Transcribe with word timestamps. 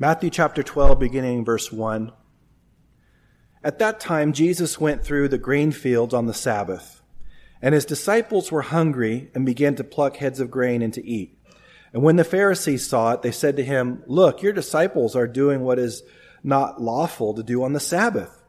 Matthew 0.00 0.30
chapter 0.30 0.62
12, 0.62 0.96
beginning 1.00 1.44
verse 1.44 1.72
1. 1.72 2.12
At 3.64 3.80
that 3.80 3.98
time, 3.98 4.32
Jesus 4.32 4.78
went 4.78 5.02
through 5.02 5.26
the 5.26 5.38
grain 5.38 5.72
fields 5.72 6.14
on 6.14 6.26
the 6.26 6.34
Sabbath, 6.34 7.02
and 7.60 7.74
his 7.74 7.84
disciples 7.84 8.52
were 8.52 8.62
hungry 8.62 9.28
and 9.34 9.44
began 9.44 9.74
to 9.74 9.82
pluck 9.82 10.18
heads 10.18 10.38
of 10.38 10.52
grain 10.52 10.82
and 10.82 10.94
to 10.94 11.04
eat. 11.04 11.36
And 11.92 12.04
when 12.04 12.14
the 12.14 12.22
Pharisees 12.22 12.86
saw 12.86 13.14
it, 13.14 13.22
they 13.22 13.32
said 13.32 13.56
to 13.56 13.64
him, 13.64 14.04
Look, 14.06 14.40
your 14.40 14.52
disciples 14.52 15.16
are 15.16 15.26
doing 15.26 15.62
what 15.62 15.80
is 15.80 16.04
not 16.44 16.80
lawful 16.80 17.34
to 17.34 17.42
do 17.42 17.64
on 17.64 17.72
the 17.72 17.80
Sabbath. 17.80 18.40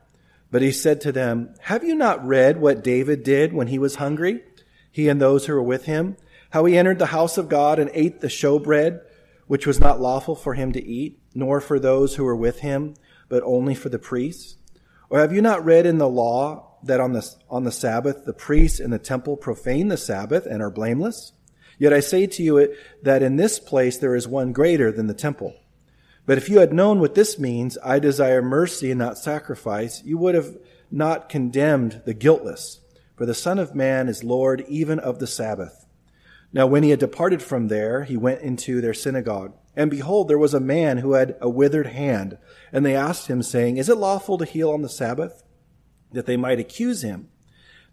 But 0.51 0.61
he 0.61 0.71
said 0.71 1.01
to 1.01 1.11
them, 1.11 1.55
Have 1.61 1.83
you 1.83 1.95
not 1.95 2.23
read 2.23 2.61
what 2.61 2.83
David 2.83 3.23
did 3.23 3.53
when 3.53 3.69
he 3.69 3.79
was 3.79 3.95
hungry, 3.95 4.43
he 4.91 5.09
and 5.09 5.19
those 5.19 5.47
who 5.47 5.53
were 5.53 5.63
with 5.63 5.85
him? 5.85 6.15
How 6.51 6.65
he 6.65 6.77
entered 6.77 6.99
the 6.99 7.07
house 7.07 7.39
of 7.39 7.49
God 7.49 7.79
and 7.79 7.89
ate 7.95 8.21
the 8.21 8.27
showbread, 8.27 9.01
which 9.47 9.65
was 9.65 9.79
not 9.79 9.99
lawful 9.99 10.35
for 10.35 10.53
him 10.53 10.71
to 10.73 10.85
eat, 10.85 11.18
nor 11.33 11.61
for 11.61 11.79
those 11.79 12.15
who 12.15 12.23
were 12.23 12.35
with 12.35 12.59
him, 12.59 12.95
but 13.27 13.43
only 13.43 13.75
for 13.75 13.89
the 13.89 13.99
priests? 13.99 14.55
Or 15.09 15.19
have 15.19 15.33
you 15.33 15.41
not 15.41 15.65
read 15.65 15.85
in 15.85 15.97
the 15.97 16.09
law 16.09 16.77
that 16.83 16.99
on 16.99 17.13
the, 17.13 17.27
on 17.49 17.63
the 17.63 17.71
Sabbath 17.71 18.25
the 18.25 18.33
priests 18.33 18.79
in 18.79 18.91
the 18.91 18.99
temple 18.99 19.37
profane 19.37 19.87
the 19.87 19.97
Sabbath 19.97 20.45
and 20.45 20.61
are 20.61 20.69
blameless? 20.69 21.33
Yet 21.77 21.93
I 21.93 22.01
say 22.01 22.27
to 22.27 22.43
you 22.43 22.75
that 23.01 23.23
in 23.23 23.37
this 23.37 23.57
place 23.57 23.97
there 23.97 24.15
is 24.15 24.27
one 24.27 24.51
greater 24.51 24.91
than 24.91 25.07
the 25.07 25.13
temple. 25.13 25.55
But 26.25 26.37
if 26.37 26.49
you 26.49 26.59
had 26.59 26.73
known 26.73 26.99
what 26.99 27.15
this 27.15 27.39
means, 27.39 27.77
I 27.83 27.97
desire 27.97 28.41
mercy 28.41 28.91
and 28.91 28.99
not 28.99 29.17
sacrifice, 29.17 30.03
you 30.03 30.17
would 30.17 30.35
have 30.35 30.57
not 30.91 31.29
condemned 31.29 32.03
the 32.05 32.13
guiltless. 32.13 32.81
For 33.15 33.25
the 33.25 33.33
Son 33.33 33.57
of 33.57 33.73
Man 33.73 34.07
is 34.07 34.23
Lord 34.23 34.63
even 34.67 34.99
of 34.99 35.19
the 35.19 35.27
Sabbath. 35.27 35.85
Now 36.53 36.67
when 36.67 36.83
he 36.83 36.89
had 36.89 36.99
departed 36.99 37.41
from 37.41 37.67
there, 37.67 38.03
he 38.03 38.17
went 38.17 38.41
into 38.41 38.81
their 38.81 38.93
synagogue. 38.93 39.53
And 39.79 39.89
behold, 39.89 40.27
there 40.27 40.37
was 40.37 40.53
a 40.53 40.59
man 40.59 40.97
who 40.97 41.13
had 41.13 41.37
a 41.39 41.49
withered 41.49 41.87
hand. 41.87 42.37
And 42.73 42.85
they 42.85 42.97
asked 42.97 43.27
him, 43.27 43.41
saying, 43.41 43.77
Is 43.77 43.87
it 43.87 43.95
lawful 43.95 44.37
to 44.37 44.43
heal 44.43 44.71
on 44.71 44.81
the 44.81 44.89
Sabbath? 44.89 45.41
That 46.11 46.25
they 46.25 46.35
might 46.35 46.59
accuse 46.59 47.01
him. 47.01 47.29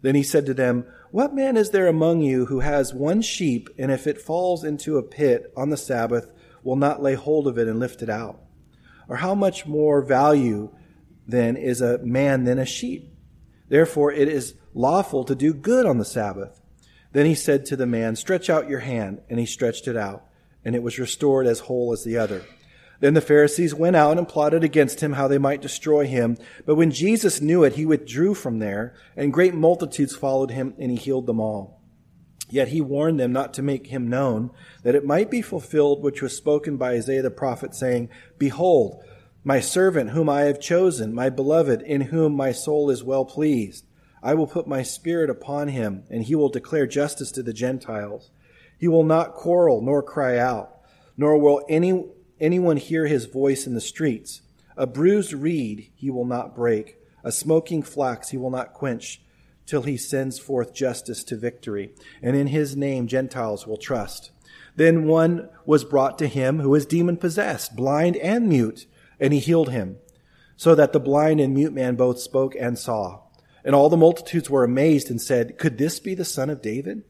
Then 0.01 0.13
he 0.13 0.21
said 0.21 0.45
to 0.47 0.53
them, 0.53 0.83
What 1.11 1.33
man 1.33 1.55
is 1.55 1.71
there 1.71 1.87
among 1.87 2.23
you 2.23 2.47
who 2.47 2.59
has 2.59 2.93
one 2.93 3.21
sheep, 3.21 3.69
and 3.77 3.89
if 3.89 4.05
it 4.05 4.19
falls 4.19 4.65
into 4.65 4.97
a 4.97 5.01
pit 5.01 5.53
on 5.55 5.69
the 5.69 5.77
Sabbath, 5.77 6.29
will 6.61 6.75
not 6.75 7.01
lay 7.01 7.13
hold 7.13 7.47
of 7.47 7.57
it 7.57 7.69
and 7.69 7.79
lift 7.79 8.01
it 8.01 8.09
out? 8.09 8.41
Or 9.07 9.15
how 9.15 9.33
much 9.33 9.65
more 9.65 10.01
value 10.01 10.75
then 11.25 11.55
is 11.55 11.79
a 11.79 11.99
man 11.99 12.43
than 12.43 12.59
a 12.59 12.65
sheep? 12.65 13.15
Therefore 13.69 14.11
it 14.11 14.27
is 14.27 14.55
lawful 14.73 15.23
to 15.23 15.35
do 15.35 15.53
good 15.53 15.85
on 15.85 15.99
the 15.99 16.05
Sabbath. 16.05 16.59
Then 17.13 17.25
he 17.25 17.33
said 17.33 17.65
to 17.67 17.77
the 17.77 17.87
man, 17.87 18.17
Stretch 18.17 18.49
out 18.49 18.67
your 18.67 18.81
hand. 18.81 19.21
And 19.29 19.39
he 19.39 19.45
stretched 19.45 19.87
it 19.87 19.95
out, 19.95 20.26
and 20.67 20.75
it 20.75 20.83
was 20.83 20.99
restored 20.99 21.47
as 21.47 21.61
whole 21.61 21.93
as 21.93 22.03
the 22.03 22.17
other. 22.17 22.43
Then 22.99 23.13
the 23.13 23.21
Pharisees 23.21 23.73
went 23.73 23.95
out 23.95 24.17
and 24.17 24.27
plotted 24.27 24.65
against 24.65 24.99
him 24.99 25.13
how 25.13 25.29
they 25.29 25.37
might 25.37 25.61
destroy 25.61 26.05
him. 26.05 26.35
But 26.65 26.75
when 26.75 26.91
Jesus 26.91 27.39
knew 27.39 27.63
it, 27.63 27.75
he 27.75 27.85
withdrew 27.85 28.33
from 28.33 28.59
there, 28.59 28.93
and 29.15 29.31
great 29.31 29.53
multitudes 29.53 30.13
followed 30.13 30.51
him, 30.51 30.73
and 30.77 30.91
he 30.91 30.97
healed 30.97 31.25
them 31.25 31.39
all. 31.39 31.81
Yet 32.49 32.67
he 32.67 32.81
warned 32.81 33.17
them 33.17 33.31
not 33.31 33.53
to 33.53 33.61
make 33.61 33.87
him 33.87 34.09
known, 34.09 34.51
that 34.83 34.93
it 34.93 35.05
might 35.05 35.31
be 35.31 35.41
fulfilled 35.41 36.03
which 36.03 36.21
was 36.21 36.35
spoken 36.35 36.75
by 36.75 36.95
Isaiah 36.95 37.21
the 37.21 37.31
prophet, 37.31 37.73
saying, 37.73 38.09
Behold, 38.37 39.01
my 39.45 39.61
servant 39.61 40.09
whom 40.09 40.27
I 40.27 40.41
have 40.41 40.59
chosen, 40.59 41.13
my 41.13 41.29
beloved, 41.29 41.81
in 41.81 42.01
whom 42.01 42.35
my 42.35 42.51
soul 42.51 42.89
is 42.89 43.05
well 43.05 43.23
pleased. 43.23 43.85
I 44.21 44.33
will 44.33 44.47
put 44.47 44.67
my 44.67 44.83
spirit 44.83 45.29
upon 45.29 45.69
him, 45.69 46.03
and 46.09 46.23
he 46.23 46.35
will 46.35 46.49
declare 46.49 46.87
justice 46.87 47.31
to 47.31 47.41
the 47.41 47.53
Gentiles. 47.53 48.31
He 48.77 48.87
will 48.87 49.03
not 49.03 49.33
quarrel 49.33 49.81
nor 49.81 50.03
cry 50.03 50.37
out, 50.37 50.77
nor 51.17 51.37
will 51.37 51.65
any 51.67 52.05
anyone 52.39 52.77
hear 52.77 53.07
his 53.07 53.25
voice 53.25 53.65
in 53.65 53.73
the 53.73 53.81
streets. 53.81 54.41
A 54.75 54.85
bruised 54.85 55.33
reed 55.33 55.89
he 55.95 56.09
will 56.09 56.25
not 56.25 56.55
break, 56.55 56.97
a 57.23 57.31
smoking 57.31 57.81
flax 57.81 58.29
he 58.29 58.37
will 58.37 58.51
not 58.51 58.73
quench, 58.73 59.21
till 59.65 59.81
he 59.81 59.97
sends 59.97 60.37
forth 60.37 60.73
justice 60.73 61.23
to 61.25 61.35
victory. 61.35 61.91
And 62.21 62.35
in 62.35 62.47
his 62.47 62.75
name 62.75 63.07
Gentiles 63.07 63.65
will 63.65 63.77
trust. 63.77 64.31
Then 64.75 65.07
one 65.07 65.49
was 65.65 65.83
brought 65.83 66.19
to 66.19 66.27
him 66.27 66.59
who 66.59 66.69
was 66.69 66.85
demon 66.85 67.17
possessed, 67.17 67.75
blind 67.75 68.15
and 68.17 68.47
mute, 68.47 68.85
and 69.19 69.33
he 69.33 69.39
healed 69.39 69.71
him, 69.71 69.97
so 70.55 70.75
that 70.75 70.93
the 70.93 70.99
blind 70.99 71.39
and 71.39 71.53
mute 71.53 71.73
man 71.73 71.95
both 71.95 72.19
spoke 72.19 72.55
and 72.59 72.77
saw. 72.77 73.21
And 73.65 73.73
all 73.73 73.89
the 73.89 73.97
multitudes 73.97 74.49
were 74.49 74.63
amazed 74.63 75.09
and 75.09 75.19
said, 75.19 75.57
Could 75.57 75.79
this 75.79 75.99
be 75.99 76.13
the 76.13 76.23
son 76.23 76.51
of 76.51 76.61
David? 76.61 77.03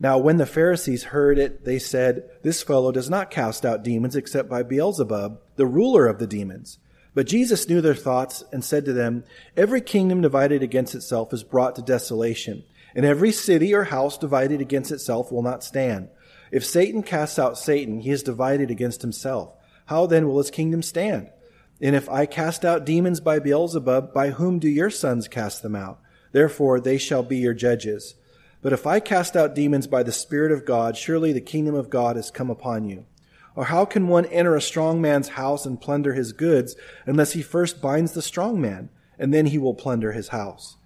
Now, 0.00 0.18
when 0.18 0.38
the 0.38 0.46
Pharisees 0.46 1.04
heard 1.04 1.38
it, 1.38 1.64
they 1.64 1.78
said, 1.78 2.28
This 2.42 2.62
fellow 2.62 2.90
does 2.92 3.08
not 3.08 3.30
cast 3.30 3.64
out 3.64 3.84
demons 3.84 4.16
except 4.16 4.48
by 4.48 4.62
Beelzebub, 4.62 5.40
the 5.56 5.66
ruler 5.66 6.06
of 6.06 6.18
the 6.18 6.26
demons. 6.26 6.78
But 7.14 7.28
Jesus 7.28 7.68
knew 7.68 7.80
their 7.80 7.94
thoughts 7.94 8.42
and 8.52 8.64
said 8.64 8.84
to 8.86 8.92
them, 8.92 9.24
Every 9.56 9.80
kingdom 9.80 10.20
divided 10.20 10.62
against 10.62 10.94
itself 10.94 11.32
is 11.32 11.44
brought 11.44 11.76
to 11.76 11.82
desolation, 11.82 12.64
and 12.94 13.06
every 13.06 13.30
city 13.30 13.72
or 13.72 13.84
house 13.84 14.18
divided 14.18 14.60
against 14.60 14.90
itself 14.90 15.30
will 15.30 15.42
not 15.42 15.62
stand. 15.62 16.08
If 16.50 16.64
Satan 16.64 17.02
casts 17.02 17.38
out 17.38 17.56
Satan, 17.56 18.00
he 18.00 18.10
is 18.10 18.22
divided 18.22 18.70
against 18.70 19.02
himself. 19.02 19.54
How 19.86 20.06
then 20.06 20.26
will 20.26 20.38
his 20.38 20.50
kingdom 20.50 20.82
stand? 20.82 21.30
And 21.80 21.94
if 21.94 22.08
I 22.08 22.26
cast 22.26 22.64
out 22.64 22.84
demons 22.84 23.20
by 23.20 23.38
Beelzebub, 23.38 24.12
by 24.12 24.30
whom 24.30 24.58
do 24.58 24.68
your 24.68 24.90
sons 24.90 25.28
cast 25.28 25.62
them 25.62 25.76
out? 25.76 26.00
Therefore 26.32 26.80
they 26.80 26.98
shall 26.98 27.22
be 27.22 27.38
your 27.38 27.54
judges. 27.54 28.14
But 28.64 28.72
if 28.72 28.86
I 28.86 28.98
cast 28.98 29.36
out 29.36 29.54
demons 29.54 29.86
by 29.86 30.02
the 30.02 30.10
Spirit 30.10 30.50
of 30.50 30.64
God, 30.64 30.96
surely 30.96 31.34
the 31.34 31.40
kingdom 31.42 31.74
of 31.74 31.90
God 31.90 32.16
has 32.16 32.30
come 32.30 32.48
upon 32.48 32.88
you. 32.88 33.04
Or 33.54 33.66
how 33.66 33.84
can 33.84 34.08
one 34.08 34.24
enter 34.24 34.56
a 34.56 34.62
strong 34.62 35.02
man's 35.02 35.28
house 35.28 35.66
and 35.66 35.78
plunder 35.78 36.14
his 36.14 36.32
goods 36.32 36.74
unless 37.04 37.34
he 37.34 37.42
first 37.42 37.82
binds 37.82 38.12
the 38.12 38.22
strong 38.22 38.58
man, 38.58 38.88
and 39.18 39.34
then 39.34 39.44
he 39.46 39.58
will 39.58 39.74
plunder 39.74 40.12
his 40.12 40.28
house? 40.28 40.78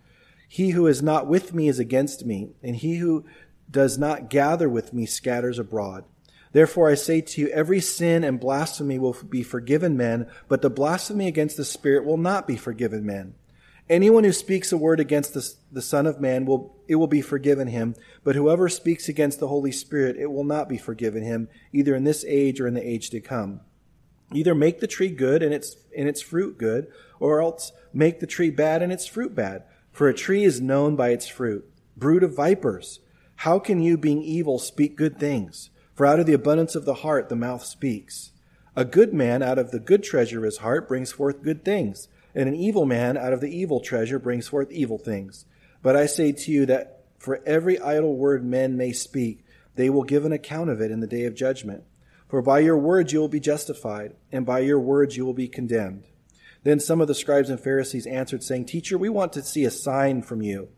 He 0.49 0.71
who 0.71 0.89
is 0.89 1.05
not 1.05 1.29
with 1.29 1.55
me 1.55 1.69
is 1.69 1.79
against 1.79 2.27
me, 2.27 2.51
and 2.65 2.75
he 2.75 2.97
who 2.97 3.25
does 3.71 3.97
not 3.97 4.29
gather 4.29 4.69
with 4.69 4.93
me 4.93 5.07
scatters 5.07 5.61
abroad. 5.61 6.05
Therefore 6.51 6.91
I 6.91 6.97
say 6.97 7.21
to 7.21 7.41
you, 7.43 7.49
every 7.51 7.81
sin 7.81 8.25
and 8.25 8.41
blasphemy 8.41 8.99
will 8.99 9.17
be 9.29 9.45
forgiven 9.45 9.97
men, 9.97 10.27
but 10.49 10.63
the 10.63 10.71
blasphemy 10.71 11.29
against 11.29 11.57
the 11.57 11.65
Spirit 11.65 12.05
will 12.05 12.17
not 12.17 12.45
be 12.45 12.57
forgiven 12.57 13.07
men. 13.07 13.35
Anyone 13.91 14.25
who 14.25 14.33
speaks 14.33 14.71
a 14.71 14.77
word 14.77 15.01
against 15.01 15.33
the, 15.33 15.51
the 15.73 15.81
Son 15.81 16.07
of 16.07 16.21
Man 16.21 16.45
will, 16.45 16.77
it 16.89 16.97
will 16.97 17.07
be 17.07 17.23
forgiven 17.23 17.69
him. 17.69 17.95
But 18.23 18.35
whoever 18.35 18.69
speaks 18.69 19.09
against 19.09 19.41
the 19.41 19.49
Holy 19.49 19.73
Spirit, 19.73 20.17
it 20.19 20.31
will 20.31 20.45
not 20.45 20.69
be 20.69 20.77
forgiven 20.77 21.23
him, 21.23 21.49
either 21.73 21.95
in 21.95 22.05
this 22.05 22.25
age 22.29 22.61
or 22.61 22.67
in 22.67 22.75
the 22.75 22.87
age 22.87 23.09
to 23.11 23.21
come. 23.21 23.61
Either 24.35 24.55
make 24.55 24.81
the 24.81 24.87
tree 24.87 25.09
good 25.09 25.43
and 25.43 25.55
its, 25.55 25.77
and 25.97 26.07
its 26.07 26.21
fruit 26.21 26.59
good, 26.59 26.89
or 27.19 27.41
else 27.41 27.73
make 27.95 28.21
the 28.21 28.27
tree 28.27 28.51
bad 28.51 28.83
and 28.83 28.93
its 28.93 29.07
fruit 29.07 29.35
bad. 29.35 29.65
For 29.91 30.07
a 30.07 30.15
tree 30.15 30.45
is 30.45 30.61
known 30.61 30.95
by 30.95 31.09
its 31.09 31.27
fruit. 31.27 31.65
Brood 31.97 32.23
of 32.23 32.37
vipers, 32.37 33.01
how 33.37 33.59
can 33.59 33.81
you, 33.81 33.97
being 33.97 34.23
evil, 34.23 34.59
speak 34.59 34.97
good 34.97 35.19
things? 35.19 35.71
For 35.95 36.05
out 36.05 36.21
of 36.21 36.27
the 36.27 36.35
abundance 36.35 36.75
of 36.75 36.85
the 36.85 36.95
heart 36.95 37.31
the 37.31 37.37
mouth 37.37 37.65
speaks. 37.65 38.33
A 38.77 38.85
good 38.85 39.15
man 39.15 39.43
out 39.43 39.59
of 39.59 39.71
the 39.71 39.81
good 39.81 40.03
treasure 40.03 40.39
of 40.39 40.45
his 40.45 40.59
heart 40.59 40.87
brings 40.87 41.11
forth 41.11 41.43
good 41.43 41.65
things 41.65 42.09
and 42.35 42.49
an 42.49 42.55
evil 42.55 42.87
man 42.87 43.17
out 43.17 43.33
of 43.33 43.41
the 43.41 43.55
evil 43.55 43.81
treasure 43.81 44.19
brings 44.19 44.49
forth 44.49 44.71
evil 44.71 44.99
things. 44.99 45.45
But 45.83 45.97
I 45.97 46.07
say 46.07 46.33
to 46.33 46.51
you 46.51 46.67
that 46.67 47.05
for 47.19 47.41
every 47.47 47.79
idle 47.81 48.17
word 48.17 48.45
men 48.45 48.77
may 48.77 48.93
speak, 48.93 49.45
they 49.75 49.91
will 49.91 50.05
give 50.05 50.25
an 50.25 50.33
account 50.33 50.71
of 50.71 50.81
it 50.81 50.91
in 50.91 51.01
the 51.01 51.07
day 51.07 51.25
of 51.25 51.35
judgment. 51.35 51.85
For 52.29 52.43
by 52.43 52.61
your 52.61 52.77
words 52.77 53.13
you 53.13 53.21
will 53.21 53.29
be 53.29 53.41
justified, 53.41 54.15
and 54.31 54.45
by 54.45 54.61
your 54.61 54.81
words 54.81 55.17
you 55.17 55.25
will 55.25 55.35
be 55.35 55.49
condemned. 55.49 56.05
Then 56.63 56.81
some 56.81 57.01
of 57.01 57.09
the 57.09 57.15
scribes 57.15 57.49
and 57.49 57.61
Pharisees 57.61 58.07
answered, 58.07 58.43
saying, 58.43 58.67
Teacher, 58.67 58.99
we 58.99 59.09
want 59.09 59.33
to 59.33 59.43
see 59.43 59.65
a 59.65 59.71
sign 59.71 60.23
from 60.23 60.43
you. 60.43 60.69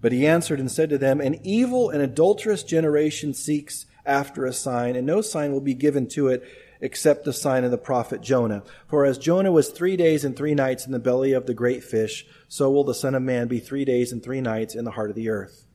But 0.00 0.12
he 0.12 0.26
answered 0.26 0.60
and 0.60 0.70
said 0.70 0.90
to 0.90 0.98
them, 0.98 1.20
An 1.20 1.40
evil 1.44 1.90
and 1.90 2.02
adulterous 2.02 2.62
generation 2.62 3.34
seeks 3.34 3.86
after 4.04 4.44
a 4.44 4.52
sign, 4.52 4.96
and 4.96 5.06
no 5.06 5.20
sign 5.20 5.52
will 5.52 5.60
be 5.60 5.74
given 5.74 6.08
to 6.08 6.28
it 6.28 6.42
except 6.82 7.24
the 7.24 7.32
sign 7.32 7.64
of 7.64 7.70
the 7.70 7.78
prophet 7.78 8.20
Jonah. 8.20 8.62
For 8.88 9.06
as 9.06 9.16
Jonah 9.16 9.52
was 9.52 9.70
three 9.70 9.96
days 9.96 10.24
and 10.24 10.36
three 10.36 10.54
nights 10.54 10.84
in 10.84 10.92
the 10.92 10.98
belly 10.98 11.32
of 11.32 11.46
the 11.46 11.54
great 11.54 11.82
fish, 11.82 12.26
so 12.48 12.70
will 12.70 12.84
the 12.84 12.92
Son 12.92 13.14
of 13.14 13.22
Man 13.22 13.48
be 13.48 13.60
three 13.60 13.86
days 13.86 14.12
and 14.12 14.22
three 14.22 14.40
nights 14.40 14.74
in 14.74 14.84
the 14.84 14.90
heart 14.90 15.08
of 15.08 15.16
the 15.16 15.30
earth. 15.30 15.66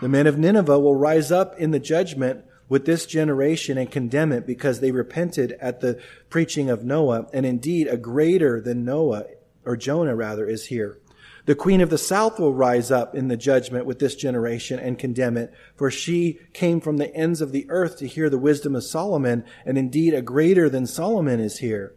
The 0.00 0.08
men 0.08 0.26
of 0.26 0.38
Nineveh 0.38 0.78
will 0.78 0.94
rise 0.94 1.32
up 1.32 1.58
in 1.58 1.70
the 1.70 1.80
judgment 1.80 2.44
with 2.68 2.84
this 2.84 3.06
generation 3.06 3.78
and 3.78 3.90
condemn 3.90 4.32
it 4.32 4.46
because 4.46 4.80
they 4.80 4.90
repented 4.90 5.52
at 5.60 5.80
the 5.80 6.00
preaching 6.28 6.70
of 6.70 6.84
Noah, 6.84 7.26
and 7.32 7.46
indeed 7.46 7.88
a 7.88 7.96
greater 7.96 8.60
than 8.60 8.84
Noah, 8.84 9.24
or 9.64 9.76
Jonah 9.76 10.14
rather, 10.14 10.46
is 10.46 10.66
here. 10.66 10.98
The 11.46 11.54
queen 11.54 11.82
of 11.82 11.90
the 11.90 11.98
south 11.98 12.38
will 12.40 12.54
rise 12.54 12.90
up 12.90 13.14
in 13.14 13.28
the 13.28 13.36
judgment 13.36 13.84
with 13.84 13.98
this 13.98 14.14
generation 14.14 14.78
and 14.78 14.98
condemn 14.98 15.36
it, 15.36 15.52
for 15.76 15.90
she 15.90 16.38
came 16.54 16.80
from 16.80 16.96
the 16.96 17.14
ends 17.14 17.42
of 17.42 17.52
the 17.52 17.66
earth 17.68 17.98
to 17.98 18.06
hear 18.06 18.30
the 18.30 18.38
wisdom 18.38 18.74
of 18.74 18.84
Solomon, 18.84 19.44
and 19.66 19.76
indeed 19.76 20.14
a 20.14 20.22
greater 20.22 20.70
than 20.70 20.86
Solomon 20.86 21.40
is 21.40 21.58
here. 21.58 21.94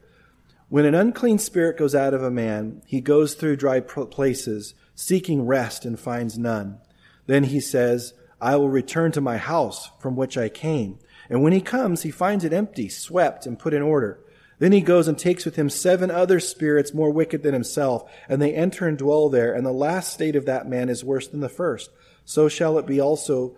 When 0.68 0.84
an 0.84 0.96
unclean 0.96 1.40
spirit 1.40 1.78
goes 1.78 1.96
out 1.96 2.14
of 2.14 2.22
a 2.22 2.30
man, 2.30 2.82
he 2.86 3.00
goes 3.00 3.36
through 3.36 3.56
dry 3.56 3.80
places, 3.80 4.74
seeking 4.96 5.46
rest 5.46 5.86
and 5.86 5.98
finds 5.98 6.38
none. 6.38 6.80
Then 7.26 7.46
he 7.46 7.62
says, 7.62 8.14
I 8.42 8.58
will 8.58 8.70
return 8.70 9.14
to 9.14 9.22
my 9.22 9.38
house 9.38 9.92
from 10.00 10.18
which 10.18 10.38
I 10.38 10.50
came. 10.50 11.00
And 11.30 11.42
when 11.42 11.54
he 11.54 11.62
comes, 11.62 12.04
he 12.04 12.12
finds 12.12 12.44
it 12.44 12.52
empty, 12.52 12.90
swept, 12.90 13.46
and 13.46 13.58
put 13.58 13.74
in 13.74 13.82
order. 13.82 14.20
Then 14.60 14.72
he 14.72 14.82
goes 14.82 15.08
and 15.08 15.18
takes 15.18 15.46
with 15.46 15.56
him 15.56 15.70
seven 15.70 16.10
other 16.10 16.40
spirits 16.40 16.94
more 16.94 17.12
wicked 17.12 17.44
than 17.44 17.54
himself, 17.54 18.10
and 18.28 18.42
they 18.42 18.54
enter 18.54 18.88
and 18.88 18.98
dwell 18.98 19.30
there, 19.30 19.54
and 19.54 19.66
the 19.66 19.72
last 19.72 20.14
state 20.14 20.36
of 20.36 20.46
that 20.46 20.68
man 20.68 20.90
is 20.90 21.04
worse 21.04 21.28
than 21.28 21.42
the 21.42 21.50
first. 21.50 21.92
So 22.26 22.50
shall 22.50 22.78
it 22.80 22.88
be 22.88 23.00
also, 23.00 23.56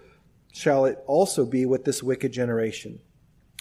shall 0.52 0.86
it 0.86 1.00
also 1.08 1.46
be 1.46 1.66
with 1.66 1.86
this 1.86 2.04
wicked 2.04 2.34
generation. 2.34 3.00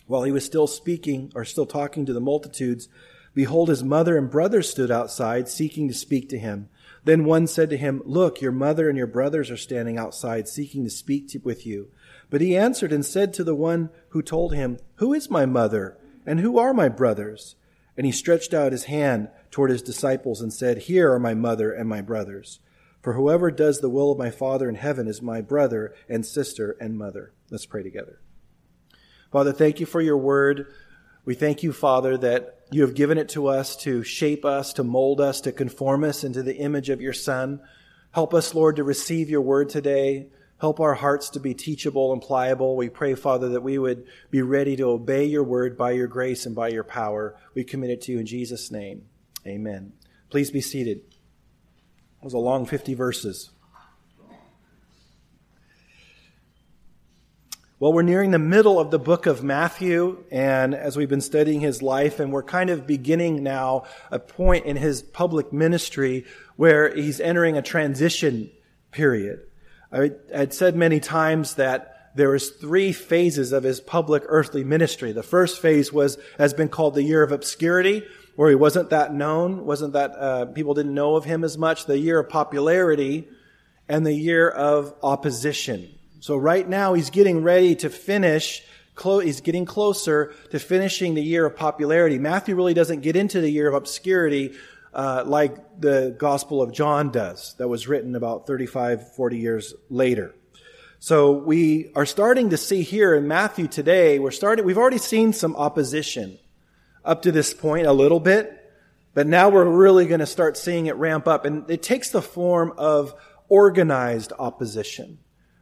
While 0.07 0.25
he 0.25 0.33
was 0.33 0.45
still 0.45 0.67
speaking, 0.67 1.31
or 1.35 1.45
still 1.45 1.67
talking 1.67 2.07
to 2.07 2.13
the 2.13 2.21
multitudes, 2.21 2.89
behold, 3.35 3.69
his 3.69 3.85
mother 3.85 4.17
and 4.17 4.29
brothers 4.29 4.69
stood 4.69 4.91
outside, 4.91 5.49
seeking 5.49 5.87
to 5.89 5.95
speak 5.95 6.29
to 6.31 6.39
him. 6.39 6.69
Then 7.05 7.25
one 7.25 7.47
said 7.47 7.71
to 7.71 7.77
him, 7.77 8.03
Look, 8.05 8.41
your 8.41 8.53
mother 8.53 8.89
and 8.89 8.99
your 8.99 9.07
brothers 9.07 9.51
are 9.51 9.57
standing 9.57 9.97
outside, 9.97 10.49
seeking 10.49 10.83
to 10.85 10.91
speak 10.91 11.29
to, 11.29 11.39
with 11.39 11.65
you. 11.65 11.91
But 12.31 12.41
he 12.41 12.57
answered 12.57 12.93
and 12.93 13.07
said 13.07 13.33
to 13.35 13.45
the 13.45 13.55
one 13.55 13.91
who 14.09 14.23
told 14.23 14.55
him, 14.55 14.79
Who 14.97 15.13
is 15.15 15.31
my 15.31 15.47
mother? 15.47 15.97
And 16.29 16.41
who 16.41 16.59
are 16.59 16.75
my 16.75 16.91
brothers? 16.91 17.57
And 17.97 18.05
he 18.05 18.13
stretched 18.13 18.53
out 18.53 18.73
his 18.73 18.85
hand 18.85 19.31
toward 19.51 19.71
his 19.71 19.81
disciples 19.81 20.43
and 20.43 20.53
said, 20.53 20.77
Here 20.79 21.11
are 21.11 21.19
my 21.19 21.33
mother 21.33 21.73
and 21.73 21.89
my 21.89 22.03
brothers. 22.03 22.61
For 23.01 23.15
whoever 23.15 23.51
does 23.51 23.81
the 23.81 23.89
will 23.89 24.13
of 24.13 24.19
my 24.19 24.31
Father 24.31 24.69
in 24.69 24.75
heaven 24.75 25.09
is 25.09 25.23
my 25.23 25.41
brother 25.41 25.95
and 26.07 26.27
sister 26.27 26.77
and 26.83 26.99
mother. 26.99 27.33
Let's 27.51 27.65
pray 27.65 27.83
together. 27.83 28.21
Father, 29.33 29.53
thank 29.53 29.81
you 29.81 29.87
for 29.87 30.03
your 30.03 30.19
word. 30.19 30.67
We 31.25 31.35
thank 31.35 31.63
you, 31.63 31.73
Father, 31.73 32.19
that 32.19 32.61
you 32.71 32.83
have 32.83 32.95
given 32.95 33.17
it 33.17 33.31
to 33.31 33.47
us 33.47 33.75
to 33.77 34.03
shape 34.03 34.45
us, 34.45 34.75
to 34.75 34.85
mold 34.85 35.23
us, 35.23 35.41
to 35.41 35.53
conform 35.53 36.05
us 36.05 36.25
into 36.25 36.43
the 36.43 36.57
image 36.57 36.91
of 36.91 37.01
your 37.01 37.15
Son. 37.15 37.61
Help 38.13 38.35
us, 38.35 38.55
Lord, 38.55 38.77
to 38.77 38.85
receive 38.85 39.31
your 39.31 39.41
word 39.41 39.71
today. 39.71 40.27
Help 40.61 40.81
our 40.81 40.95
hearts 40.95 41.31
to 41.31 41.41
be 41.41 41.55
teachable 41.55 42.13
and 42.13 42.21
pliable. 42.21 42.77
We 42.77 42.89
pray, 42.89 43.15
Father, 43.15 43.51
that 43.51 43.63
we 43.63 43.79
would 43.79 44.07
be 44.31 44.43
ready 44.43 44.75
to 44.77 44.91
obey 44.91 45.25
your 45.25 45.45
word 45.45 45.77
by 45.77 45.93
your 45.93 46.09
grace 46.09 46.47
and 46.47 46.55
by 46.55 46.69
your 46.69 46.85
power. 46.85 47.37
We 47.55 47.63
commit 47.63 47.91
it 47.91 48.03
to 48.03 48.13
you 48.13 48.19
in 48.19 48.27
Jesus' 48.27 48.71
name. 48.71 49.07
Amen. 49.47 49.93
Please 50.31 50.51
be 50.51 50.61
seated. 50.61 50.99
It 50.99 52.25
was 52.25 52.35
a 52.35 52.39
long 52.39 52.67
50 52.67 52.95
verses. 52.95 53.51
Well, 57.81 57.93
we're 57.93 58.03
nearing 58.03 58.33
the 58.33 58.41
middle 58.41 58.81
of 58.81 58.91
the 58.91 58.99
book 58.99 59.27
of 59.27 59.45
Matthew, 59.45 60.25
and 60.33 60.75
as 60.75 60.97
we've 60.97 61.09
been 61.09 61.21
studying 61.21 61.61
his 61.61 61.81
life, 61.81 62.19
and 62.19 62.33
we're 62.33 62.43
kind 62.43 62.71
of 62.71 62.89
beginning 62.89 63.45
now 63.45 63.85
a 64.11 64.19
point 64.19 64.67
in 64.67 64.77
his 64.77 65.01
public 65.01 65.53
ministry 65.53 66.27
where 66.57 66.93
he's 66.93 67.21
entering 67.21 67.57
a 67.57 67.63
transition 67.63 68.51
period. 68.91 69.48
I 69.93 70.11
had 70.33 70.53
said 70.53 70.77
many 70.77 71.01
times 71.01 71.55
that 71.55 72.11
there 72.15 72.31
was 72.31 72.51
three 72.51 72.93
phases 72.93 73.53
of 73.53 73.63
his 73.63 73.81
public 73.81 74.23
earthly 74.27 74.65
ministry. 74.65 75.13
The 75.13 75.23
first 75.23 75.63
phase 75.63 75.93
was 75.93 76.19
has 76.37 76.53
been 76.53 76.69
called 76.69 76.95
the 76.95 77.03
year 77.03 77.23
of 77.23 77.33
obscurity, 77.33 78.05
where 78.37 78.49
he 78.49 78.55
wasn't 78.55 78.91
that 78.91 79.15
known, 79.15 79.65
wasn't 79.65 79.93
that 79.93 80.11
uh, 80.13 80.47
people 80.47 80.75
didn't 80.75 80.95
know 80.95 81.17
of 81.17 81.25
him 81.25 81.45
as 81.45 81.57
much. 81.57 81.87
The 81.87 81.99
year 81.99 82.19
of 82.19 82.29
popularity, 82.29 83.29
and 83.89 84.05
the 84.05 84.13
year 84.13 84.49
of 84.49 84.95
opposition. 85.03 85.95
So 86.21 86.37
right 86.37 86.69
now 86.69 86.95
he's 86.95 87.11
getting 87.11 87.43
ready 87.43 87.75
to 87.77 87.91
finish. 87.91 88.63
He's 89.01 89.41
getting 89.41 89.65
closer 89.65 90.35
to 90.51 90.59
finishing 90.59 91.15
the 91.15 91.23
year 91.23 91.47
of 91.47 91.57
popularity. 91.57 92.19
Matthew 92.19 92.57
really 92.57 92.75
doesn't 92.75 93.01
get 93.01 93.15
into 93.15 93.41
the 93.41 93.49
year 93.49 93.69
of 93.69 93.75
obscurity 93.75 94.55
uh, 94.93 95.25
like 95.27 95.81
the 95.81 96.15
Gospel 96.19 96.63
of 96.63 96.73
John 96.73 97.11
does, 97.11 97.55
that 97.59 97.69
was 97.69 97.89
written 97.89 98.15
about 98.15 98.47
35, 98.47 99.15
40 99.15 99.39
years 99.39 99.75
later. 99.91 100.35
So 101.01 101.33
we 101.33 101.93
are 101.95 102.07
starting 102.07 102.51
to 102.51 102.57
see 102.57 102.83
here 102.83 103.15
in 103.15 103.29
Matthew 103.29 103.69
today, 103.69 104.19
we're 104.19 104.33
starting, 104.33 104.65
we've 104.65 104.79
already 104.79 104.99
seen 104.99 105.33
some 105.33 105.55
opposition 105.55 106.39
up 107.05 107.23
to 107.23 107.33
this 107.33 107.55
point 107.55 107.87
a 107.87 107.93
little 107.93 108.19
bit, 108.19 108.55
but 109.15 109.27
now 109.27 109.49
we're 109.49 109.65
really 109.65 110.07
going 110.07 110.21
to 110.21 110.27
start 110.27 110.57
seeing 110.57 110.87
it 110.87 110.97
ramp 110.97 111.29
up. 111.29 111.45
And 111.45 111.71
it 111.71 111.83
takes 111.83 112.11
the 112.11 112.23
form 112.23 112.73
of 112.77 113.15
organized 113.49 114.33
opposition. 114.39 115.19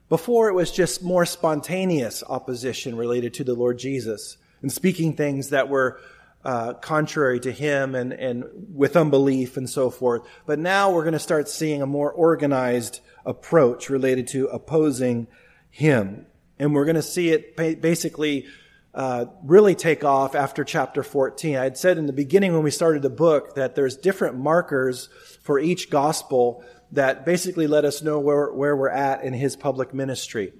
Before 0.08 0.48
it 0.48 0.54
was 0.54 0.70
just 0.70 1.02
more 1.02 1.26
spontaneous 1.26 2.22
opposition 2.26 2.96
related 2.96 3.34
to 3.34 3.44
the 3.44 3.54
Lord 3.54 3.78
Jesus 3.78 4.38
and 4.62 4.72
speaking 4.72 5.14
things 5.14 5.50
that 5.50 5.68
were 5.68 6.00
uh, 6.46 6.74
contrary 6.74 7.40
to 7.40 7.50
him 7.50 7.96
and, 7.96 8.12
and 8.12 8.44
with 8.72 8.96
unbelief 8.96 9.56
and 9.56 9.68
so 9.68 9.90
forth. 9.90 10.22
But 10.46 10.60
now 10.60 10.92
we're 10.92 11.02
going 11.02 11.12
to 11.14 11.18
start 11.18 11.48
seeing 11.48 11.82
a 11.82 11.86
more 11.86 12.12
organized 12.12 13.00
approach 13.24 13.90
related 13.90 14.28
to 14.28 14.46
opposing 14.46 15.26
him. 15.70 16.26
And 16.60 16.72
we're 16.72 16.84
going 16.84 16.94
to 16.94 17.02
see 17.02 17.30
it 17.30 17.56
basically 17.56 18.46
uh, 18.94 19.24
really 19.42 19.74
take 19.74 20.04
off 20.04 20.36
after 20.36 20.62
chapter 20.62 21.02
14. 21.02 21.56
I 21.56 21.64
had 21.64 21.76
said 21.76 21.98
in 21.98 22.06
the 22.06 22.12
beginning 22.12 22.52
when 22.52 22.62
we 22.62 22.70
started 22.70 23.02
the 23.02 23.10
book 23.10 23.56
that 23.56 23.74
there's 23.74 23.96
different 23.96 24.36
markers 24.36 25.08
for 25.42 25.58
each 25.58 25.90
gospel 25.90 26.64
that 26.92 27.26
basically 27.26 27.66
let 27.66 27.84
us 27.84 28.02
know 28.02 28.20
where, 28.20 28.52
where 28.52 28.76
we're 28.76 28.88
at 28.88 29.24
in 29.24 29.32
his 29.32 29.56
public 29.56 29.92
ministry. 29.92 30.52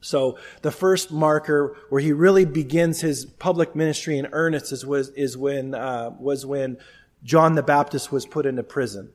So 0.00 0.38
the 0.62 0.70
first 0.70 1.12
marker 1.12 1.76
where 1.90 2.00
he 2.00 2.12
really 2.12 2.44
begins 2.44 3.00
his 3.00 3.24
public 3.24 3.76
ministry 3.76 4.18
in 4.18 4.28
earnest 4.32 4.72
is, 4.72 4.84
was, 4.86 5.10
is 5.10 5.36
when, 5.36 5.74
uh, 5.74 6.10
was 6.18 6.46
when 6.46 6.78
John 7.22 7.54
the 7.54 7.62
Baptist 7.62 8.10
was 8.10 8.26
put 8.26 8.46
into 8.46 8.62
prison. 8.62 9.12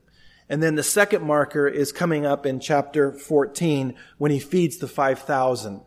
And 0.47 0.61
then 0.61 0.75
the 0.75 0.83
second 0.83 1.23
marker 1.23 1.67
is 1.67 1.91
coming 1.91 2.25
up 2.25 2.45
in 2.45 2.59
chapter 2.59 3.13
14 3.13 3.95
when 4.17 4.31
he 4.31 4.39
feeds 4.39 4.77
the 4.77 4.87
5,000. 4.87 5.81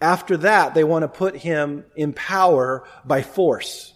After 0.00 0.36
that, 0.38 0.74
they 0.74 0.84
want 0.84 1.02
to 1.02 1.08
put 1.08 1.36
him 1.38 1.84
in 1.96 2.12
power 2.12 2.86
by 3.04 3.22
force. 3.22 3.94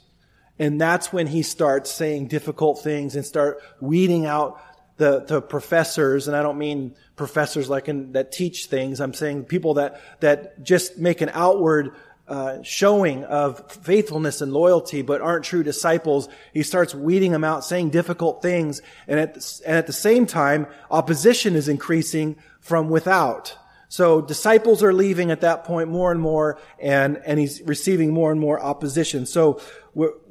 And 0.58 0.80
that's 0.80 1.12
when 1.12 1.28
he 1.28 1.42
starts 1.42 1.90
saying 1.90 2.26
difficult 2.26 2.82
things 2.82 3.14
and 3.14 3.24
start 3.24 3.60
weeding 3.80 4.26
out 4.26 4.60
the, 4.96 5.20
the 5.20 5.40
professors, 5.40 6.28
and 6.28 6.36
I 6.36 6.42
don't 6.42 6.58
mean 6.58 6.94
professors 7.16 7.68
like 7.68 7.88
in, 7.88 8.12
that 8.12 8.32
teach 8.32 8.66
things. 8.66 9.00
I'm 9.00 9.14
saying 9.14 9.44
people 9.44 9.74
that, 9.74 10.00
that 10.20 10.62
just 10.62 10.98
make 10.98 11.20
an 11.20 11.30
outward 11.32 11.94
uh, 12.28 12.62
showing 12.62 13.24
of 13.24 13.70
faithfulness 13.70 14.40
and 14.40 14.52
loyalty, 14.52 15.02
but 15.02 15.20
aren't 15.20 15.44
true 15.44 15.62
disciples. 15.62 16.28
He 16.52 16.62
starts 16.62 16.94
weeding 16.94 17.32
them 17.32 17.44
out, 17.44 17.64
saying 17.64 17.90
difficult 17.90 18.42
things, 18.42 18.80
and 19.08 19.18
at 19.18 19.34
the, 19.34 19.62
and 19.66 19.76
at 19.76 19.86
the 19.86 19.92
same 19.92 20.26
time, 20.26 20.66
opposition 20.90 21.56
is 21.56 21.68
increasing 21.68 22.36
from 22.60 22.88
without. 22.88 23.56
So 23.88 24.22
disciples 24.22 24.82
are 24.82 24.92
leaving 24.94 25.30
at 25.30 25.42
that 25.42 25.64
point 25.64 25.90
more 25.90 26.12
and 26.12 26.20
more, 26.20 26.58
and 26.78 27.18
and 27.26 27.38
he's 27.38 27.60
receiving 27.62 28.14
more 28.14 28.30
and 28.30 28.40
more 28.40 28.58
opposition. 28.58 29.26
So 29.26 29.60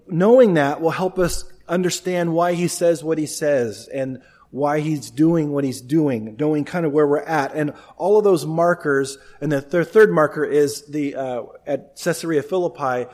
knowing 0.07 0.55
that 0.55 0.81
will 0.81 0.91
help 0.91 1.19
us 1.19 1.45
understand 1.67 2.33
why 2.33 2.53
he 2.53 2.67
says 2.67 3.03
what 3.03 3.17
he 3.17 3.25
says 3.25 3.87
and 3.87 4.21
why 4.51 4.81
he's 4.81 5.09
doing 5.09 5.51
what 5.51 5.63
he's 5.63 5.81
doing, 5.81 6.35
knowing 6.37 6.65
kind 6.65 6.85
of 6.85 6.91
where 6.91 7.07
we're 7.07 7.19
at. 7.19 7.55
And 7.55 7.73
all 7.97 8.17
of 8.17 8.23
those 8.23 8.45
markers, 8.45 9.17
and 9.39 9.51
the 9.51 9.61
th- 9.61 9.87
third 9.87 10.11
marker 10.11 10.43
is 10.43 10.85
the, 10.85 11.15
uh, 11.15 11.43
at 11.65 11.95
Caesarea 11.95 12.43
Philippi, 12.43 13.09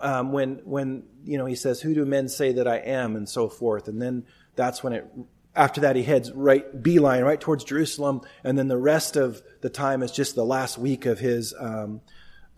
um, 0.00 0.32
when, 0.32 0.60
when, 0.64 1.04
you 1.24 1.38
know, 1.38 1.46
he 1.46 1.54
says, 1.54 1.80
who 1.80 1.94
do 1.94 2.04
men 2.04 2.28
say 2.28 2.52
that 2.52 2.66
I 2.66 2.78
am? 2.78 3.14
And 3.14 3.28
so 3.28 3.48
forth. 3.48 3.86
And 3.86 4.02
then 4.02 4.26
that's 4.56 4.82
when 4.82 4.92
it, 4.92 5.06
after 5.54 5.82
that 5.82 5.94
he 5.94 6.02
heads 6.02 6.32
right, 6.32 6.82
beeline, 6.82 7.22
right 7.22 7.40
towards 7.40 7.62
Jerusalem. 7.62 8.22
And 8.42 8.58
then 8.58 8.66
the 8.66 8.76
rest 8.76 9.16
of 9.16 9.40
the 9.60 9.70
time 9.70 10.02
is 10.02 10.10
just 10.10 10.34
the 10.34 10.44
last 10.44 10.78
week 10.78 11.06
of 11.06 11.20
his, 11.20 11.54
um, 11.58 12.00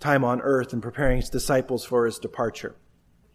time 0.01 0.25
on 0.25 0.41
earth 0.41 0.73
and 0.73 0.83
preparing 0.83 1.19
his 1.19 1.31
disciples 1.31 1.85
for 1.85 2.07
his 2.07 2.19
departure. 2.19 2.75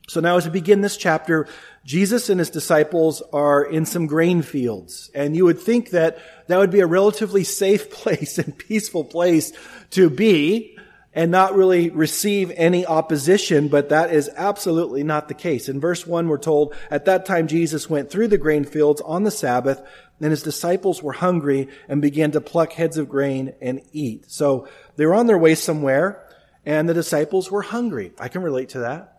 So 0.09 0.21
now 0.21 0.37
as 0.37 0.45
we 0.45 0.51
begin 0.51 0.81
this 0.81 0.97
chapter, 0.97 1.47
Jesus 1.85 2.29
and 2.29 2.39
his 2.39 2.49
disciples 2.49 3.21
are 3.31 3.63
in 3.63 3.85
some 3.85 4.07
grain 4.07 4.41
fields. 4.41 5.11
And 5.13 5.35
you 5.35 5.45
would 5.45 5.59
think 5.59 5.91
that 5.91 6.17
that 6.47 6.57
would 6.57 6.71
be 6.71 6.79
a 6.79 6.87
relatively 6.87 7.43
safe 7.43 7.91
place 7.91 8.39
and 8.39 8.57
peaceful 8.57 9.03
place 9.03 9.53
to 9.91 10.09
be 10.09 10.77
and 11.13 11.29
not 11.29 11.55
really 11.55 11.91
receive 11.91 12.51
any 12.55 12.87
opposition, 12.87 13.67
but 13.67 13.89
that 13.89 14.11
is 14.11 14.31
absolutely 14.35 15.03
not 15.03 15.27
the 15.27 15.33
case. 15.35 15.69
In 15.69 15.79
verse 15.79 16.07
1, 16.07 16.27
we're 16.27 16.37
told, 16.37 16.73
at 16.89 17.05
that 17.05 17.25
time 17.25 17.47
Jesus 17.47 17.89
went 17.89 18.09
through 18.09 18.29
the 18.29 18.37
grain 18.37 18.63
fields 18.63 19.01
on 19.01 19.23
the 19.23 19.31
Sabbath, 19.31 19.81
and 20.21 20.31
his 20.31 20.43
disciples 20.43 21.03
were 21.03 21.13
hungry 21.13 21.67
and 21.87 22.01
began 22.01 22.31
to 22.31 22.41
pluck 22.41 22.73
heads 22.73 22.97
of 22.97 23.09
grain 23.09 23.53
and 23.61 23.81
eat. 23.91 24.29
So 24.29 24.67
they 24.95 25.05
were 25.05 25.15
on 25.15 25.27
their 25.27 25.37
way 25.37 25.55
somewhere, 25.55 26.23
and 26.65 26.87
the 26.87 26.93
disciples 26.93 27.51
were 27.51 27.63
hungry. 27.63 28.11
I 28.19 28.27
can 28.27 28.41
relate 28.41 28.69
to 28.69 28.79
that. 28.79 29.18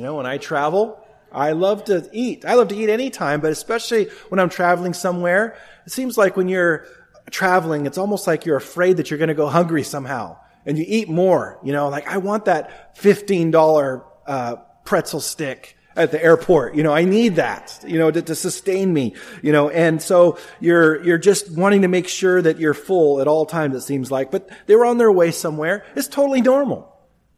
You 0.00 0.06
know, 0.06 0.14
when 0.14 0.24
I 0.24 0.38
travel, 0.38 0.98
I 1.30 1.52
love 1.52 1.84
to 1.84 2.08
eat. 2.10 2.46
I 2.46 2.54
love 2.54 2.68
to 2.68 2.74
eat 2.74 2.88
anytime, 2.88 3.42
but 3.42 3.52
especially 3.52 4.06
when 4.30 4.40
I'm 4.40 4.48
traveling 4.48 4.94
somewhere. 4.94 5.58
It 5.84 5.92
seems 5.92 6.16
like 6.16 6.38
when 6.38 6.48
you're 6.48 6.86
traveling, 7.30 7.84
it's 7.84 7.98
almost 7.98 8.26
like 8.26 8.46
you're 8.46 8.56
afraid 8.56 8.96
that 8.96 9.10
you're 9.10 9.18
going 9.18 9.28
to 9.28 9.34
go 9.34 9.46
hungry 9.46 9.82
somehow. 9.82 10.38
And 10.64 10.78
you 10.78 10.86
eat 10.88 11.10
more, 11.10 11.58
you 11.62 11.74
know, 11.74 11.90
like 11.90 12.08
I 12.08 12.16
want 12.16 12.46
that 12.46 12.96
$15 12.96 14.02
uh, 14.26 14.56
pretzel 14.84 15.20
stick 15.20 15.76
at 15.94 16.12
the 16.12 16.24
airport. 16.24 16.76
You 16.76 16.82
know, 16.82 16.94
I 16.94 17.04
need 17.04 17.36
that, 17.36 17.84
you 17.86 17.98
know, 17.98 18.10
to, 18.10 18.22
to, 18.22 18.34
sustain 18.34 18.94
me, 18.94 19.16
you 19.42 19.52
know, 19.52 19.68
and 19.68 20.00
so 20.00 20.38
you're, 20.60 21.04
you're 21.04 21.18
just 21.18 21.54
wanting 21.54 21.82
to 21.82 21.88
make 21.88 22.08
sure 22.08 22.40
that 22.40 22.58
you're 22.58 22.72
full 22.72 23.20
at 23.20 23.28
all 23.28 23.44
times, 23.44 23.76
it 23.76 23.82
seems 23.82 24.10
like. 24.10 24.30
But 24.30 24.48
they 24.64 24.76
were 24.76 24.86
on 24.86 24.96
their 24.96 25.12
way 25.12 25.30
somewhere. 25.30 25.84
It's 25.94 26.08
totally 26.08 26.40
normal 26.40 26.90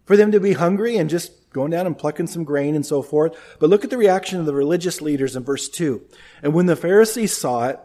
for 0.05 0.17
them 0.17 0.31
to 0.31 0.39
be 0.39 0.53
hungry 0.53 0.97
and 0.97 1.11
just 1.11 1.33
going 1.53 1.71
down 1.71 1.87
and 1.87 1.97
plucking 1.97 2.27
some 2.27 2.45
grain 2.45 2.75
and 2.75 2.85
so 2.85 3.03
forth. 3.03 3.37
But 3.59 3.71
look 3.71 3.85
at 3.85 3.91
the 3.91 3.99
reaction 3.99 4.41
of 4.41 4.47
the 4.47 4.55
religious 4.55 5.01
leaders 5.01 5.37
in 5.37 5.45
verse 5.45 5.69
2. 5.69 6.03
And 6.43 6.55
when 6.55 6.67
the 6.67 6.77
Pharisees 6.77 7.37
saw 7.37 7.69
it, 7.69 7.81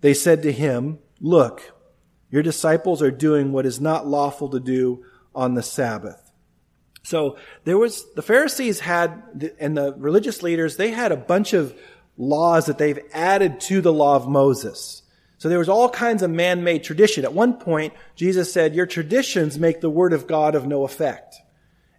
they 0.00 0.14
said 0.14 0.42
to 0.42 0.52
him, 0.52 0.98
Look, 1.20 1.72
your 2.30 2.42
disciples 2.42 3.02
are 3.02 3.10
doing 3.10 3.52
what 3.52 3.66
is 3.66 3.80
not 3.80 4.06
lawful 4.06 4.48
to 4.50 4.60
do 4.60 5.04
on 5.34 5.54
the 5.54 5.62
Sabbath. 5.62 6.32
So 7.04 7.36
there 7.64 7.78
was, 7.78 8.04
the 8.14 8.22
Pharisees 8.22 8.80
had, 8.80 9.54
and 9.58 9.76
the 9.76 9.94
religious 9.96 10.42
leaders, 10.42 10.76
they 10.76 10.90
had 10.90 11.12
a 11.12 11.16
bunch 11.16 11.52
of 11.52 11.76
laws 12.16 12.66
that 12.66 12.78
they've 12.78 13.00
added 13.12 13.60
to 13.60 13.80
the 13.80 13.92
law 13.92 14.16
of 14.16 14.28
Moses. 14.28 15.02
So 15.38 15.48
there 15.48 15.58
was 15.58 15.68
all 15.68 15.88
kinds 15.88 16.22
of 16.22 16.30
man-made 16.30 16.84
tradition. 16.84 17.24
At 17.24 17.34
one 17.34 17.54
point, 17.54 17.94
Jesus 18.14 18.52
said, 18.52 18.76
your 18.76 18.86
traditions 18.86 19.58
make 19.58 19.80
the 19.80 19.90
word 19.90 20.12
of 20.12 20.28
God 20.28 20.54
of 20.54 20.66
no 20.66 20.84
effect. 20.84 21.36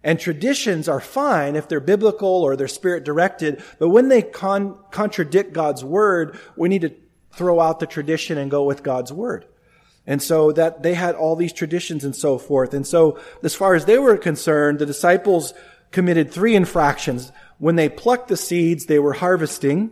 And 0.04 0.20
traditions 0.20 0.86
are 0.86 1.00
fine 1.00 1.56
if 1.56 1.66
they're 1.66 1.80
biblical 1.80 2.28
or 2.28 2.54
they're 2.54 2.68
spirit 2.68 3.04
directed, 3.04 3.64
but 3.78 3.88
when 3.88 4.08
they 4.08 4.20
con- 4.20 4.78
contradict 4.90 5.54
God's 5.54 5.82
word, 5.82 6.38
we 6.56 6.68
need 6.68 6.82
to 6.82 6.94
throw 7.32 7.58
out 7.58 7.80
the 7.80 7.86
tradition 7.86 8.36
and 8.36 8.50
go 8.50 8.64
with 8.64 8.82
God's 8.82 9.12
word. 9.12 9.46
And 10.06 10.22
so 10.22 10.52
that 10.52 10.82
they 10.82 10.92
had 10.92 11.14
all 11.14 11.34
these 11.34 11.54
traditions 11.54 12.04
and 12.04 12.14
so 12.14 12.36
forth. 12.36 12.74
And 12.74 12.86
so 12.86 13.18
as 13.42 13.54
far 13.54 13.74
as 13.74 13.86
they 13.86 13.98
were 13.98 14.18
concerned, 14.18 14.78
the 14.78 14.86
disciples 14.86 15.54
committed 15.90 16.30
three 16.30 16.54
infractions. 16.54 17.32
When 17.56 17.76
they 17.76 17.88
plucked 17.88 18.28
the 18.28 18.36
seeds, 18.36 18.84
they 18.84 18.98
were 18.98 19.14
harvesting. 19.14 19.90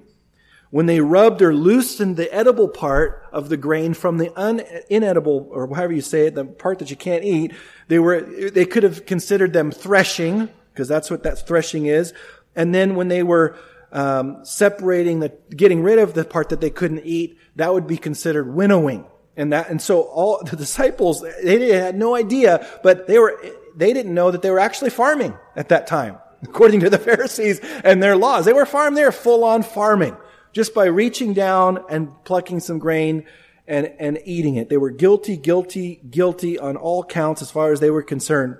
When 0.72 0.86
they 0.86 1.00
rubbed 1.00 1.42
or 1.42 1.54
loosened 1.54 2.16
the 2.16 2.32
edible 2.34 2.66
part 2.66 3.28
of 3.30 3.50
the 3.50 3.58
grain 3.58 3.92
from 3.92 4.16
the 4.16 4.32
un- 4.40 4.62
inedible, 4.88 5.46
or 5.50 5.68
however 5.68 5.92
you 5.92 6.00
say 6.00 6.28
it, 6.28 6.34
the 6.34 6.46
part 6.46 6.78
that 6.78 6.88
you 6.88 6.96
can't 6.96 7.24
eat, 7.24 7.52
they 7.88 7.98
were, 7.98 8.22
they 8.22 8.64
could 8.64 8.82
have 8.82 9.04
considered 9.04 9.52
them 9.52 9.70
threshing, 9.70 10.48
because 10.72 10.88
that's 10.88 11.10
what 11.10 11.24
that 11.24 11.46
threshing 11.46 11.84
is. 11.84 12.14
And 12.56 12.74
then 12.74 12.94
when 12.94 13.08
they 13.08 13.22
were 13.22 13.54
um, 13.92 14.46
separating 14.46 15.20
the, 15.20 15.28
getting 15.54 15.82
rid 15.82 15.98
of 15.98 16.14
the 16.14 16.24
part 16.24 16.48
that 16.48 16.62
they 16.62 16.70
couldn't 16.70 17.02
eat, 17.04 17.38
that 17.56 17.70
would 17.74 17.86
be 17.86 17.98
considered 17.98 18.54
winnowing. 18.54 19.04
And 19.36 19.52
that, 19.52 19.68
and 19.68 19.80
so 19.80 20.02
all 20.02 20.42
the 20.42 20.56
disciples, 20.56 21.22
they 21.42 21.68
had 21.68 21.96
no 21.96 22.14
idea, 22.14 22.66
but 22.82 23.06
they 23.06 23.18
were, 23.18 23.38
they 23.76 23.92
didn't 23.92 24.14
know 24.14 24.30
that 24.30 24.40
they 24.40 24.50
were 24.50 24.58
actually 24.58 24.90
farming 24.90 25.36
at 25.54 25.68
that 25.68 25.86
time, 25.86 26.16
according 26.42 26.80
to 26.80 26.88
the 26.88 26.98
Pharisees 26.98 27.60
and 27.84 28.02
their 28.02 28.16
laws. 28.16 28.46
They 28.46 28.54
were 28.54 28.66
farming, 28.66 28.96
they 28.96 29.04
were 29.04 29.12
full 29.12 29.44
on 29.44 29.62
farming, 29.62 30.16
just 30.52 30.74
by 30.74 30.86
reaching 30.86 31.34
down 31.34 31.84
and 31.88 32.12
plucking 32.24 32.60
some 32.60 32.78
grain 32.78 33.26
and, 33.66 33.92
and 33.98 34.18
eating 34.24 34.56
it. 34.56 34.68
They 34.68 34.76
were 34.76 34.90
guilty, 34.90 35.36
guilty, 35.36 36.00
guilty 36.08 36.58
on 36.58 36.76
all 36.76 37.04
counts 37.04 37.42
as 37.42 37.50
far 37.50 37.72
as 37.72 37.80
they 37.80 37.90
were 37.90 38.02
concerned. 38.02 38.56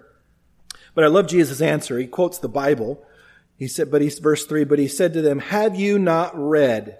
But 0.94 1.04
I 1.04 1.08
love 1.08 1.26
Jesus' 1.26 1.60
answer. 1.60 1.98
He 1.98 2.06
quotes 2.06 2.38
the 2.38 2.48
Bible. 2.48 3.04
He 3.56 3.68
said, 3.68 3.90
but 3.90 4.02
he's 4.02 4.18
verse 4.18 4.46
three, 4.46 4.64
but 4.64 4.78
he 4.78 4.88
said 4.88 5.12
to 5.12 5.22
them, 5.22 5.38
have 5.38 5.76
you 5.76 5.98
not 5.98 6.32
read? 6.34 6.98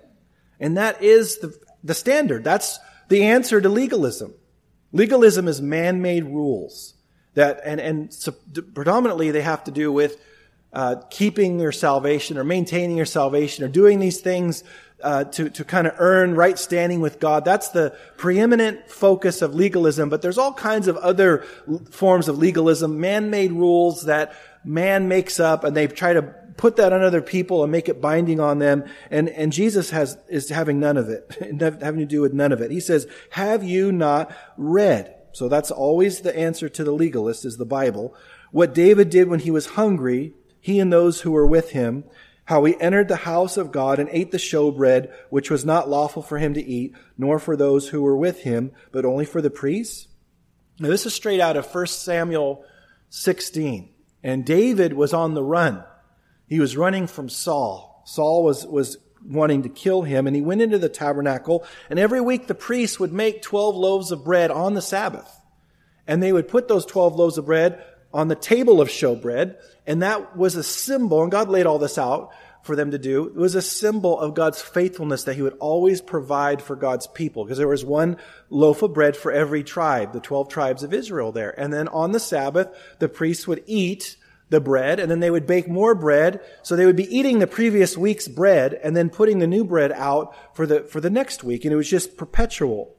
And 0.61 0.76
that 0.76 1.02
is 1.02 1.38
the, 1.38 1.56
the 1.82 1.94
standard. 1.94 2.44
That's, 2.44 2.78
the 3.08 3.25
answer 3.25 3.61
to 3.61 3.68
legalism. 3.68 4.32
Legalism 4.92 5.46
is 5.46 5.61
man-made 5.61 6.25
rules 6.25 6.94
that, 7.34 7.61
and, 7.62 7.78
and 7.78 8.14
so 8.14 8.32
predominantly 8.75 9.30
they 9.30 9.42
have 9.42 9.64
to 9.64 9.70
do 9.70 9.92
with 9.92 10.18
uh, 10.72 10.96
keeping 11.11 11.61
your 11.61 11.72
salvation 11.72 12.38
or 12.38 12.44
maintaining 12.44 12.96
your 12.96 13.04
salvation 13.04 13.64
or 13.64 13.68
doing 13.68 14.00
these 14.00 14.22
things 14.22 14.64
uh, 15.02 15.25
to 15.25 15.50
to 15.50 15.64
kind 15.64 15.87
of 15.87 15.94
earn 15.99 16.35
right 16.35 16.59
standing 16.59 17.00
with 17.00 17.21
God. 17.21 17.44
That's 17.44 17.68
the 17.68 17.97
preeminent 18.16 18.90
focus 18.90 19.42
of 19.42 19.54
legalism. 19.54 20.09
But 20.09 20.23
there's 20.23 20.38
all 20.38 20.52
kinds 20.52 20.88
of 20.88 20.97
other 20.97 21.44
forms 21.90 22.28
of 22.28 22.38
legalism, 22.38 23.00
man-made 23.00 23.52
rules 23.52 24.04
that 24.04 24.35
man 24.64 25.09
makes 25.09 25.40
up, 25.40 25.64
and 25.64 25.76
they 25.76 25.87
try 25.87 26.12
to 26.12 26.23
put 26.56 26.76
that 26.76 26.92
on 26.92 27.02
other 27.02 27.23
people 27.23 27.62
and 27.62 27.73
make 27.73 27.88
it 27.88 28.00
binding 28.00 28.40
on 28.40 28.59
them. 28.59 28.85
And, 29.11 29.28
and 29.30 29.52
Jesus 29.52 29.90
has, 29.90 30.18
is 30.28 30.49
having 30.49 30.80
none 30.80 30.97
of 30.97 31.09
it, 31.09 31.37
having 31.61 32.00
to 32.00 32.06
do 32.06 32.21
with 32.21 32.32
none 32.32 32.52
of 32.52 32.61
it. 32.61 32.71
He 32.71 32.80
says, 32.80 33.06
have 33.30 33.64
you 33.64 33.92
not 33.92 34.35
read? 34.56 35.14
So 35.32 35.49
that's 35.49 35.71
always 35.71 36.21
the 36.21 36.37
answer 36.37 36.68
to 36.68 36.85
the 36.85 36.92
legalist 36.92 37.44
is 37.44 37.56
the 37.56 37.64
Bible. 37.64 38.14
What 38.50 38.75
David 38.75 39.11
did 39.11 39.28
when 39.28 39.40
he 39.40 39.50
was 39.50 39.66
hungry, 39.66 40.35
he 40.61 40.78
and 40.78 40.92
those 40.92 41.23
who 41.23 41.32
were 41.32 41.47
with 41.47 41.71
him, 41.71 42.04
how 42.44 42.64
he 42.64 42.80
entered 42.80 43.08
the 43.08 43.16
house 43.16 43.56
of 43.56 43.72
God 43.72 43.99
and 43.99 44.08
ate 44.11 44.32
the 44.32 44.38
showbread, 44.38 45.12
which 45.30 45.50
was 45.50 45.64
not 45.64 45.88
lawful 45.88 46.22
for 46.22 46.38
him 46.38 46.54
to 46.54 46.64
eat, 46.64 46.94
nor 47.16 47.38
for 47.38 47.56
those 47.56 47.88
who 47.88 48.02
were 48.02 48.16
with 48.16 48.42
him, 48.42 48.72
but 48.90 49.04
only 49.04 49.25
for 49.25 49.40
the 49.40 49.50
priests. 49.50 50.08
Now 50.78 50.88
this 50.88 51.06
is 51.06 51.14
straight 51.14 51.40
out 51.40 51.56
of 51.56 51.72
1 51.72 51.87
Samuel 51.87 52.64
16. 53.11 53.90
And 54.25 54.44
David 54.44 54.92
was 54.92 55.12
on 55.12 55.34
the 55.34 55.42
run. 55.42 55.84
He 56.49 56.61
was 56.61 56.76
running 56.76 57.06
from 57.06 57.28
Saul. 57.28 58.02
Saul 58.04 58.44
was, 58.44 58.66
was 58.66 58.99
wanting 59.25 59.62
to 59.62 59.68
kill 59.68 60.02
him, 60.02 60.26
and 60.26 60.34
he 60.34 60.42
went 60.42 60.62
into 60.62 60.78
the 60.78 60.88
tabernacle, 60.88 61.64
and 61.88 61.99
every 61.99 62.20
week 62.20 62.46
the 62.46 62.54
priests 62.54 62.99
would 62.99 63.12
make 63.12 63.42
12 63.42 63.76
loaves 63.76 64.11
of 64.11 64.25
bread 64.25 64.50
on 64.50 64.75
the 64.75 64.82
Sabbath. 64.82 65.30
And 66.06 66.22
they 66.22 66.32
would 66.32 66.49
put 66.49 66.68
those 66.68 66.84
12 66.84 67.14
loaves 67.14 67.38
of 67.38 67.46
bread 67.46 67.84
on 68.12 68.28
the 68.28 68.35
table 68.35 68.81
of 68.81 68.88
showbread, 68.88 69.57
and 69.87 70.02
that 70.02 70.37
was 70.37 70.57
a 70.57 70.62
symbol, 70.62 71.23
and 71.23 71.31
God 71.31 71.49
laid 71.49 71.66
all 71.66 71.78
this 71.78 71.99
out 71.99 72.33
for 72.62 72.76
them 72.76 72.92
to 72.92 72.99
do. 72.99 73.26
It 73.26 73.35
was 73.35 73.54
a 73.54 73.62
symbol 73.62 74.19
of 74.19 74.35
God's 74.35 74.62
faithfulness 74.62 75.25
that 75.25 75.35
He 75.35 75.42
would 75.42 75.57
always 75.59 76.00
provide 76.00 76.62
for 76.62 76.76
God's 76.76 77.07
people, 77.07 77.45
because 77.45 77.59
there 77.59 77.69
was 77.69 77.85
one 77.85 78.16
loaf 78.50 78.83
of 78.83 78.95
bread 78.95 79.16
for 79.16 79.33
every 79.33 79.64
tribe, 79.64 80.12
the 80.12 80.21
12 80.21 80.49
tribes 80.49 80.83
of 80.83 80.95
Israel 80.95 81.33
there. 81.33 81.59
And 81.59 81.73
then 81.73 81.88
on 81.88 82.12
the 82.12 82.21
Sabbath, 82.21 82.69
the 82.99 83.09
priests 83.09 83.49
would 83.49 83.64
eat 83.66 84.16
the 84.52 84.61
bread 84.61 85.00
and 85.00 85.11
then 85.11 85.21
they 85.21 85.31
would 85.31 85.47
bake 85.47 85.66
more 85.66 85.95
bread. 85.95 86.40
So 86.62 86.76
they 86.76 86.87
would 86.87 86.95
be 86.95 87.16
eating 87.16 87.40
the 87.40 87.47
previous 87.49 87.97
week's 87.97 88.28
bread 88.28 88.75
and 88.75 88.97
then 88.97 89.11
putting 89.11 89.40
the 89.40 89.47
new 89.47 89.64
bread 89.64 89.90
out 89.92 90.37
for 90.54 90.66
the, 90.66 90.83
for 90.85 91.00
the 91.00 91.11
next 91.11 91.42
week. 91.42 91.64
And 91.64 91.73
it 91.73 91.76
was 91.76 91.88
just 91.88 92.16
perpetual. 92.16 92.95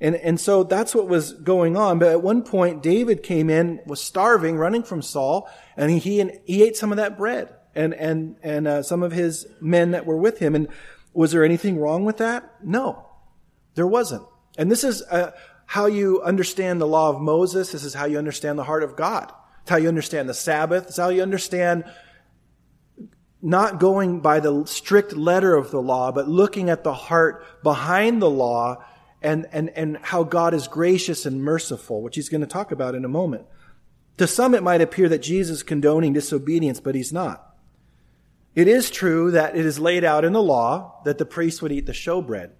And, 0.00 0.16
and 0.16 0.40
so 0.40 0.64
that's 0.64 0.94
what 0.94 1.08
was 1.08 1.32
going 1.32 1.76
on. 1.76 1.98
But 1.98 2.08
at 2.08 2.22
one 2.22 2.42
point, 2.42 2.82
David 2.82 3.22
came 3.22 3.48
in, 3.48 3.80
was 3.86 4.00
starving, 4.00 4.56
running 4.56 4.82
from 4.82 5.02
Saul, 5.02 5.48
and 5.76 5.90
he, 5.90 5.98
he, 5.98 6.30
he 6.44 6.62
ate 6.62 6.76
some 6.76 6.92
of 6.92 6.96
that 6.96 7.16
bread 7.16 7.54
and, 7.74 7.94
and, 7.94 8.36
and 8.42 8.66
uh, 8.66 8.82
some 8.82 9.02
of 9.02 9.12
his 9.12 9.46
men 9.60 9.92
that 9.92 10.06
were 10.06 10.16
with 10.16 10.38
him. 10.38 10.54
And 10.54 10.68
was 11.12 11.32
there 11.32 11.44
anything 11.44 11.78
wrong 11.78 12.04
with 12.04 12.18
that? 12.18 12.54
No, 12.62 13.08
there 13.74 13.86
wasn't. 13.86 14.24
And 14.58 14.70
this 14.70 14.84
is 14.84 15.02
uh, 15.02 15.32
how 15.66 15.86
you 15.86 16.22
understand 16.22 16.80
the 16.80 16.86
law 16.86 17.10
of 17.10 17.20
Moses. 17.20 17.72
This 17.72 17.84
is 17.84 17.94
how 17.94 18.06
you 18.06 18.18
understand 18.18 18.58
the 18.58 18.64
heart 18.64 18.82
of 18.82 18.96
God. 18.96 19.32
It's 19.62 19.70
how 19.70 19.76
you 19.76 19.88
understand 19.88 20.28
the 20.28 20.34
Sabbath. 20.34 20.88
It's 20.88 20.96
how 20.96 21.08
you 21.08 21.22
understand 21.22 21.84
not 23.40 23.78
going 23.78 24.20
by 24.20 24.40
the 24.40 24.64
strict 24.64 25.12
letter 25.12 25.54
of 25.54 25.70
the 25.70 25.80
law, 25.80 26.10
but 26.10 26.28
looking 26.28 26.70
at 26.70 26.82
the 26.82 26.94
heart 26.94 27.44
behind 27.62 28.22
the 28.22 28.30
law 28.30 28.82
and, 29.24 29.46
and, 29.52 29.70
and 29.70 29.96
how 29.96 30.22
God 30.22 30.54
is 30.54 30.68
gracious 30.68 31.24
and 31.26 31.42
merciful, 31.42 32.02
which 32.02 32.14
he's 32.14 32.28
going 32.28 32.42
to 32.42 32.46
talk 32.46 32.70
about 32.70 32.94
in 32.94 33.04
a 33.04 33.08
moment. 33.08 33.46
To 34.18 34.26
some, 34.26 34.54
it 34.54 34.62
might 34.62 34.82
appear 34.82 35.08
that 35.08 35.22
Jesus 35.22 35.58
is 35.58 35.62
condoning 35.62 36.12
disobedience, 36.12 36.78
but 36.78 36.94
he's 36.94 37.12
not. 37.12 37.56
It 38.54 38.68
is 38.68 38.90
true 38.90 39.32
that 39.32 39.56
it 39.56 39.64
is 39.66 39.80
laid 39.80 40.04
out 40.04 40.24
in 40.24 40.32
the 40.32 40.42
law 40.42 41.00
that 41.04 41.18
the 41.18 41.24
priest 41.24 41.62
would 41.62 41.72
eat 41.72 41.86
the 41.86 41.92
showbread. 41.92 42.50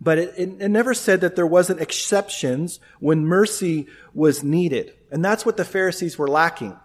But 0.00 0.18
it, 0.18 0.34
it, 0.36 0.48
it, 0.60 0.68
never 0.68 0.92
said 0.92 1.22
that 1.22 1.36
there 1.36 1.46
wasn't 1.46 1.80
exceptions 1.80 2.78
when 3.00 3.24
mercy 3.24 3.88
was 4.12 4.44
needed. 4.44 4.92
And 5.10 5.24
that's 5.24 5.46
what 5.46 5.56
the 5.56 5.64
Pharisees 5.64 6.18
were 6.18 6.28
lacking. 6.28 6.78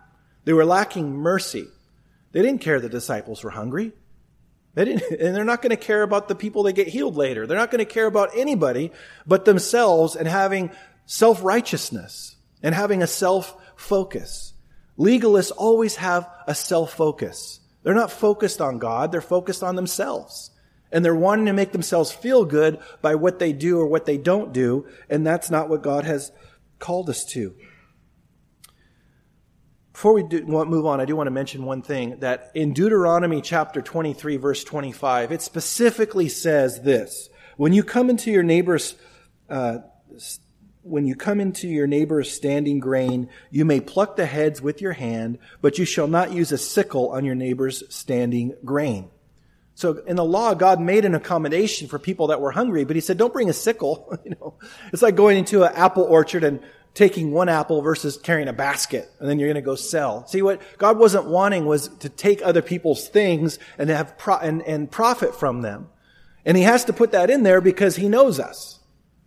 They 0.45 0.53
were 0.53 0.65
lacking 0.65 1.11
mercy. 1.11 1.67
They 2.31 2.41
didn't 2.41 2.61
care 2.61 2.79
the 2.79 2.89
disciples 2.89 3.43
were 3.43 3.49
hungry. 3.51 3.91
They 4.73 4.85
didn't, 4.85 5.03
and 5.19 5.35
they're 5.35 5.43
not 5.43 5.61
going 5.61 5.71
to 5.71 5.77
care 5.77 6.03
about 6.03 6.27
the 6.27 6.35
people 6.35 6.63
that 6.63 6.73
get 6.73 6.87
healed 6.87 7.15
later. 7.15 7.45
They're 7.45 7.57
not 7.57 7.71
going 7.71 7.85
to 7.85 7.91
care 7.91 8.07
about 8.07 8.31
anybody 8.35 8.91
but 9.25 9.45
themselves 9.45 10.15
and 10.15 10.27
having 10.27 10.71
self-righteousness 11.05 12.35
and 12.63 12.73
having 12.73 13.01
a 13.03 13.07
self-focus. 13.07 14.53
Legalists 14.97 15.51
always 15.55 15.95
have 15.95 16.29
a 16.47 16.55
self-focus. 16.55 17.59
They're 17.83 17.93
not 17.93 18.11
focused 18.11 18.61
on 18.61 18.77
God. 18.77 19.11
They're 19.11 19.21
focused 19.21 19.63
on 19.63 19.75
themselves. 19.75 20.51
And 20.91 21.03
they're 21.03 21.15
wanting 21.15 21.45
to 21.45 21.53
make 21.53 21.71
themselves 21.71 22.11
feel 22.11 22.45
good 22.45 22.79
by 23.01 23.15
what 23.15 23.39
they 23.39 23.53
do 23.53 23.79
or 23.79 23.87
what 23.87 24.05
they 24.05 24.17
don't 24.17 24.53
do. 24.53 24.85
And 25.09 25.25
that's 25.25 25.49
not 25.49 25.69
what 25.69 25.81
God 25.81 26.03
has 26.03 26.31
called 26.79 27.09
us 27.09 27.25
to. 27.25 27.55
Before 30.01 30.13
we 30.13 30.23
do, 30.23 30.43
move 30.43 30.87
on, 30.87 30.99
I 30.99 31.05
do 31.05 31.15
want 31.15 31.27
to 31.27 31.31
mention 31.31 31.63
one 31.63 31.83
thing 31.83 32.21
that 32.21 32.49
in 32.55 32.73
Deuteronomy 32.73 33.39
chapter 33.39 33.83
23, 33.83 34.37
verse 34.37 34.63
25, 34.63 35.31
it 35.31 35.43
specifically 35.43 36.27
says 36.27 36.81
this 36.81 37.29
When 37.55 37.71
you 37.71 37.83
come 37.83 38.09
into 38.09 38.31
your 38.31 38.41
neighbor's 38.41 38.95
uh, 39.47 39.77
when 40.81 41.05
you 41.05 41.13
come 41.13 41.39
into 41.39 41.67
your 41.67 41.85
neighbor's 41.85 42.31
standing 42.31 42.79
grain, 42.79 43.29
you 43.51 43.63
may 43.63 43.79
pluck 43.79 44.15
the 44.15 44.25
heads 44.25 44.59
with 44.59 44.81
your 44.81 44.93
hand, 44.93 45.37
but 45.61 45.77
you 45.77 45.85
shall 45.85 46.07
not 46.07 46.33
use 46.33 46.51
a 46.51 46.57
sickle 46.57 47.09
on 47.11 47.23
your 47.23 47.35
neighbor's 47.35 47.83
standing 47.93 48.55
grain. 48.65 49.07
So 49.75 49.97
in 50.07 50.15
the 50.15 50.25
law, 50.25 50.55
God 50.55 50.81
made 50.81 51.05
an 51.05 51.13
accommodation 51.13 51.87
for 51.87 51.99
people 51.99 52.27
that 52.27 52.41
were 52.41 52.51
hungry, 52.51 52.85
but 52.85 52.95
he 52.95 53.01
said, 53.01 53.17
don't 53.17 53.33
bring 53.33 53.49
a 53.49 53.53
sickle. 53.53 54.17
you 54.25 54.31
know, 54.31 54.55
it's 54.91 55.03
like 55.03 55.15
going 55.15 55.37
into 55.37 55.63
an 55.63 55.73
apple 55.75 56.03
orchard 56.03 56.43
and 56.43 56.59
taking 56.93 57.31
one 57.31 57.49
apple 57.49 57.81
versus 57.81 58.17
carrying 58.17 58.47
a 58.47 58.53
basket 58.53 59.09
and 59.19 59.29
then 59.29 59.39
you're 59.39 59.47
going 59.47 59.55
to 59.55 59.61
go 59.61 59.75
sell. 59.75 60.27
See 60.27 60.41
what 60.41 60.61
God 60.77 60.97
wasn't 60.97 61.25
wanting 61.25 61.65
was 61.65 61.87
to 61.99 62.09
take 62.09 62.41
other 62.41 62.61
people's 62.61 63.07
things 63.07 63.59
and 63.77 63.89
have 63.89 64.17
pro- 64.17 64.37
and, 64.37 64.61
and 64.63 64.91
profit 64.91 65.35
from 65.35 65.61
them. 65.61 65.89
And 66.45 66.57
he 66.57 66.63
has 66.63 66.85
to 66.85 66.93
put 66.93 67.11
that 67.11 67.29
in 67.29 67.43
there 67.43 67.61
because 67.61 67.95
he 67.95 68.09
knows 68.09 68.39
us. 68.39 68.79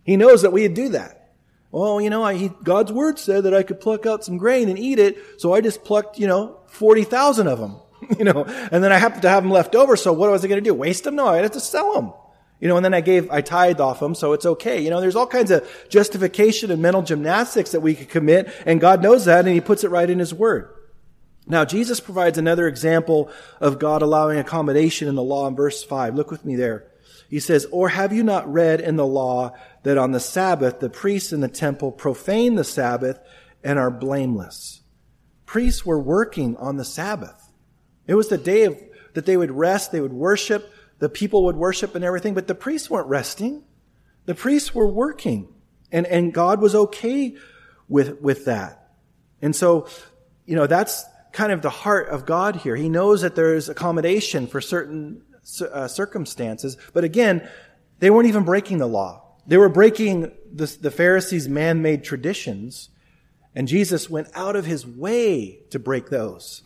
He 0.03 0.17
knows 0.17 0.43
that 0.43 0.53
we 0.53 0.63
would 0.63 0.75
do 0.75 0.89
that. 0.89 1.33
Well, 1.71 1.99
you 1.99 2.09
know, 2.09 2.23
I, 2.23 2.35
he, 2.35 2.51
God's 2.63 2.91
word 2.91 3.19
said 3.19 3.43
that 3.43 3.53
I 3.53 3.63
could 3.63 3.81
pluck 3.81 4.05
out 4.05 4.23
some 4.23 4.37
grain 4.37 4.69
and 4.69 4.79
eat 4.79 4.99
it, 4.99 5.17
so 5.37 5.53
I 5.53 5.61
just 5.61 5.83
plucked, 5.83 6.19
you 6.19 6.27
know, 6.27 6.59
40,000 6.67 7.47
of 7.47 7.59
them, 7.59 7.77
you 8.17 8.23
know, 8.23 8.45
and 8.45 8.81
then 8.83 8.91
I 8.93 8.97
happened 8.97 9.23
to 9.23 9.29
have 9.29 9.43
them 9.43 9.51
left 9.51 9.75
over, 9.75 9.97
so 9.97 10.13
what 10.13 10.29
was 10.29 10.45
I 10.45 10.47
going 10.47 10.63
to 10.63 10.69
do? 10.69 10.73
Waste 10.73 11.03
them? 11.03 11.15
No, 11.15 11.27
I 11.27 11.37
had 11.37 11.51
to 11.53 11.59
sell 11.59 11.93
them. 11.93 12.13
You 12.65 12.69
know, 12.69 12.77
and 12.77 12.83
then 12.83 12.95
I 12.95 13.01
gave, 13.01 13.29
I 13.29 13.41
tithed 13.41 13.79
off 13.79 13.99
them, 13.99 14.15
so 14.15 14.33
it's 14.33 14.47
okay. 14.47 14.81
You 14.81 14.89
know, 14.89 14.99
there's 14.99 15.15
all 15.15 15.27
kinds 15.27 15.51
of 15.51 15.69
justification 15.87 16.71
and 16.71 16.81
mental 16.81 17.03
gymnastics 17.03 17.73
that 17.73 17.81
we 17.81 17.93
could 17.93 18.09
commit, 18.09 18.51
and 18.65 18.81
God 18.81 19.03
knows 19.03 19.25
that, 19.25 19.45
and 19.45 19.53
He 19.53 19.61
puts 19.61 19.83
it 19.83 19.91
right 19.91 20.09
in 20.09 20.17
His 20.17 20.33
Word. 20.33 20.73
Now, 21.45 21.63
Jesus 21.63 21.99
provides 21.99 22.39
another 22.39 22.67
example 22.67 23.29
of 23.61 23.77
God 23.77 24.01
allowing 24.01 24.39
accommodation 24.39 25.07
in 25.07 25.13
the 25.13 25.21
law 25.21 25.47
in 25.47 25.55
verse 25.55 25.83
5. 25.83 26.15
Look 26.15 26.31
with 26.31 26.43
me 26.43 26.55
there. 26.55 26.87
He 27.29 27.39
says, 27.39 27.67
Or 27.69 27.89
have 27.89 28.11
you 28.11 28.23
not 28.23 28.51
read 28.51 28.81
in 28.81 28.95
the 28.95 29.05
law 29.05 29.55
that 29.83 29.99
on 29.99 30.11
the 30.11 30.19
Sabbath 30.19 30.79
the 30.79 30.89
priests 30.89 31.31
in 31.31 31.41
the 31.41 31.47
temple 31.47 31.91
profane 31.91 32.55
the 32.55 32.63
Sabbath 32.63 33.19
and 33.63 33.77
are 33.77 33.91
blameless? 33.91 34.81
Priests 35.45 35.85
were 35.85 35.99
working 35.99 36.57
on 36.57 36.77
the 36.77 36.83
Sabbath. 36.83 37.51
It 38.07 38.15
was 38.15 38.29
the 38.29 38.39
day 38.39 38.63
of, 38.63 38.81
that 39.13 39.27
they 39.27 39.37
would 39.37 39.51
rest, 39.51 39.91
they 39.91 40.01
would 40.01 40.13
worship, 40.13 40.71
the 40.99 41.09
people 41.09 41.45
would 41.45 41.55
worship 41.55 41.95
and 41.95 42.03
everything, 42.03 42.33
but 42.33 42.47
the 42.47 42.55
priests 42.55 42.89
weren't 42.89 43.07
resting. 43.07 43.63
The 44.25 44.35
priests 44.35 44.73
were 44.73 44.87
working. 44.87 45.53
And, 45.91 46.05
and 46.07 46.33
God 46.33 46.61
was 46.61 46.75
okay 46.75 47.35
with, 47.87 48.21
with 48.21 48.45
that. 48.45 48.89
And 49.41 49.55
so, 49.55 49.87
you 50.45 50.55
know, 50.55 50.67
that's 50.67 51.05
kind 51.31 51.51
of 51.51 51.61
the 51.61 51.69
heart 51.69 52.09
of 52.09 52.25
God 52.25 52.55
here. 52.55 52.75
He 52.75 52.89
knows 52.89 53.21
that 53.21 53.35
there 53.35 53.55
is 53.55 53.69
accommodation 53.69 54.47
for 54.47 54.61
certain 54.61 55.21
uh, 55.61 55.87
circumstances. 55.87 56.77
But 56.93 57.03
again, 57.03 57.47
they 57.99 58.09
weren't 58.09 58.27
even 58.27 58.43
breaking 58.43 58.77
the 58.77 58.87
law. 58.87 59.21
They 59.45 59.57
were 59.57 59.69
breaking 59.69 60.31
the, 60.51 60.65
the 60.81 60.91
Pharisees' 60.91 61.47
man-made 61.47 62.03
traditions. 62.03 62.89
And 63.53 63.67
Jesus 63.67 64.09
went 64.09 64.29
out 64.33 64.55
of 64.55 64.65
his 64.65 64.87
way 64.87 65.59
to 65.69 65.77
break 65.77 66.09
those. 66.09 66.63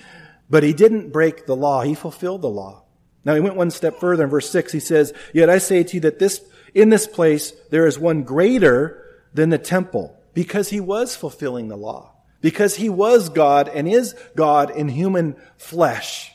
but 0.50 0.62
he 0.62 0.72
didn't 0.72 1.12
break 1.12 1.46
the 1.46 1.56
law. 1.56 1.82
He 1.82 1.94
fulfilled 1.94 2.42
the 2.42 2.48
law. 2.48 2.81
Now 3.24 3.34
he 3.34 3.40
went 3.40 3.56
one 3.56 3.70
step 3.70 4.00
further 4.00 4.24
in 4.24 4.30
verse 4.30 4.50
6. 4.50 4.72
He 4.72 4.80
says, 4.80 5.12
Yet 5.32 5.48
I 5.48 5.58
say 5.58 5.82
to 5.82 5.94
you 5.94 6.00
that 6.00 6.18
this, 6.18 6.44
in 6.74 6.88
this 6.88 7.06
place 7.06 7.52
there 7.70 7.86
is 7.86 7.98
one 7.98 8.22
greater 8.24 9.20
than 9.32 9.50
the 9.50 9.58
temple, 9.58 10.18
because 10.34 10.70
he 10.70 10.80
was 10.80 11.16
fulfilling 11.16 11.68
the 11.68 11.76
law. 11.76 12.14
Because 12.40 12.76
he 12.76 12.88
was 12.88 13.28
God 13.28 13.68
and 13.68 13.88
is 13.88 14.16
God 14.34 14.70
in 14.70 14.88
human 14.88 15.36
flesh. 15.56 16.32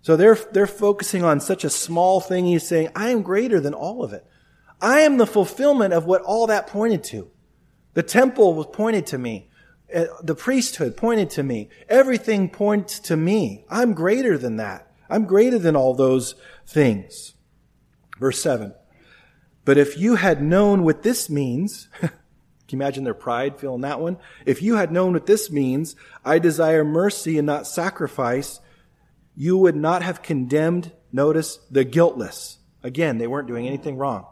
So 0.00 0.16
they're, 0.16 0.38
they're 0.52 0.66
focusing 0.66 1.22
on 1.22 1.40
such 1.40 1.64
a 1.64 1.70
small 1.70 2.20
thing. 2.20 2.46
He's 2.46 2.66
saying, 2.66 2.88
I 2.94 3.10
am 3.10 3.22
greater 3.22 3.60
than 3.60 3.74
all 3.74 4.02
of 4.02 4.12
it. 4.12 4.26
I 4.80 5.00
am 5.00 5.16
the 5.16 5.26
fulfillment 5.26 5.94
of 5.94 6.04
what 6.06 6.22
all 6.22 6.46
that 6.48 6.66
pointed 6.66 7.04
to. 7.04 7.30
The 7.94 8.02
temple 8.02 8.54
was 8.54 8.66
pointed 8.66 9.06
to 9.08 9.18
me. 9.18 9.48
Uh, 9.94 10.06
the 10.22 10.34
priesthood 10.34 10.96
pointed 10.96 11.30
to 11.30 11.42
me. 11.42 11.70
Everything 11.88 12.50
points 12.50 12.98
to 13.00 13.16
me. 13.16 13.64
I'm 13.70 13.94
greater 13.94 14.36
than 14.36 14.56
that. 14.56 14.92
I'm 15.14 15.26
greater 15.26 15.60
than 15.60 15.76
all 15.76 15.94
those 15.94 16.34
things. 16.66 17.34
Verse 18.18 18.42
7. 18.42 18.74
But 19.64 19.78
if 19.78 19.96
you 19.96 20.16
had 20.16 20.42
known 20.42 20.82
what 20.82 21.04
this 21.04 21.30
means, 21.30 21.86
can 22.00 22.10
you 22.68 22.78
imagine 22.78 23.04
their 23.04 23.14
pride 23.14 23.60
feeling 23.60 23.82
that 23.82 24.00
one? 24.00 24.18
If 24.44 24.60
you 24.60 24.74
had 24.74 24.90
known 24.90 25.12
what 25.12 25.26
this 25.26 25.52
means, 25.52 25.94
I 26.24 26.40
desire 26.40 26.84
mercy 26.84 27.38
and 27.38 27.46
not 27.46 27.68
sacrifice, 27.68 28.58
you 29.36 29.56
would 29.56 29.76
not 29.76 30.02
have 30.02 30.20
condemned, 30.20 30.90
notice, 31.12 31.60
the 31.70 31.84
guiltless. 31.84 32.58
Again, 32.82 33.18
they 33.18 33.28
weren't 33.28 33.46
doing 33.46 33.68
anything 33.68 33.96
wrong. 33.96 34.26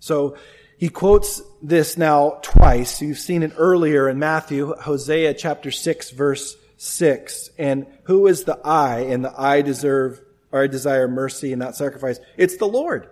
So 0.00 0.36
he 0.76 0.90
quotes 0.90 1.40
this 1.62 1.96
now 1.96 2.40
twice. 2.42 3.00
You've 3.00 3.18
seen 3.18 3.42
it 3.42 3.54
earlier 3.56 4.06
in 4.06 4.18
Matthew, 4.18 4.74
Hosea 4.74 5.32
chapter 5.32 5.70
6, 5.70 6.10
verse 6.10 6.58
6. 6.82 7.50
And 7.58 7.86
who 8.04 8.26
is 8.26 8.42
the 8.42 8.58
I? 8.64 9.00
And 9.00 9.24
the 9.24 9.32
I 9.40 9.62
deserve, 9.62 10.20
or 10.50 10.64
I 10.64 10.66
desire 10.66 11.06
mercy 11.06 11.52
and 11.52 11.60
not 11.60 11.76
sacrifice. 11.76 12.18
It's 12.36 12.56
the 12.56 12.66
Lord. 12.66 13.08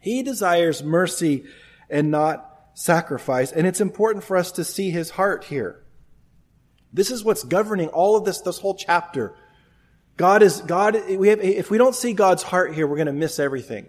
He 0.00 0.22
desires 0.22 0.82
mercy 0.82 1.46
and 1.88 2.10
not 2.10 2.44
sacrifice. 2.74 3.52
And 3.52 3.66
it's 3.66 3.80
important 3.80 4.22
for 4.22 4.36
us 4.36 4.52
to 4.52 4.64
see 4.64 4.90
his 4.90 5.08
heart 5.08 5.44
here. 5.44 5.82
This 6.92 7.10
is 7.10 7.24
what's 7.24 7.42
governing 7.42 7.88
all 7.88 8.16
of 8.16 8.26
this, 8.26 8.42
this 8.42 8.58
whole 8.58 8.74
chapter. 8.74 9.34
God 10.18 10.42
is, 10.42 10.60
God, 10.60 10.96
we 11.08 11.28
have, 11.28 11.40
if 11.40 11.70
we 11.70 11.78
don't 11.78 11.94
see 11.94 12.12
God's 12.12 12.42
heart 12.42 12.74
here, 12.74 12.86
we're 12.86 12.96
going 12.96 13.06
to 13.06 13.12
miss 13.12 13.38
everything. 13.38 13.88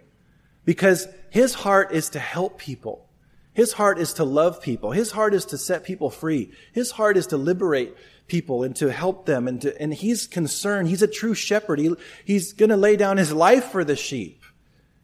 Because 0.64 1.06
his 1.28 1.52
heart 1.52 1.92
is 1.92 2.10
to 2.10 2.18
help 2.18 2.58
people. 2.58 3.10
His 3.52 3.74
heart 3.74 3.98
is 3.98 4.14
to 4.14 4.24
love 4.24 4.62
people. 4.62 4.92
His 4.92 5.10
heart 5.10 5.34
is 5.34 5.44
to 5.46 5.58
set 5.58 5.84
people 5.84 6.08
free. 6.08 6.52
His 6.72 6.92
heart 6.92 7.18
is 7.18 7.26
to 7.28 7.36
liberate 7.36 7.94
people 8.30 8.62
and 8.62 8.74
to 8.76 8.90
help 8.90 9.26
them. 9.26 9.48
And, 9.48 9.60
to, 9.62 9.82
and 9.82 9.92
he's 9.92 10.26
concerned. 10.26 10.88
He's 10.88 11.02
a 11.02 11.08
true 11.08 11.34
shepherd. 11.34 11.80
He, 11.80 11.94
he's 12.24 12.54
going 12.54 12.70
to 12.70 12.76
lay 12.76 12.96
down 12.96 13.18
his 13.18 13.32
life 13.32 13.64
for 13.64 13.84
the 13.84 13.96
sheep. 13.96 14.42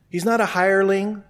He's 0.08 0.24
not 0.24 0.40
a 0.40 0.46
hireling, 0.46 1.24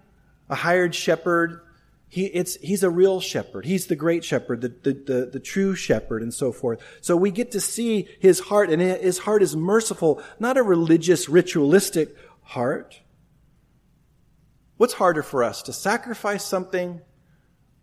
a 0.48 0.54
hired 0.54 0.94
shepherd. 0.94 1.62
He, 2.08 2.26
it's, 2.26 2.54
he's 2.56 2.82
a 2.82 2.90
real 2.90 3.20
shepherd. 3.20 3.64
He's 3.64 3.86
the 3.86 3.96
great 3.96 4.22
shepherd, 4.22 4.60
the, 4.60 4.68
the, 4.68 4.92
the, 4.92 5.30
the 5.32 5.40
true 5.40 5.74
shepherd, 5.74 6.22
and 6.22 6.32
so 6.32 6.52
forth. 6.52 6.80
So 7.00 7.16
we 7.16 7.30
get 7.30 7.52
to 7.52 7.60
see 7.60 8.06
his 8.20 8.38
heart, 8.38 8.70
and 8.70 8.80
his 8.80 9.18
heart 9.18 9.42
is 9.42 9.56
merciful, 9.56 10.22
not 10.38 10.56
a 10.56 10.62
religious, 10.62 11.28
ritualistic 11.28 12.14
heart. 12.42 13.00
What's 14.76 14.92
harder 14.92 15.22
for 15.22 15.42
us, 15.42 15.62
to 15.62 15.72
sacrifice 15.72 16.44
something 16.44 17.00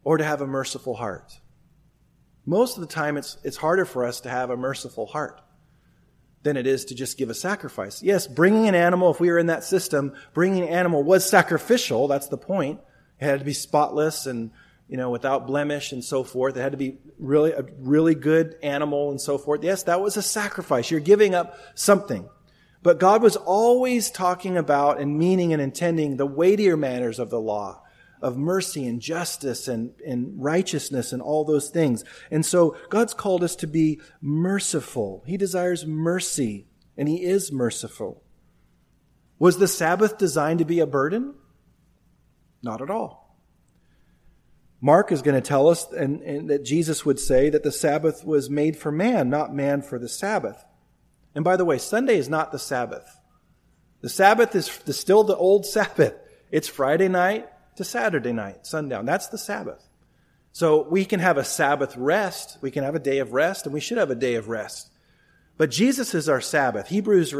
or 0.03 0.17
to 0.17 0.23
have 0.23 0.41
a 0.41 0.47
merciful 0.47 0.93
heart? 0.93 1.39
Most 2.45 2.77
of 2.77 2.81
the 2.81 2.87
time, 2.87 3.17
it's, 3.17 3.37
it's 3.43 3.57
harder 3.57 3.85
for 3.85 4.05
us 4.05 4.21
to 4.21 4.29
have 4.29 4.49
a 4.49 4.57
merciful 4.57 5.05
heart 5.05 5.41
than 6.43 6.57
it 6.57 6.67
is 6.67 6.85
to 6.85 6.95
just 6.95 7.17
give 7.17 7.29
a 7.29 7.33
sacrifice. 7.33 8.03
Yes, 8.03 8.27
bringing 8.27 8.67
an 8.67 8.75
animal, 8.75 9.11
if 9.11 9.19
we 9.19 9.29
were 9.31 9.39
in 9.39 9.47
that 9.47 9.63
system, 9.63 10.13
bringing 10.33 10.63
an 10.63 10.69
animal 10.69 11.01
was 11.03 11.27
sacrificial. 11.27 12.07
That's 12.07 12.27
the 12.27 12.37
point. 12.37 12.81
It 13.19 13.25
had 13.25 13.39
to 13.39 13.45
be 13.45 13.53
spotless 13.53 14.25
and, 14.25 14.51
you 14.89 14.97
know, 14.97 15.09
without 15.09 15.47
blemish 15.47 15.93
and 15.93 16.03
so 16.03 16.25
forth. 16.25 16.57
It 16.57 16.61
had 16.61 16.73
to 16.73 16.77
be 16.77 16.97
really, 17.17 17.53
a 17.53 17.63
really 17.79 18.15
good 18.15 18.57
animal 18.61 19.09
and 19.09 19.21
so 19.21 19.37
forth. 19.37 19.63
Yes, 19.63 19.83
that 19.83 20.01
was 20.01 20.17
a 20.17 20.21
sacrifice. 20.21 20.91
You're 20.91 20.99
giving 20.99 21.33
up 21.33 21.57
something. 21.75 22.27
But 22.81 22.99
God 22.99 23.21
was 23.21 23.37
always 23.37 24.11
talking 24.11 24.57
about 24.57 24.99
and 24.99 25.17
meaning 25.17 25.53
and 25.53 25.61
intending 25.61 26.17
the 26.17 26.25
weightier 26.25 26.75
matters 26.75 27.19
of 27.19 27.29
the 27.29 27.39
law 27.39 27.82
of 28.23 28.37
mercy 28.37 28.87
and 28.87 29.01
justice 29.01 29.67
and, 29.67 29.93
and 30.07 30.41
righteousness 30.41 31.11
and 31.11 31.21
all 31.21 31.43
those 31.43 31.69
things. 31.69 32.05
And 32.31 32.45
so 32.45 32.77
God's 32.89 33.13
called 33.13 33.43
us 33.43 33.55
to 33.57 33.67
be 33.67 33.99
merciful. 34.21 35.23
He 35.27 35.35
desires 35.35 35.85
mercy, 35.85 36.65
and 36.97 37.09
He 37.09 37.23
is 37.23 37.51
merciful. 37.51 38.23
Was 39.37 39.57
the 39.57 39.67
Sabbath 39.67 40.17
designed 40.17 40.59
to 40.59 40.65
be 40.65 40.79
a 40.79 40.87
burden? 40.87 41.35
Not 42.63 42.81
at 42.81 42.89
all. 42.89 43.37
Mark 44.79 45.11
is 45.11 45.21
going 45.21 45.35
to 45.35 45.47
tell 45.47 45.67
us 45.67 45.91
and, 45.91 46.21
and 46.21 46.49
that 46.49 46.63
Jesus 46.63 47.05
would 47.05 47.19
say 47.19 47.49
that 47.49 47.63
the 47.63 47.71
Sabbath 47.71 48.23
was 48.25 48.49
made 48.49 48.77
for 48.77 48.91
man, 48.91 49.29
not 49.29 49.53
man 49.53 49.81
for 49.81 49.99
the 49.99 50.09
Sabbath. 50.09 50.63
And 51.35 51.43
by 51.43 51.57
the 51.57 51.65
way, 51.65 51.77
Sunday 51.77 52.17
is 52.17 52.29
not 52.29 52.53
the 52.53 52.59
Sabbath. 52.59 53.19
The 53.99 54.09
Sabbath 54.09 54.55
is 54.55 54.67
still 54.97 55.25
the 55.25 55.35
old 55.35 55.65
Sabbath. 55.65 56.13
It's 56.51 56.69
Friday 56.69 57.09
night 57.09 57.49
to 57.75 57.83
Saturday 57.83 58.33
night, 58.33 58.65
sundown. 58.65 59.05
That's 59.05 59.27
the 59.27 59.37
Sabbath. 59.37 59.87
So 60.51 60.87
we 60.87 61.03
can 61.05 61.19
have 61.19 61.37
a 61.37 61.43
Sabbath 61.43 61.97
rest. 61.97 62.59
We 62.61 62.71
can 62.71 62.83
have 62.83 62.95
a 62.95 62.99
day 62.99 63.19
of 63.19 63.33
rest, 63.33 63.65
and 63.65 63.73
we 63.73 63.79
should 63.79 63.97
have 63.97 64.11
a 64.11 64.15
day 64.15 64.35
of 64.35 64.49
rest. 64.49 64.91
But 65.57 65.69
Jesus 65.69 66.15
is 66.15 66.29
our 66.29 66.41
Sabbath. 66.41 66.87
Hebrews 66.87 67.33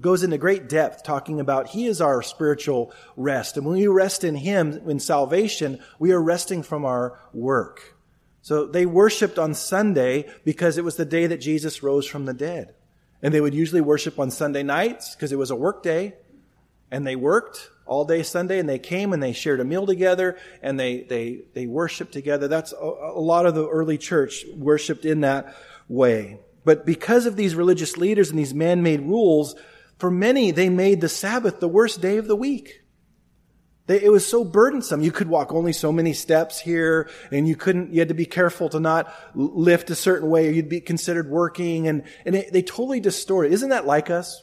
goes 0.00 0.22
into 0.22 0.38
great 0.38 0.68
depth 0.68 1.02
talking 1.02 1.40
about 1.40 1.68
He 1.68 1.86
is 1.86 2.00
our 2.00 2.22
spiritual 2.22 2.92
rest. 3.16 3.56
And 3.56 3.66
when 3.66 3.76
we 3.76 3.86
rest 3.88 4.22
in 4.24 4.36
Him 4.36 4.80
in 4.88 5.00
salvation, 5.00 5.80
we 5.98 6.12
are 6.12 6.22
resting 6.22 6.62
from 6.62 6.84
our 6.84 7.18
work. 7.32 7.96
So 8.42 8.66
they 8.66 8.86
worshiped 8.86 9.38
on 9.38 9.54
Sunday 9.54 10.28
because 10.44 10.78
it 10.78 10.84
was 10.84 10.96
the 10.96 11.04
day 11.04 11.26
that 11.26 11.38
Jesus 11.38 11.82
rose 11.82 12.06
from 12.06 12.26
the 12.26 12.34
dead. 12.34 12.74
And 13.20 13.34
they 13.34 13.40
would 13.40 13.54
usually 13.54 13.80
worship 13.80 14.20
on 14.20 14.30
Sunday 14.30 14.62
nights 14.62 15.16
because 15.16 15.32
it 15.32 15.38
was 15.38 15.50
a 15.50 15.56
work 15.56 15.82
day. 15.82 16.14
And 16.92 17.04
they 17.04 17.16
worked 17.16 17.70
all 17.86 18.04
day 18.04 18.22
Sunday 18.22 18.58
and 18.58 18.68
they 18.68 18.78
came 18.78 19.12
and 19.12 19.22
they 19.22 19.32
shared 19.32 19.60
a 19.60 19.64
meal 19.64 19.86
together 19.86 20.36
and 20.62 20.78
they, 20.78 21.02
they, 21.02 21.42
they 21.54 21.66
worshiped 21.66 22.12
together. 22.12 22.48
That's 22.48 22.72
a, 22.72 22.84
a 22.84 23.20
lot 23.20 23.46
of 23.46 23.54
the 23.54 23.68
early 23.68 23.98
church 23.98 24.44
worshiped 24.54 25.04
in 25.04 25.20
that 25.20 25.54
way. 25.88 26.40
But 26.64 26.84
because 26.84 27.26
of 27.26 27.36
these 27.36 27.54
religious 27.54 27.96
leaders 27.96 28.30
and 28.30 28.38
these 28.38 28.52
man-made 28.52 29.02
rules, 29.02 29.54
for 29.98 30.10
many, 30.10 30.50
they 30.50 30.68
made 30.68 31.00
the 31.00 31.08
Sabbath 31.08 31.60
the 31.60 31.68
worst 31.68 32.00
day 32.00 32.16
of 32.16 32.26
the 32.26 32.36
week. 32.36 32.82
They, 33.86 34.02
it 34.02 34.10
was 34.10 34.26
so 34.26 34.44
burdensome. 34.44 35.00
You 35.00 35.12
could 35.12 35.28
walk 35.28 35.52
only 35.52 35.72
so 35.72 35.92
many 35.92 36.12
steps 36.12 36.58
here, 36.58 37.08
and 37.30 37.46
you 37.46 37.54
couldn't, 37.54 37.92
you 37.92 38.00
had 38.00 38.08
to 38.08 38.14
be 38.14 38.26
careful 38.26 38.68
to 38.70 38.80
not 38.80 39.14
lift 39.34 39.90
a 39.90 39.94
certain 39.94 40.28
way, 40.28 40.48
or 40.48 40.50
you'd 40.50 40.68
be 40.68 40.80
considered 40.80 41.30
working, 41.30 41.86
and, 41.86 42.02
and 42.24 42.34
it, 42.34 42.52
they 42.52 42.62
totally 42.62 42.98
distort. 42.98 43.52
Isn't 43.52 43.70
that 43.70 43.86
like 43.86 44.10
us? 44.10 44.42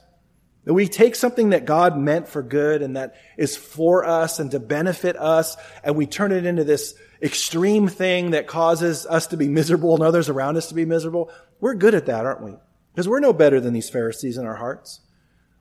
That 0.66 0.74
we 0.74 0.88
take 0.88 1.16
something 1.16 1.50
that 1.50 1.66
God 1.66 1.98
meant 1.98 2.28
for 2.28 2.42
good 2.42 2.82
and 2.82 2.96
that 2.96 3.16
is 3.38 3.58
for 3.58 4.06
us 4.06 4.40
and 4.40 4.52
to 4.52 4.60
benefit 4.60 5.18
us, 5.18 5.58
and 5.84 5.96
we 5.96 6.06
turn 6.06 6.32
it 6.32 6.46
into 6.46 6.64
this 6.64 6.96
extreme 7.22 7.88
thing 7.88 8.32
that 8.32 8.48
causes 8.48 9.06
us 9.06 9.28
to 9.28 9.38
be 9.38 9.50
miserable 9.50 9.94
and 9.94 10.04
others 10.04 10.30
around 10.30 10.58
us 10.58 10.70
to 10.70 10.76
be 10.76 10.86
miserable. 10.86 11.32
We're 11.60 11.76
good 11.76 11.96
at 11.96 12.06
that, 12.06 12.26
aren't 12.26 12.44
we? 12.44 12.56
Because 12.94 13.08
we're 13.08 13.20
no 13.20 13.34
better 13.34 13.60
than 13.60 13.74
these 13.74 13.90
Pharisees 13.90 14.38
in 14.38 14.46
our 14.46 14.56
hearts. 14.56 15.02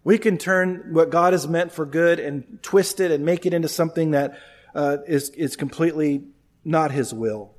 We 0.04 0.18
can 0.18 0.38
turn 0.38 0.92
what 0.92 1.10
God 1.10 1.32
has 1.32 1.46
meant 1.48 1.72
for 1.72 1.86
good 1.86 2.18
and 2.18 2.58
twist 2.62 3.00
it 3.00 3.10
and 3.10 3.24
make 3.24 3.46
it 3.46 3.54
into 3.54 3.68
something 3.68 4.12
that 4.12 4.38
uh, 4.74 4.98
is 5.06 5.30
is 5.30 5.56
completely 5.56 6.24
not 6.64 6.90
His 6.90 7.12
will. 7.14 7.54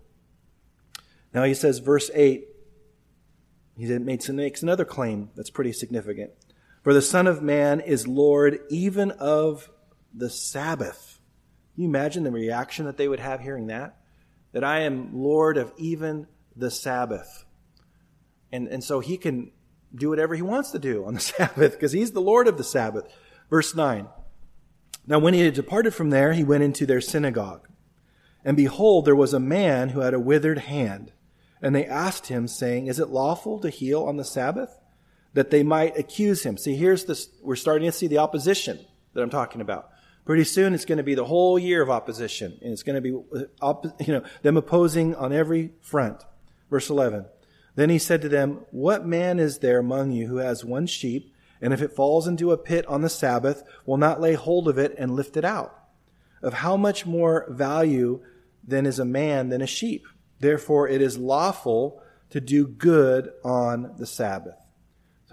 Now 1.33 1.43
he 1.43 1.53
says, 1.53 1.79
verse 1.79 2.11
8, 2.13 2.47
he 3.75 3.85
makes, 3.99 4.29
makes 4.29 4.61
another 4.61 4.85
claim 4.85 5.31
that's 5.35 5.49
pretty 5.49 5.73
significant. 5.73 6.31
For 6.83 6.93
the 6.93 7.01
Son 7.01 7.27
of 7.27 7.41
Man 7.41 7.79
is 7.79 8.07
Lord 8.07 8.59
even 8.69 9.11
of 9.11 9.69
the 10.13 10.29
Sabbath. 10.29 11.19
Can 11.73 11.83
you 11.83 11.89
imagine 11.89 12.23
the 12.23 12.31
reaction 12.31 12.85
that 12.85 12.97
they 12.97 13.07
would 13.07 13.21
have 13.21 13.39
hearing 13.39 13.67
that? 13.67 13.97
That 14.51 14.65
I 14.65 14.81
am 14.81 15.09
Lord 15.13 15.57
of 15.57 15.71
even 15.77 16.27
the 16.55 16.69
Sabbath. 16.69 17.45
And, 18.51 18.67
and 18.67 18.83
so 18.83 18.99
he 18.99 19.17
can 19.17 19.51
do 19.95 20.09
whatever 20.09 20.35
he 20.35 20.41
wants 20.41 20.71
to 20.71 20.79
do 20.79 21.05
on 21.05 21.13
the 21.13 21.19
Sabbath 21.21 21.71
because 21.71 21.93
he's 21.93 22.11
the 22.11 22.21
Lord 22.21 22.47
of 22.47 22.57
the 22.57 22.63
Sabbath. 22.63 23.05
Verse 23.49 23.73
9. 23.73 24.07
Now, 25.07 25.19
when 25.19 25.33
he 25.33 25.41
had 25.41 25.53
departed 25.53 25.93
from 25.93 26.09
there, 26.11 26.33
he 26.33 26.43
went 26.43 26.63
into 26.63 26.85
their 26.85 27.01
synagogue. 27.01 27.67
And 28.45 28.57
behold, 28.57 29.05
there 29.05 29.15
was 29.15 29.33
a 29.33 29.39
man 29.39 29.89
who 29.89 30.01
had 30.01 30.13
a 30.13 30.19
withered 30.19 30.59
hand. 30.59 31.13
And 31.61 31.73
they 31.73 31.85
asked 31.85 32.27
him, 32.27 32.47
saying, 32.47 32.87
Is 32.87 32.99
it 32.99 33.09
lawful 33.09 33.59
to 33.59 33.69
heal 33.69 34.03
on 34.03 34.17
the 34.17 34.25
Sabbath? 34.25 34.77
That 35.33 35.49
they 35.49 35.63
might 35.63 35.97
accuse 35.97 36.43
him. 36.43 36.57
See, 36.57 36.75
here's 36.75 37.05
this, 37.05 37.29
we're 37.41 37.55
starting 37.55 37.87
to 37.89 37.97
see 37.97 38.07
the 38.07 38.19
opposition 38.19 38.79
that 39.13 39.21
I'm 39.21 39.29
talking 39.29 39.61
about. 39.61 39.89
Pretty 40.25 40.43
soon 40.43 40.73
it's 40.73 40.85
going 40.85 40.99
to 40.99 41.03
be 41.03 41.15
the 41.15 41.25
whole 41.25 41.59
year 41.59 41.81
of 41.81 41.89
opposition. 41.89 42.57
And 42.61 42.71
it's 42.71 42.83
going 42.83 42.95
to 42.95 43.01
be, 43.01 43.09
you 43.09 44.13
know, 44.13 44.23
them 44.41 44.57
opposing 44.57 45.15
on 45.15 45.33
every 45.33 45.71
front. 45.81 46.23
Verse 46.69 46.89
11. 46.89 47.25
Then 47.75 47.89
he 47.89 47.99
said 47.99 48.21
to 48.21 48.29
them, 48.29 48.65
What 48.71 49.05
man 49.05 49.39
is 49.39 49.59
there 49.59 49.79
among 49.79 50.11
you 50.11 50.27
who 50.27 50.37
has 50.37 50.63
one 50.63 50.87
sheep, 50.87 51.33
and 51.61 51.73
if 51.73 51.81
it 51.81 51.93
falls 51.93 52.27
into 52.27 52.51
a 52.51 52.57
pit 52.57 52.85
on 52.87 53.01
the 53.01 53.09
Sabbath, 53.09 53.63
will 53.85 53.97
not 53.97 54.21
lay 54.21 54.33
hold 54.33 54.67
of 54.67 54.77
it 54.77 54.95
and 54.97 55.15
lift 55.15 55.37
it 55.37 55.45
out? 55.45 55.77
Of 56.41 56.53
how 56.55 56.77
much 56.77 57.05
more 57.05 57.47
value 57.49 58.21
then 58.65 58.85
is 58.85 58.99
a 58.99 59.05
man 59.05 59.49
than 59.49 59.61
a 59.61 59.67
sheep? 59.67 60.05
Therefore 60.39 60.87
it 60.87 61.01
is 61.01 61.17
lawful 61.17 62.01
to 62.29 62.41
do 62.41 62.67
good 62.67 63.31
on 63.43 63.95
the 63.97 64.05
Sabbath. 64.05 64.57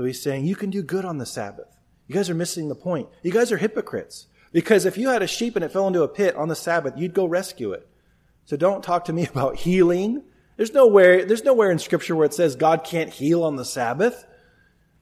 So 0.01 0.07
he's 0.07 0.23
saying, 0.23 0.47
You 0.47 0.57
can 0.57 0.71
do 0.71 0.83
good 0.83 1.05
on 1.05 1.19
the 1.19 1.27
Sabbath. 1.27 1.77
You 2.07 2.15
guys 2.15 2.31
are 2.31 2.35
missing 2.35 2.71
the 2.71 2.75
point. 2.75 3.11
You 3.23 3.33
guys 3.33 3.53
are 3.53 3.59
hypocrites. 3.59 4.29
Because 4.51 4.87
if 4.87 4.97
you 4.97 5.11
had 5.11 5.21
a 5.21 5.27
sheep 5.27 5.57
and 5.57 5.63
it 5.63 5.73
fell 5.73 5.87
into 5.87 6.03
a 6.03 6.09
pit 6.09 6.35
on 6.37 6.49
the 6.49 6.57
Sabbath, 6.57 6.95
you'd 6.97 7.13
go 7.13 7.27
rescue 7.27 7.73
it. 7.73 7.87
So 8.47 8.57
don't 8.57 8.83
talk 8.83 9.05
to 9.05 9.13
me 9.13 9.27
about 9.31 9.57
healing 9.57 10.23
there's 10.57 10.73
nowhere, 10.73 11.27
there's 11.27 11.45
nowhere 11.45 11.71
in 11.71 11.79
scripture 11.79 12.17
where 12.17 12.25
it 12.25 12.33
says 12.33 12.57
God 12.57 12.83
can't 12.83 13.11
heal 13.11 13.45
on 13.45 13.57
the 13.57 13.65
Sabbath. 13.65 14.27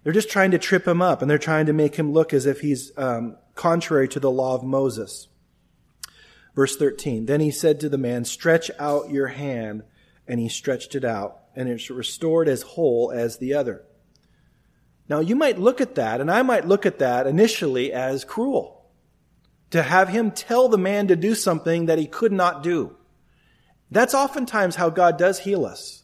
They're 0.02 0.12
just 0.12 0.30
trying 0.30 0.50
to 0.50 0.58
trip 0.58 0.86
him 0.86 1.00
up 1.00 1.22
and 1.22 1.30
they're 1.30 1.38
trying 1.38 1.66
to 1.66 1.72
make 1.72 1.94
him 1.94 2.12
look 2.12 2.32
as 2.32 2.44
if 2.44 2.60
he's 2.60 2.90
um, 2.96 3.36
contrary 3.54 4.08
to 4.08 4.18
the 4.18 4.32
law 4.32 4.56
of 4.56 4.64
Moses. 4.64 5.28
Verse 6.56 6.76
13. 6.76 7.26
Then 7.26 7.38
he 7.38 7.52
said 7.52 7.78
to 7.78 7.88
the 7.88 7.98
man, 7.98 8.24
Stretch 8.24 8.68
out 8.80 9.10
your 9.10 9.28
hand. 9.28 9.84
And 10.28 10.40
he 10.40 10.48
stretched 10.48 10.94
it 10.94 11.04
out, 11.04 11.40
and 11.56 11.70
it's 11.70 11.88
restored 11.88 12.48
as 12.48 12.60
whole 12.60 13.10
as 13.10 13.38
the 13.38 13.54
other. 13.54 13.84
Now, 15.08 15.20
you 15.20 15.36
might 15.36 15.58
look 15.58 15.80
at 15.80 15.94
that, 15.94 16.20
and 16.20 16.30
I 16.30 16.42
might 16.42 16.66
look 16.66 16.84
at 16.84 16.98
that 16.98 17.26
initially 17.26 17.92
as 17.92 18.24
cruel. 18.24 18.84
To 19.70 19.82
have 19.82 20.08
him 20.08 20.30
tell 20.30 20.68
the 20.68 20.78
man 20.78 21.08
to 21.08 21.16
do 21.16 21.34
something 21.34 21.86
that 21.86 21.98
he 21.98 22.06
could 22.06 22.32
not 22.32 22.62
do. 22.62 22.96
That's 23.90 24.14
oftentimes 24.14 24.76
how 24.76 24.90
God 24.90 25.18
does 25.18 25.38
heal 25.38 25.64
us. 25.64 26.02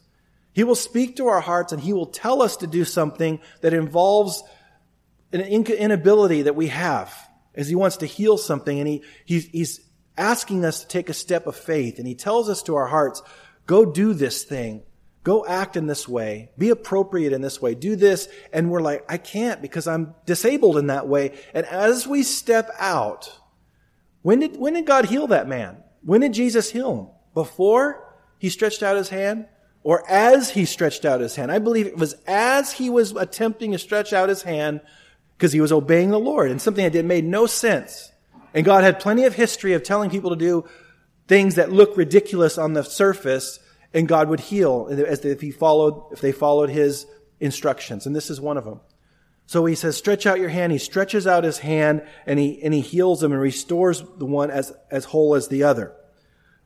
He 0.55 0.63
will 0.63 0.75
speak 0.75 1.17
to 1.17 1.27
our 1.27 1.41
hearts 1.41 1.73
and 1.73 1.81
He 1.81 1.91
will 1.91 2.05
tell 2.05 2.41
us 2.41 2.57
to 2.57 2.67
do 2.67 2.85
something 2.85 3.41
that 3.59 3.73
involves 3.73 4.41
an 5.33 5.41
inability 5.41 6.43
that 6.43 6.55
we 6.55 6.67
have 6.67 7.13
as 7.53 7.67
He 7.67 7.75
wants 7.75 7.97
to 7.97 8.05
heal 8.05 8.37
something 8.37 8.79
and 8.79 8.87
he, 8.87 9.03
he's, 9.25 9.47
he's 9.47 9.81
asking 10.17 10.63
us 10.63 10.79
to 10.81 10.87
take 10.87 11.09
a 11.09 11.13
step 11.13 11.45
of 11.45 11.57
faith 11.57 11.99
and 11.99 12.07
He 12.07 12.15
tells 12.15 12.49
us 12.49 12.63
to 12.63 12.75
our 12.75 12.87
hearts, 12.87 13.21
go 13.65 13.85
do 13.85 14.13
this 14.13 14.45
thing. 14.45 14.83
Go 15.25 15.45
act 15.45 15.75
in 15.75 15.87
this 15.87 16.07
way. 16.07 16.51
Be 16.57 16.69
appropriate 16.69 17.33
in 17.33 17.41
this 17.41 17.61
way. 17.61 17.75
Do 17.75 17.97
this. 17.97 18.29
And 18.53 18.71
we're 18.71 18.79
like, 18.79 19.03
I 19.09 19.17
can't 19.17 19.61
because 19.61 19.87
I'm 19.87 20.15
disabled 20.25 20.77
in 20.77 20.87
that 20.87 21.09
way. 21.09 21.37
And 21.53 21.65
as 21.65 22.07
we 22.07 22.23
step 22.23 22.69
out, 22.79 23.37
when 24.21 24.39
did, 24.39 24.55
when 24.55 24.75
did 24.75 24.85
God 24.85 25.05
heal 25.05 25.27
that 25.27 25.49
man? 25.49 25.83
When 26.01 26.21
did 26.21 26.31
Jesus 26.31 26.71
heal 26.71 26.97
him? 26.97 27.07
before 27.35 28.15
he 28.39 28.49
stretched 28.49 28.81
out 28.81 28.97
his 28.97 29.09
hand 29.09 29.45
or 29.83 30.09
as 30.09 30.49
he 30.49 30.65
stretched 30.65 31.05
out 31.05 31.19
his 31.21 31.35
hand. 31.35 31.51
I 31.51 31.59
believe 31.59 31.85
it 31.85 31.97
was 31.97 32.15
as 32.25 32.71
he 32.71 32.89
was 32.89 33.11
attempting 33.11 33.73
to 33.73 33.77
stretch 33.77 34.13
out 34.13 34.29
his 34.29 34.41
hand 34.41 34.81
because 35.37 35.53
he 35.53 35.61
was 35.61 35.71
obeying 35.71 36.09
the 36.09 36.19
Lord 36.19 36.49
and 36.49 36.59
something 36.59 36.83
that 36.83 36.93
did 36.93 37.05
made 37.05 37.25
no 37.25 37.45
sense. 37.45 38.11
And 38.55 38.65
God 38.65 38.83
had 38.83 38.99
plenty 38.99 39.25
of 39.25 39.35
history 39.35 39.73
of 39.73 39.83
telling 39.83 40.09
people 40.09 40.31
to 40.31 40.35
do 40.35 40.65
things 41.27 41.55
that 41.55 41.71
look 41.71 41.97
ridiculous 41.97 42.57
on 42.57 42.73
the 42.73 42.83
surface 42.83 43.59
and 43.95 44.07
God 44.07 44.29
would 44.29 44.41
heal 44.41 44.87
as 44.91 45.23
if 45.23 45.41
he 45.41 45.49
followed, 45.49 46.11
if 46.11 46.19
they 46.19 46.33
followed 46.33 46.69
his 46.69 47.07
instructions. 47.39 48.05
And 48.05 48.15
this 48.15 48.29
is 48.29 48.41
one 48.41 48.57
of 48.57 48.65
them. 48.65 48.81
So 49.47 49.65
he 49.65 49.75
says, 49.75 49.95
stretch 49.95 50.25
out 50.25 50.39
your 50.39 50.49
hand. 50.49 50.73
He 50.73 50.77
stretches 50.77 51.25
out 51.25 51.43
his 51.43 51.59
hand 51.59 52.05
and 52.25 52.37
he, 52.37 52.61
and 52.61 52.73
he 52.73 52.81
heals 52.81 53.21
them 53.21 53.31
and 53.31 53.41
restores 53.41 54.03
the 54.17 54.25
one 54.25 54.51
as, 54.51 54.73
as 54.91 55.05
whole 55.05 55.33
as 55.33 55.47
the 55.47 55.63
other. 55.63 55.93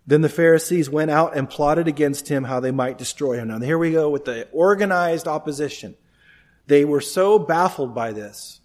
Then 0.07 0.21
the 0.21 0.29
Pharisees 0.29 0.89
went 0.89 1.11
out 1.11 1.37
and 1.37 1.47
plotted 1.47 1.87
against 1.87 2.29
him 2.29 2.45
how 2.45 2.59
they 2.61 2.71
might 2.71 2.97
destroy 2.97 3.37
him. 3.37 3.49
Now 3.49 3.59
here 3.59 3.77
we 3.77 3.91
go 3.91 4.09
with 4.09 4.25
the 4.25 4.47
organized 4.51 5.27
opposition. 5.27 5.95
They 6.65 6.83
were 6.83 7.01
so 7.01 7.37
baffled 7.37 7.93
by 7.93 8.11
this 8.11 8.59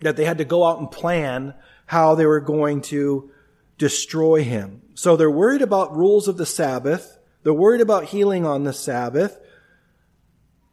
that 0.00 0.16
they 0.16 0.24
had 0.24 0.38
to 0.38 0.44
go 0.44 0.64
out 0.64 0.78
and 0.78 0.90
plan 0.90 1.54
how 1.84 2.14
they 2.14 2.26
were 2.26 2.40
going 2.40 2.80
to 2.82 3.30
destroy 3.76 4.42
him. 4.44 4.80
So 4.94 5.16
they're 5.16 5.30
worried 5.30 5.62
about 5.62 5.96
rules 5.96 6.26
of 6.26 6.38
the 6.38 6.46
Sabbath. 6.46 7.18
They're 7.42 7.52
worried 7.52 7.80
about 7.80 8.04
healing 8.04 8.46
on 8.46 8.64
the 8.64 8.72
Sabbath, 8.72 9.38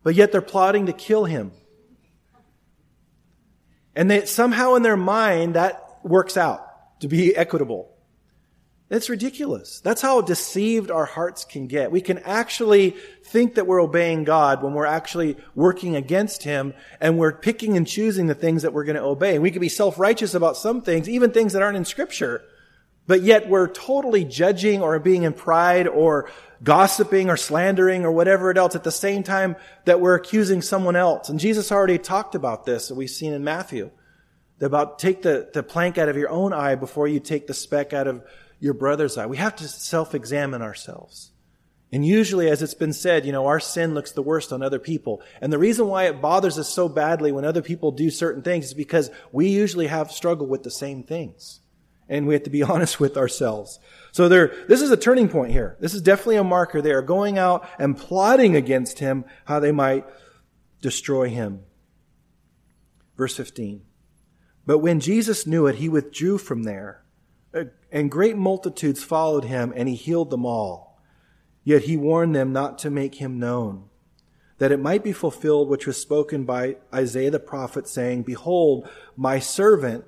but 0.04 0.16
yet 0.16 0.32
they're 0.32 0.42
plotting 0.42 0.86
to 0.86 0.94
kill 0.94 1.26
him. 1.26 1.52
And 3.96 4.10
they, 4.10 4.26
somehow 4.26 4.76
in 4.76 4.84
their 4.84 4.98
mind 4.98 5.56
that 5.56 6.00
works 6.04 6.38
out 6.38 6.66
to 7.02 7.08
be 7.08 7.36
equitable. 7.36 7.92
It's 8.90 9.10
ridiculous. 9.10 9.82
That's 9.82 10.02
how 10.02 10.22
deceived 10.22 10.90
our 10.90 11.06
hearts 11.06 11.46
can 11.46 11.68
get. 11.68 11.92
We 11.92 12.02
can 12.02 12.18
actually 12.20 12.96
think 13.24 13.56
that 13.56 13.68
we're 13.68 13.82
obeying 13.82 14.24
God 14.24 14.64
when 14.64 14.74
we're 14.74 14.86
actually 14.86 15.38
working 15.54 15.96
against 15.96 16.42
Him 16.42 16.74
and 17.00 17.20
we're 17.20 17.34
picking 17.34 17.78
and 17.78 17.86
choosing 17.86 18.26
the 18.26 18.34
things 18.34 18.64
that 18.64 18.74
we're 18.74 18.86
going 18.86 18.96
to 18.96 19.04
obey. 19.04 19.38
We 19.38 19.52
can 19.52 19.62
be 19.62 19.70
self-righteous 19.70 20.34
about 20.34 20.58
some 20.58 20.82
things, 20.82 21.08
even 21.08 21.32
things 21.32 21.54
that 21.54 21.62
aren't 21.62 21.78
in 21.78 21.86
Scripture, 21.86 22.42
but 23.10 23.24
yet 23.24 23.50
we're 23.50 23.68
totally 23.68 24.24
judging 24.24 24.84
or 24.84 25.00
being 25.00 25.24
in 25.24 25.34
pride 25.34 25.88
or 25.88 26.30
gossiping 26.64 27.28
or 27.28 27.38
slandering 27.38 28.06
or 28.06 28.12
whatever 28.12 28.56
else 28.56 28.76
at 28.76 28.84
the 28.84 28.92
same 28.92 29.24
time 29.24 29.56
that 29.86 30.00
we're 30.00 30.14
accusing 30.14 30.62
someone 30.62 30.96
else. 30.96 31.28
And 31.28 31.40
Jesus 31.40 31.72
already 31.72 31.98
talked 31.98 32.36
about 32.36 32.66
this 32.66 32.88
that 32.88 32.94
we've 32.94 33.10
seen 33.10 33.34
in 33.34 33.44
Matthew. 33.44 33.90
About 34.62 35.00
take 35.00 35.24
the, 35.24 35.50
the 35.52 35.64
plank 35.64 35.98
out 35.98 36.08
of 36.08 36.18
your 36.18 36.30
own 36.30 36.54
eye 36.54 36.76
before 36.76 37.08
you 37.08 37.20
take 37.20 37.48
the 37.48 37.54
speck 37.56 37.94
out 37.94 38.06
of 38.06 38.22
your 38.60 38.76
brother's 38.76 39.18
eye. 39.18 39.26
We 39.26 39.38
have 39.38 39.56
to 39.56 39.68
self-examine 39.68 40.62
ourselves. 40.62 41.32
And 41.92 42.06
usually, 42.06 42.48
as 42.48 42.62
it's 42.62 42.76
been 42.76 42.94
said, 42.94 43.26
you 43.26 43.32
know, 43.32 43.48
our 43.48 43.60
sin 43.60 43.96
looks 43.96 44.12
the 44.12 44.22
worst 44.22 44.54
on 44.54 44.62
other 44.62 44.78
people. 44.78 45.24
And 45.42 45.52
the 45.52 45.58
reason 45.58 45.88
why 45.88 46.04
it 46.04 46.22
bothers 46.22 46.60
us 46.60 46.70
so 46.70 46.88
badly 46.88 47.32
when 47.32 47.44
other 47.44 47.64
people 47.64 47.92
do 47.92 48.12
certain 48.12 48.44
things 48.44 48.66
is 48.66 48.74
because 48.76 49.10
we 49.32 49.50
usually 49.50 49.88
have 49.88 50.12
struggled 50.12 50.52
with 50.52 50.62
the 50.62 50.70
same 50.70 51.02
things. 51.02 51.62
And 52.10 52.28
we 52.28 52.34
have 52.34 52.44
to 52.44 52.50
be 52.50 52.64
honest 52.74 53.00
with 53.00 53.16
ourselves. 53.16 53.80
So 54.12 54.28
there, 54.28 54.54
this 54.68 54.82
is 54.82 54.92
a 54.92 54.98
turning 54.98 55.30
point 55.30 55.52
here. 55.52 55.78
This 55.80 55.94
is 55.94 56.02
definitely 56.02 56.38
a 56.38 56.44
marker. 56.44 56.82
They 56.82 56.92
are 56.92 57.02
going 57.02 57.38
out 57.38 57.70
and 57.78 57.98
plotting 57.98 58.56
against 58.56 59.00
him 59.00 59.24
how 59.46 59.60
they 59.60 59.72
might 59.72 60.06
destroy 60.82 61.30
him. 61.30 61.62
Verse 63.16 63.36
15. 63.36 63.84
But 64.66 64.80
when 64.80 65.00
Jesus 65.00 65.48
knew 65.48 65.68
it, 65.68 65.76
he 65.76 65.90
withdrew 65.90 66.38
from 66.38 66.64
there 66.64 67.04
uh, 67.54 67.66
and 67.92 68.12
great 68.12 68.38
multitudes 68.38 69.04
followed 69.04 69.46
him, 69.46 69.74
and 69.76 69.90
he 69.90 69.96
healed 69.96 70.30
them 70.30 70.46
all. 70.46 71.02
Yet 71.64 71.84
he 71.84 71.98
warned 71.98 72.36
them 72.36 72.54
not 72.54 72.78
to 72.80 72.90
make 72.90 73.16
him 73.16 73.40
known, 73.40 73.86
that 74.60 74.72
it 74.72 74.80
might 74.80 75.04
be 75.04 75.12
fulfilled 75.12 75.70
which 75.70 75.88
was 75.88 76.00
spoken 76.00 76.44
by 76.44 76.78
Isaiah 76.94 77.32
the 77.32 77.40
prophet, 77.40 77.88
saying, 77.88 78.24
Behold, 78.24 78.88
my 79.16 79.40
servant, 79.40 80.06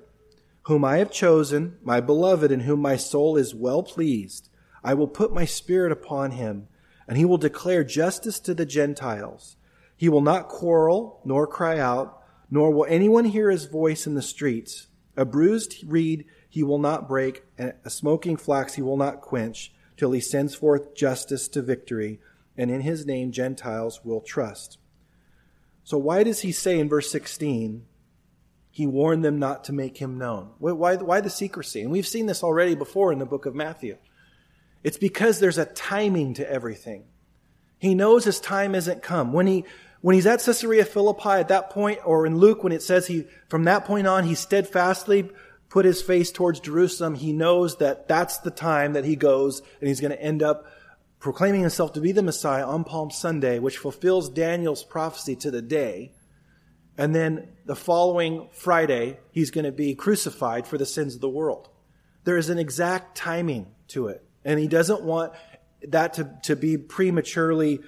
whom 0.62 0.84
I 0.84 0.98
have 0.98 1.10
chosen, 1.10 1.76
my 1.82 2.00
beloved, 2.00 2.52
in 2.52 2.60
whom 2.60 2.80
my 2.80 2.96
soul 2.96 3.36
is 3.36 3.54
well 3.54 3.82
pleased. 3.82 4.48
I 4.84 4.94
will 4.94 5.08
put 5.08 5.34
my 5.34 5.44
spirit 5.44 5.92
upon 5.92 6.32
him, 6.32 6.68
and 7.08 7.16
he 7.16 7.24
will 7.24 7.38
declare 7.38 7.84
justice 7.84 8.38
to 8.40 8.54
the 8.54 8.66
Gentiles. 8.66 9.56
He 9.96 10.08
will 10.08 10.20
not 10.20 10.48
quarrel, 10.48 11.20
nor 11.24 11.46
cry 11.46 11.78
out, 11.78 12.22
nor 12.50 12.70
will 12.70 12.86
anyone 12.88 13.24
hear 13.26 13.50
his 13.50 13.66
voice 13.66 14.06
in 14.06 14.14
the 14.14 14.22
streets. 14.22 14.86
A 15.16 15.24
bruised 15.24 15.76
reed 15.86 16.26
he 16.48 16.62
will 16.62 16.78
not 16.78 17.08
break, 17.08 17.44
and 17.58 17.74
a 17.84 17.90
smoking 17.90 18.36
flax 18.36 18.74
he 18.74 18.82
will 18.82 18.96
not 18.96 19.20
quench, 19.20 19.72
till 19.96 20.12
he 20.12 20.20
sends 20.20 20.54
forth 20.54 20.94
justice 20.94 21.48
to 21.48 21.62
victory, 21.62 22.20
and 22.56 22.70
in 22.70 22.82
his 22.82 23.06
name 23.06 23.32
Gentiles 23.32 24.00
will 24.04 24.20
trust. 24.20 24.78
So 25.84 25.98
why 25.98 26.22
does 26.22 26.40
he 26.40 26.52
say 26.52 26.78
in 26.78 26.88
verse 26.88 27.10
16, 27.10 27.84
he 28.72 28.86
warned 28.86 29.22
them 29.22 29.38
not 29.38 29.64
to 29.64 29.72
make 29.72 29.98
him 29.98 30.16
known. 30.16 30.50
Why, 30.58 30.96
why 30.96 31.20
the 31.20 31.30
secrecy? 31.30 31.82
And 31.82 31.92
we've 31.92 32.06
seen 32.06 32.24
this 32.24 32.42
already 32.42 32.74
before 32.74 33.12
in 33.12 33.18
the 33.18 33.26
book 33.26 33.44
of 33.44 33.54
Matthew. 33.54 33.98
It's 34.82 34.96
because 34.96 35.38
there's 35.38 35.58
a 35.58 35.66
timing 35.66 36.34
to 36.34 36.50
everything. 36.50 37.04
He 37.78 37.94
knows 37.94 38.24
his 38.24 38.40
time 38.40 38.74
isn't 38.74 39.02
come. 39.02 39.34
When 39.34 39.46
he, 39.46 39.66
when 40.00 40.14
he's 40.14 40.26
at 40.26 40.40
Caesarea 40.40 40.86
Philippi 40.86 41.28
at 41.28 41.48
that 41.48 41.68
point, 41.68 42.00
or 42.06 42.24
in 42.24 42.38
Luke 42.38 42.64
when 42.64 42.72
it 42.72 42.82
says 42.82 43.06
he, 43.06 43.26
from 43.48 43.64
that 43.64 43.84
point 43.84 44.06
on, 44.06 44.24
he 44.24 44.34
steadfastly 44.34 45.30
put 45.68 45.84
his 45.84 46.00
face 46.00 46.32
towards 46.32 46.60
Jerusalem, 46.60 47.14
he 47.14 47.34
knows 47.34 47.76
that 47.76 48.08
that's 48.08 48.38
the 48.38 48.50
time 48.50 48.94
that 48.94 49.04
he 49.04 49.16
goes 49.16 49.60
and 49.80 49.88
he's 49.88 50.00
going 50.00 50.12
to 50.12 50.22
end 50.22 50.42
up 50.42 50.66
proclaiming 51.18 51.60
himself 51.60 51.92
to 51.92 52.00
be 52.00 52.12
the 52.12 52.22
Messiah 52.22 52.66
on 52.66 52.84
Palm 52.84 53.10
Sunday, 53.10 53.58
which 53.58 53.76
fulfills 53.76 54.30
Daniel's 54.30 54.82
prophecy 54.82 55.36
to 55.36 55.50
the 55.50 55.62
day. 55.62 56.12
And 56.98 57.14
then 57.14 57.48
the 57.64 57.76
following 57.76 58.48
Friday, 58.52 59.18
he's 59.30 59.50
going 59.50 59.64
to 59.64 59.72
be 59.72 59.94
crucified 59.94 60.66
for 60.66 60.76
the 60.76 60.86
sins 60.86 61.14
of 61.14 61.20
the 61.20 61.28
world. 61.28 61.68
There 62.24 62.36
is 62.36 62.50
an 62.50 62.58
exact 62.58 63.16
timing 63.16 63.68
to 63.88 64.08
it. 64.08 64.24
And 64.44 64.58
he 64.58 64.68
doesn't 64.68 65.02
want 65.02 65.32
that 65.88 66.14
to, 66.14 66.38
to 66.44 66.56
be 66.56 66.76
prematurely 66.76 67.80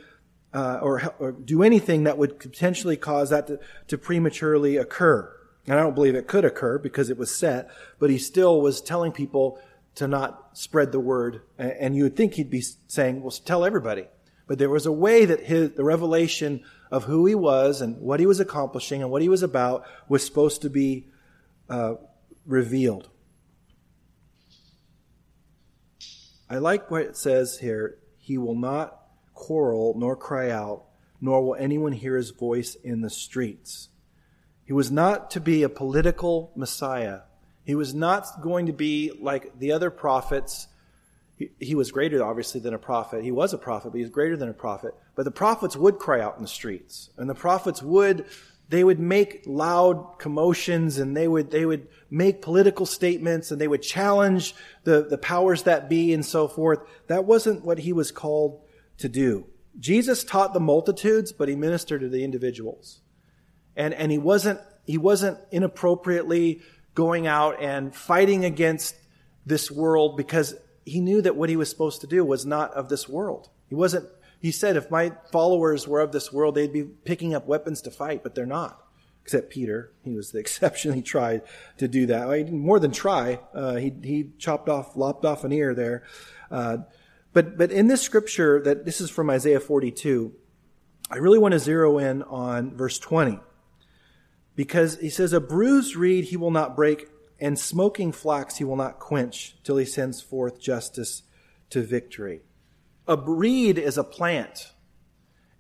uh, 0.52 0.78
or, 0.80 1.14
or, 1.18 1.32
do 1.32 1.64
anything 1.64 2.04
that 2.04 2.16
would 2.16 2.38
potentially 2.38 2.96
cause 2.96 3.30
that 3.30 3.48
to, 3.48 3.58
to 3.88 3.98
prematurely 3.98 4.76
occur. 4.76 5.28
And 5.66 5.78
I 5.78 5.82
don't 5.82 5.94
believe 5.94 6.14
it 6.14 6.28
could 6.28 6.44
occur 6.44 6.78
because 6.78 7.10
it 7.10 7.18
was 7.18 7.34
set, 7.34 7.70
but 7.98 8.08
he 8.08 8.18
still 8.18 8.60
was 8.60 8.80
telling 8.80 9.10
people 9.10 9.58
to 9.96 10.06
not 10.06 10.56
spread 10.56 10.92
the 10.92 11.00
word. 11.00 11.42
And 11.58 11.96
you 11.96 12.04
would 12.04 12.16
think 12.16 12.34
he'd 12.34 12.50
be 12.50 12.62
saying, 12.86 13.20
well, 13.20 13.32
tell 13.32 13.64
everybody. 13.64 14.06
But 14.46 14.58
there 14.58 14.70
was 14.70 14.86
a 14.86 14.92
way 14.92 15.24
that 15.24 15.40
his, 15.40 15.72
the 15.72 15.84
revelation 15.84 16.62
of 16.94 17.02
who 17.02 17.26
he 17.26 17.35
was 17.35 17.80
and 17.80 18.00
what 18.00 18.20
he 18.20 18.26
was 18.26 18.38
accomplishing 18.38 19.02
and 19.02 19.11
what 19.11 19.20
he 19.20 19.28
was 19.28 19.42
about 19.42 19.85
was 20.09 20.24
supposed 20.24 20.62
to 20.62 20.70
be 20.70 21.09
uh, 21.68 21.94
revealed. 22.46 23.11
I 26.48 26.59
like 26.59 26.92
what 26.92 27.02
it 27.02 27.16
says 27.16 27.59
here. 27.59 27.98
He 28.16 28.38
will 28.38 28.54
not 28.54 28.96
quarrel 29.33 29.96
nor 29.98 30.14
cry 30.14 30.50
out, 30.50 30.85
nor 31.20 31.44
will 31.44 31.57
anyone 31.57 31.90
hear 31.90 32.16
his 32.16 32.30
voice 32.30 32.76
in 32.76 33.00
the 33.00 33.11
streets. 33.11 33.88
He 34.64 34.72
was 34.72 34.92
not 34.92 35.33
to 35.33 35.40
be 35.40 35.64
a 35.64 35.68
political 35.68 36.52
Messiah. 36.54 37.22
He 37.64 37.74
was 37.74 37.92
not 37.92 38.40
going 38.40 38.66
to 38.66 38.72
be 38.72 39.11
like 39.20 39.59
the 39.59 39.72
other 39.72 39.90
prophets 39.90 40.68
he, 41.37 41.51
he 41.59 41.75
was 41.75 41.90
greater, 41.90 42.23
obviously, 42.25 42.61
than 42.61 42.75
a 42.75 42.79
prophet. 42.79 43.25
He 43.25 43.33
was 43.33 43.53
a 43.53 43.59
prophet, 43.59 43.90
but 43.90 43.99
he 43.99 44.05
was 44.05 44.11
greater 44.11 44.37
than 44.37 44.49
a 44.49 44.55
prophet. 44.55 44.94
But 45.14 45.25
the 45.25 45.31
prophets 45.31 45.77
would 45.77 45.99
cry 45.99 46.20
out 46.20 46.37
in 46.37 46.42
the 46.42 46.49
streets. 46.49 47.11
And 47.16 47.29
the 47.29 47.35
prophets 47.35 47.83
would, 47.83 48.27
they 48.68 48.85
would 48.85 49.01
make 49.01 49.42
loud 49.47 50.18
commotions 50.18 50.99
and 50.99 51.16
they 51.16 51.29
would, 51.29 51.51
they 51.51 51.66
would 51.66 51.88
make 52.11 52.40
political 52.40 52.87
statements 52.87 53.51
and 53.51 53.61
they 53.61 53.68
would 53.68 53.83
challenge 53.83 54.55
the, 54.85 55.03
the 55.03 55.18
powers 55.18 55.64
that 55.64 55.88
be 55.88 56.12
and 56.12 56.25
so 56.25 56.47
forth. 56.47 56.81
That 57.09 57.25
wasn't 57.25 57.64
what 57.64 57.79
he 57.81 57.92
was 57.92 58.12
called 58.12 58.62
to 58.99 59.09
do. 59.09 59.47
Jesus 59.79 60.23
taught 60.23 60.55
the 60.55 60.61
multitudes, 60.61 61.33
but 61.33 61.49
he 61.49 61.57
ministered 61.57 62.03
to 62.03 62.09
the 62.09 62.23
individuals. 62.23 63.01
And, 63.77 63.92
and 63.92 64.12
he 64.12 64.18
wasn't, 64.18 64.61
he 64.87 64.99
wasn't 64.99 65.38
inappropriately 65.51 66.62
going 66.94 67.27
out 67.27 67.61
and 67.61 67.92
fighting 67.94 68.44
against 68.44 68.94
this 69.44 69.68
world 69.68 70.16
because 70.16 70.55
he 70.85 71.01
knew 71.01 71.23
that 71.23 71.37
what 71.37 71.49
he 71.49 71.57
was 71.57 71.70
supposed 71.70 72.01
to 72.03 72.07
do 72.07 72.25
was 72.25 72.44
not 72.44 72.73
of 72.75 72.88
this 72.88 73.09
world. 73.09 73.49
He 73.68 73.75
wasn't, 73.75 74.09
he 74.38 74.51
said, 74.51 74.77
if 74.77 74.90
my 74.90 75.12
followers 75.33 75.88
were 75.88 76.01
of 76.01 76.12
this 76.12 76.33
world, 76.33 76.55
they'd 76.55 76.73
be 76.73 76.85
picking 76.85 77.35
up 77.35 77.47
weapons 77.47 77.81
to 77.83 77.90
fight, 77.90 78.23
but 78.23 78.35
they're 78.35 78.47
not. 78.47 78.81
Except 79.23 79.51
Peter. 79.51 79.92
He 80.03 80.14
was 80.14 80.33
the 80.33 80.38
exception. 80.40 80.92
He 80.92 81.03
tried 81.03 81.42
to 81.79 81.88
do 81.88 82.07
that. 82.07 82.29
Well, 82.29 82.37
he 82.37 82.44
didn't 82.44 82.61
more 82.61 82.79
than 82.79 82.90
try. 82.90 83.40
Uh, 83.55 83.77
he, 83.77 83.92
he 84.03 84.31
chopped 84.38 84.68
off, 84.68 84.97
lopped 84.97 85.25
off 85.25 85.44
an 85.44 85.53
ear 85.53 85.75
there. 85.75 86.05
Uh, 86.51 86.79
but, 87.33 87.57
but 87.57 87.73
in 87.73 87.88
this 87.88 88.03
scripture 88.03 88.61
that 88.62 88.85
this 88.85 89.01
is 89.01 89.11
from 89.11 89.31
Isaiah 89.31 89.61
42, 89.61 90.33
I 91.11 91.16
really 91.16 91.38
want 91.38 91.53
to 91.53 91.59
zero 91.59 91.99
in 91.99 92.23
on 92.23 92.77
verse 92.77 92.99
20. 92.99 93.40
Because 94.57 95.01
he 95.01 95.11
says, 95.11 95.33
a 95.33 95.40
bruised 95.40 95.97
reed 95.97 96.27
he 96.27 96.37
will 96.37 96.53
not 96.53 96.77
break 96.77 97.09
and 97.40 97.59
smoking 97.59 98.12
flax 98.12 98.57
he 98.57 98.64
will 98.64 98.77
not 98.77 98.99
quench 98.99 99.57
till 99.64 99.77
he 99.77 99.85
sends 99.85 100.20
forth 100.20 100.61
justice 100.61 101.23
to 101.70 101.83
victory. 101.83 102.42
A 103.07 103.16
reed 103.16 103.79
is 103.79 103.99
a 103.99 104.05
plant, 104.05 104.73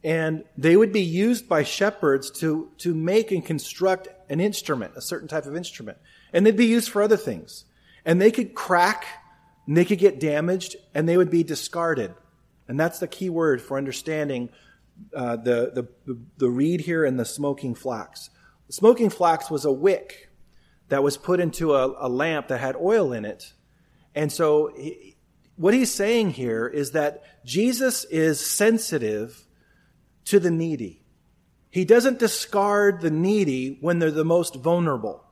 and 0.02 0.44
they 0.56 0.76
would 0.76 0.92
be 0.92 1.02
used 1.02 1.48
by 1.48 1.62
shepherds 1.62 2.30
to, 2.40 2.70
to 2.78 2.94
make 2.94 3.32
and 3.32 3.44
construct 3.44 4.08
an 4.30 4.40
instrument, 4.40 4.94
a 4.96 5.00
certain 5.00 5.28
type 5.28 5.46
of 5.46 5.56
instrument. 5.56 5.98
And 6.32 6.46
they'd 6.46 6.56
be 6.56 6.66
used 6.66 6.90
for 6.90 7.02
other 7.02 7.16
things. 7.16 7.64
And 8.04 8.20
they 8.20 8.30
could 8.30 8.54
crack, 8.54 9.06
and 9.66 9.76
they 9.76 9.84
could 9.84 9.98
get 9.98 10.20
damaged, 10.20 10.76
and 10.94 11.08
they 11.08 11.16
would 11.16 11.30
be 11.30 11.42
discarded. 11.42 12.14
And 12.68 12.78
that's 12.78 12.98
the 12.98 13.08
key 13.08 13.28
word 13.28 13.60
for 13.60 13.76
understanding 13.76 14.48
uh, 15.14 15.36
the, 15.36 15.88
the, 16.06 16.18
the 16.38 16.48
reed 16.48 16.80
here 16.80 17.04
and 17.04 17.18
the 17.18 17.24
smoking 17.24 17.74
flax. 17.74 18.30
The 18.68 18.72
smoking 18.72 19.10
flax 19.10 19.50
was 19.50 19.64
a 19.64 19.72
wick 19.72 20.30
that 20.88 21.02
was 21.02 21.16
put 21.16 21.40
into 21.40 21.74
a, 21.74 22.06
a 22.06 22.08
lamp 22.08 22.48
that 22.48 22.60
had 22.60 22.76
oil 22.76 23.12
in 23.12 23.24
it. 23.24 23.52
And 24.14 24.30
so 24.30 24.72
he, 24.76 25.16
what 25.56 25.74
he's 25.74 25.92
saying 25.92 26.30
here 26.30 26.66
is 26.66 26.92
that 26.92 27.22
Jesus 27.44 28.04
is 28.04 28.44
sensitive 28.44 29.46
to 30.26 30.40
the 30.40 30.50
needy. 30.50 31.02
He 31.70 31.84
doesn't 31.84 32.18
discard 32.18 33.00
the 33.00 33.10
needy 33.10 33.78
when 33.80 33.98
they're 33.98 34.10
the 34.10 34.24
most 34.24 34.56
vulnerable. 34.56 35.24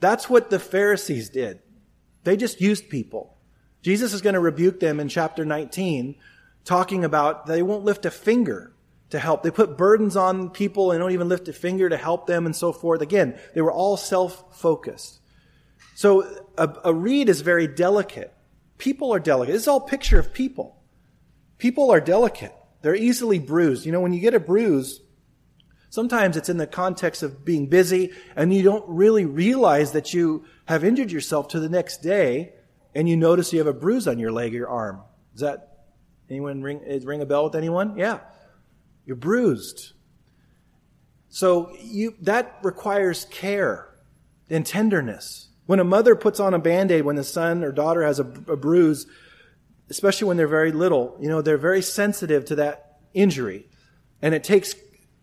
That's 0.00 0.30
what 0.30 0.50
the 0.50 0.58
Pharisees 0.58 1.28
did. 1.28 1.60
They 2.24 2.36
just 2.36 2.60
used 2.60 2.88
people. 2.88 3.36
Jesus 3.82 4.12
is 4.12 4.22
going 4.22 4.34
to 4.34 4.40
rebuke 4.40 4.80
them 4.80 5.00
in 5.00 5.08
chapter 5.08 5.44
19, 5.44 6.16
talking 6.64 7.04
about 7.04 7.46
they 7.46 7.62
won't 7.62 7.84
lift 7.84 8.06
a 8.06 8.10
finger 8.10 8.72
to 9.10 9.18
help. 9.18 9.42
They 9.42 9.50
put 9.50 9.76
burdens 9.76 10.16
on 10.16 10.50
people 10.50 10.90
and 10.90 11.00
don't 11.00 11.12
even 11.12 11.28
lift 11.28 11.48
a 11.48 11.52
finger 11.52 11.88
to 11.88 11.96
help 11.96 12.26
them 12.26 12.46
and 12.46 12.54
so 12.54 12.72
forth. 12.72 13.00
Again, 13.00 13.38
they 13.54 13.60
were 13.60 13.72
all 13.72 13.96
self-focused. 13.96 15.20
So 15.94 16.44
a, 16.56 16.68
a 16.84 16.94
reed 16.94 17.28
is 17.28 17.40
very 17.40 17.66
delicate. 17.66 18.34
People 18.76 19.12
are 19.12 19.18
delicate. 19.18 19.52
This 19.52 19.62
is 19.62 19.68
all 19.68 19.80
picture 19.80 20.18
of 20.18 20.32
people. 20.32 20.82
People 21.56 21.90
are 21.90 22.00
delicate. 22.00 22.54
They're 22.82 22.94
easily 22.94 23.38
bruised. 23.38 23.84
You 23.84 23.92
know, 23.92 24.00
when 24.00 24.12
you 24.12 24.20
get 24.20 24.34
a 24.34 24.40
bruise, 24.40 25.00
sometimes 25.90 26.36
it's 26.36 26.48
in 26.48 26.58
the 26.58 26.66
context 26.66 27.22
of 27.22 27.44
being 27.44 27.66
busy 27.66 28.12
and 28.36 28.54
you 28.54 28.62
don't 28.62 28.84
really 28.88 29.24
realize 29.24 29.92
that 29.92 30.14
you 30.14 30.44
have 30.66 30.84
injured 30.84 31.10
yourself 31.10 31.48
to 31.48 31.60
the 31.60 31.68
next 31.68 32.02
day 32.02 32.52
and 32.94 33.08
you 33.08 33.16
notice 33.16 33.52
you 33.52 33.58
have 33.58 33.66
a 33.66 33.72
bruise 33.72 34.06
on 34.06 34.18
your 34.18 34.30
leg 34.30 34.52
or 34.52 34.58
your 34.58 34.68
arm. 34.68 35.02
Does 35.32 35.40
that 35.40 35.78
anyone 36.30 36.62
ring, 36.62 36.80
ring 37.04 37.22
a 37.22 37.26
bell 37.26 37.44
with 37.44 37.56
anyone? 37.56 37.96
Yeah. 37.96 38.20
You're 39.08 39.16
bruised. 39.16 39.94
So 41.30 41.74
you, 41.80 42.14
that 42.20 42.58
requires 42.62 43.24
care 43.30 43.88
and 44.50 44.66
tenderness. 44.66 45.48
When 45.64 45.80
a 45.80 45.84
mother 45.84 46.14
puts 46.14 46.40
on 46.40 46.52
a 46.52 46.58
band-aid 46.58 47.06
when 47.06 47.16
the 47.16 47.24
son 47.24 47.64
or 47.64 47.72
daughter 47.72 48.02
has 48.02 48.20
a, 48.20 48.24
a 48.24 48.56
bruise, 48.56 49.06
especially 49.88 50.28
when 50.28 50.36
they're 50.36 50.46
very 50.46 50.72
little, 50.72 51.16
you 51.20 51.28
know, 51.30 51.40
they're 51.40 51.56
very 51.56 51.80
sensitive 51.80 52.44
to 52.44 52.56
that 52.56 52.98
injury. 53.14 53.66
And 54.20 54.34
it 54.34 54.44
takes, 54.44 54.74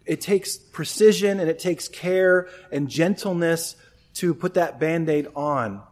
it 0.04 0.20
takes 0.20 0.58
precision 0.58 1.40
and 1.40 1.48
it 1.48 1.60
takes 1.60 1.88
care 1.88 2.50
and 2.72 2.90
gentleness 2.90 3.76
to 4.16 4.34
put 4.34 4.56
that 4.56 4.80
band-aid 4.80 5.28
on. 5.36 5.84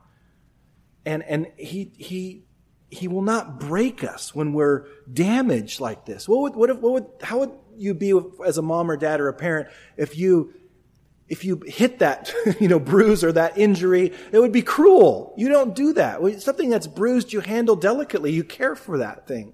And, 1.06 1.21
and 1.21 1.51
he, 1.58 1.91
he, 1.95 2.45
he 2.89 3.08
will 3.08 3.21
not 3.21 3.60
break 3.60 4.03
us 4.03 4.34
when 4.34 4.53
we're 4.53 4.88
damaged 5.12 5.79
like 5.79 6.06
this. 6.06 6.27
What 6.27 6.41
would, 6.41 6.56
what, 6.56 6.69
if, 6.71 6.77
what 6.77 6.93
would, 6.93 7.06
how 7.21 7.39
would 7.39 7.51
you 7.77 7.93
be 7.93 8.13
as 8.45 8.57
a 8.57 8.62
mom 8.62 8.89
or 8.89 8.97
dad 8.97 9.19
or 9.19 9.27
a 9.27 9.33
parent 9.33 9.67
if 9.97 10.17
you 10.17 10.53
if 11.29 11.43
you 11.45 11.63
hit 11.65 11.99
that, 11.99 12.33
you 12.59 12.67
know, 12.67 12.79
bruise 12.79 13.23
or 13.23 13.31
that 13.31 13.57
injury, 13.57 14.13
it 14.31 14.39
would 14.39 14.51
be 14.51 14.62
cruel. 14.62 15.33
You 15.38 15.49
don't 15.49 15.75
do 15.75 15.93
that. 15.93 16.41
Something 16.41 16.69
that's 16.69 16.88
bruised, 16.88 17.33
you 17.33 17.39
handle 17.39 17.75
delicately. 17.75 18.31
You 18.31 18.43
care 18.43 18.75
for 18.75 18.99
that 18.99 19.27
thing. 19.27 19.53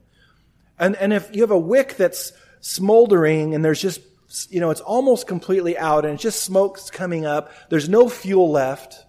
And, 0.77 0.95
and 0.95 1.13
if 1.13 1.33
you 1.33 1.41
have 1.41 1.51
a 1.51 1.59
wick 1.59 1.95
that's 1.95 2.33
smoldering 2.61 3.53
and 3.53 3.63
there's 3.63 3.81
just, 3.81 4.01
you 4.49 4.59
know, 4.59 4.71
it's 4.71 4.81
almost 4.81 5.27
completely 5.27 5.77
out 5.77 6.05
and 6.05 6.15
it's 6.15 6.23
just 6.23 6.43
smoke's 6.43 6.89
coming 6.89 7.25
up, 7.25 7.51
there's 7.69 7.89
no 7.89 8.09
fuel 8.09 8.51
left, 8.51 9.05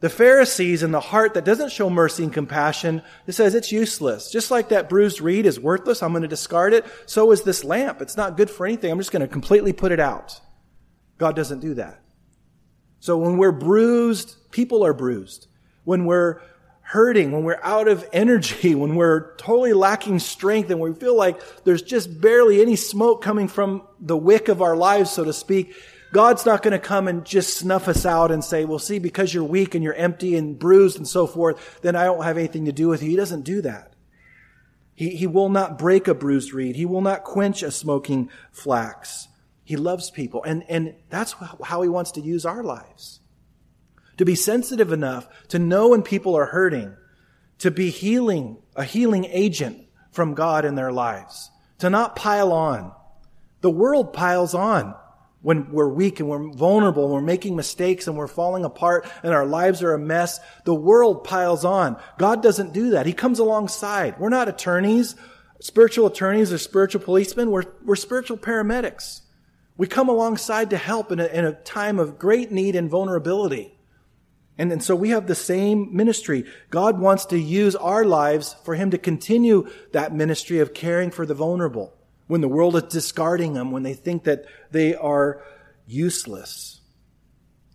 The 0.00 0.08
Pharisees 0.08 0.82
in 0.82 0.92
the 0.92 1.00
heart 1.00 1.34
that 1.34 1.44
doesn't 1.44 1.72
show 1.72 1.90
mercy 1.90 2.24
and 2.24 2.32
compassion, 2.32 3.02
it 3.26 3.32
says 3.32 3.54
it's 3.54 3.70
useless. 3.70 4.30
Just 4.30 4.50
like 4.50 4.70
that 4.70 4.88
bruised 4.88 5.20
reed 5.20 5.44
is 5.44 5.60
worthless, 5.60 6.02
I'm 6.02 6.12
going 6.12 6.22
to 6.22 6.28
discard 6.28 6.72
it. 6.72 6.86
So 7.04 7.30
is 7.32 7.42
this 7.42 7.64
lamp. 7.64 8.00
It's 8.00 8.16
not 8.16 8.36
good 8.36 8.48
for 8.48 8.66
anything. 8.66 8.90
I'm 8.90 8.98
just 8.98 9.12
going 9.12 9.20
to 9.20 9.28
completely 9.28 9.74
put 9.74 9.92
it 9.92 10.00
out. 10.00 10.40
God 11.18 11.36
doesn't 11.36 11.60
do 11.60 11.74
that. 11.74 12.00
So 13.00 13.18
when 13.18 13.36
we're 13.36 13.52
bruised, 13.52 14.50
people 14.50 14.84
are 14.86 14.94
bruised. 14.94 15.48
When 15.84 16.06
we're 16.06 16.40
hurting, 16.80 17.30
when 17.30 17.44
we're 17.44 17.60
out 17.62 17.86
of 17.86 18.08
energy, 18.12 18.74
when 18.74 18.94
we're 18.94 19.36
totally 19.36 19.74
lacking 19.74 20.18
strength 20.18 20.70
and 20.70 20.80
we 20.80 20.94
feel 20.94 21.16
like 21.16 21.38
there's 21.64 21.82
just 21.82 22.20
barely 22.20 22.62
any 22.62 22.76
smoke 22.76 23.22
coming 23.22 23.48
from 23.48 23.82
the 24.00 24.16
wick 24.16 24.48
of 24.48 24.62
our 24.62 24.76
lives, 24.76 25.10
so 25.10 25.24
to 25.24 25.32
speak, 25.34 25.74
God's 26.12 26.44
not 26.44 26.62
going 26.62 26.72
to 26.72 26.78
come 26.78 27.06
and 27.06 27.24
just 27.24 27.56
snuff 27.56 27.86
us 27.86 28.04
out 28.04 28.32
and 28.32 28.44
say, 28.44 28.64
well, 28.64 28.80
see, 28.80 28.98
because 28.98 29.32
you're 29.32 29.44
weak 29.44 29.74
and 29.74 29.84
you're 29.84 29.94
empty 29.94 30.36
and 30.36 30.58
bruised 30.58 30.96
and 30.96 31.06
so 31.06 31.26
forth, 31.26 31.80
then 31.82 31.94
I 31.94 32.04
don't 32.04 32.24
have 32.24 32.36
anything 32.36 32.64
to 32.64 32.72
do 32.72 32.88
with 32.88 33.02
you. 33.02 33.10
He 33.10 33.16
doesn't 33.16 33.42
do 33.42 33.62
that. 33.62 33.92
He, 34.94 35.10
he 35.10 35.26
will 35.26 35.48
not 35.48 35.78
break 35.78 36.08
a 36.08 36.14
bruised 36.14 36.52
reed. 36.52 36.74
He 36.74 36.84
will 36.84 37.00
not 37.00 37.22
quench 37.22 37.62
a 37.62 37.70
smoking 37.70 38.28
flax. 38.50 39.28
He 39.64 39.76
loves 39.76 40.10
people. 40.10 40.42
And, 40.42 40.64
and 40.68 40.94
that's 41.10 41.34
how 41.62 41.82
he 41.82 41.88
wants 41.88 42.10
to 42.12 42.20
use 42.20 42.44
our 42.44 42.64
lives. 42.64 43.20
To 44.16 44.24
be 44.24 44.34
sensitive 44.34 44.92
enough 44.92 45.28
to 45.48 45.58
know 45.60 45.90
when 45.90 46.02
people 46.02 46.36
are 46.36 46.46
hurting, 46.46 46.96
to 47.58 47.70
be 47.70 47.90
healing, 47.90 48.58
a 48.74 48.84
healing 48.84 49.26
agent 49.26 49.86
from 50.10 50.34
God 50.34 50.64
in 50.64 50.74
their 50.74 50.92
lives, 50.92 51.50
to 51.78 51.88
not 51.88 52.16
pile 52.16 52.52
on. 52.52 52.92
The 53.60 53.70
world 53.70 54.12
piles 54.12 54.54
on 54.54 54.94
when 55.42 55.70
we're 55.72 55.88
weak 55.88 56.20
and 56.20 56.28
we're 56.28 56.52
vulnerable 56.52 57.04
and 57.04 57.12
we're 57.12 57.20
making 57.20 57.56
mistakes 57.56 58.06
and 58.06 58.16
we're 58.16 58.26
falling 58.26 58.64
apart 58.64 59.10
and 59.22 59.32
our 59.32 59.46
lives 59.46 59.82
are 59.82 59.94
a 59.94 59.98
mess, 59.98 60.38
the 60.64 60.74
world 60.74 61.24
piles 61.24 61.64
on. 61.64 62.00
God 62.18 62.42
doesn't 62.42 62.72
do 62.72 62.90
that. 62.90 63.06
He 63.06 63.12
comes 63.12 63.38
alongside. 63.38 64.18
We're 64.18 64.28
not 64.28 64.48
attorneys, 64.48 65.16
spiritual 65.60 66.06
attorneys 66.06 66.52
or 66.52 66.58
spiritual 66.58 67.00
policemen. 67.00 67.50
We're, 67.50 67.64
we're 67.84 67.96
spiritual 67.96 68.36
paramedics. 68.36 69.22
We 69.78 69.86
come 69.86 70.10
alongside 70.10 70.70
to 70.70 70.76
help 70.76 71.10
in 71.10 71.20
a, 71.20 71.26
in 71.26 71.46
a 71.46 71.54
time 71.54 71.98
of 71.98 72.18
great 72.18 72.52
need 72.52 72.76
and 72.76 72.90
vulnerability. 72.90 73.78
And, 74.58 74.70
and 74.70 74.82
so 74.82 74.94
we 74.94 75.08
have 75.08 75.26
the 75.26 75.34
same 75.34 75.96
ministry. 75.96 76.44
God 76.68 76.98
wants 76.98 77.24
to 77.26 77.38
use 77.38 77.74
our 77.76 78.04
lives 78.04 78.56
for 78.62 78.74
Him 78.74 78.90
to 78.90 78.98
continue 78.98 79.70
that 79.92 80.14
ministry 80.14 80.58
of 80.58 80.74
caring 80.74 81.10
for 81.10 81.24
the 81.24 81.32
vulnerable 81.32 81.94
when 82.30 82.40
the 82.40 82.48
world 82.48 82.76
is 82.76 82.84
discarding 82.84 83.54
them, 83.54 83.72
when 83.72 83.82
they 83.82 83.92
think 83.92 84.22
that 84.22 84.44
they 84.70 84.94
are 84.94 85.42
useless. 85.84 86.80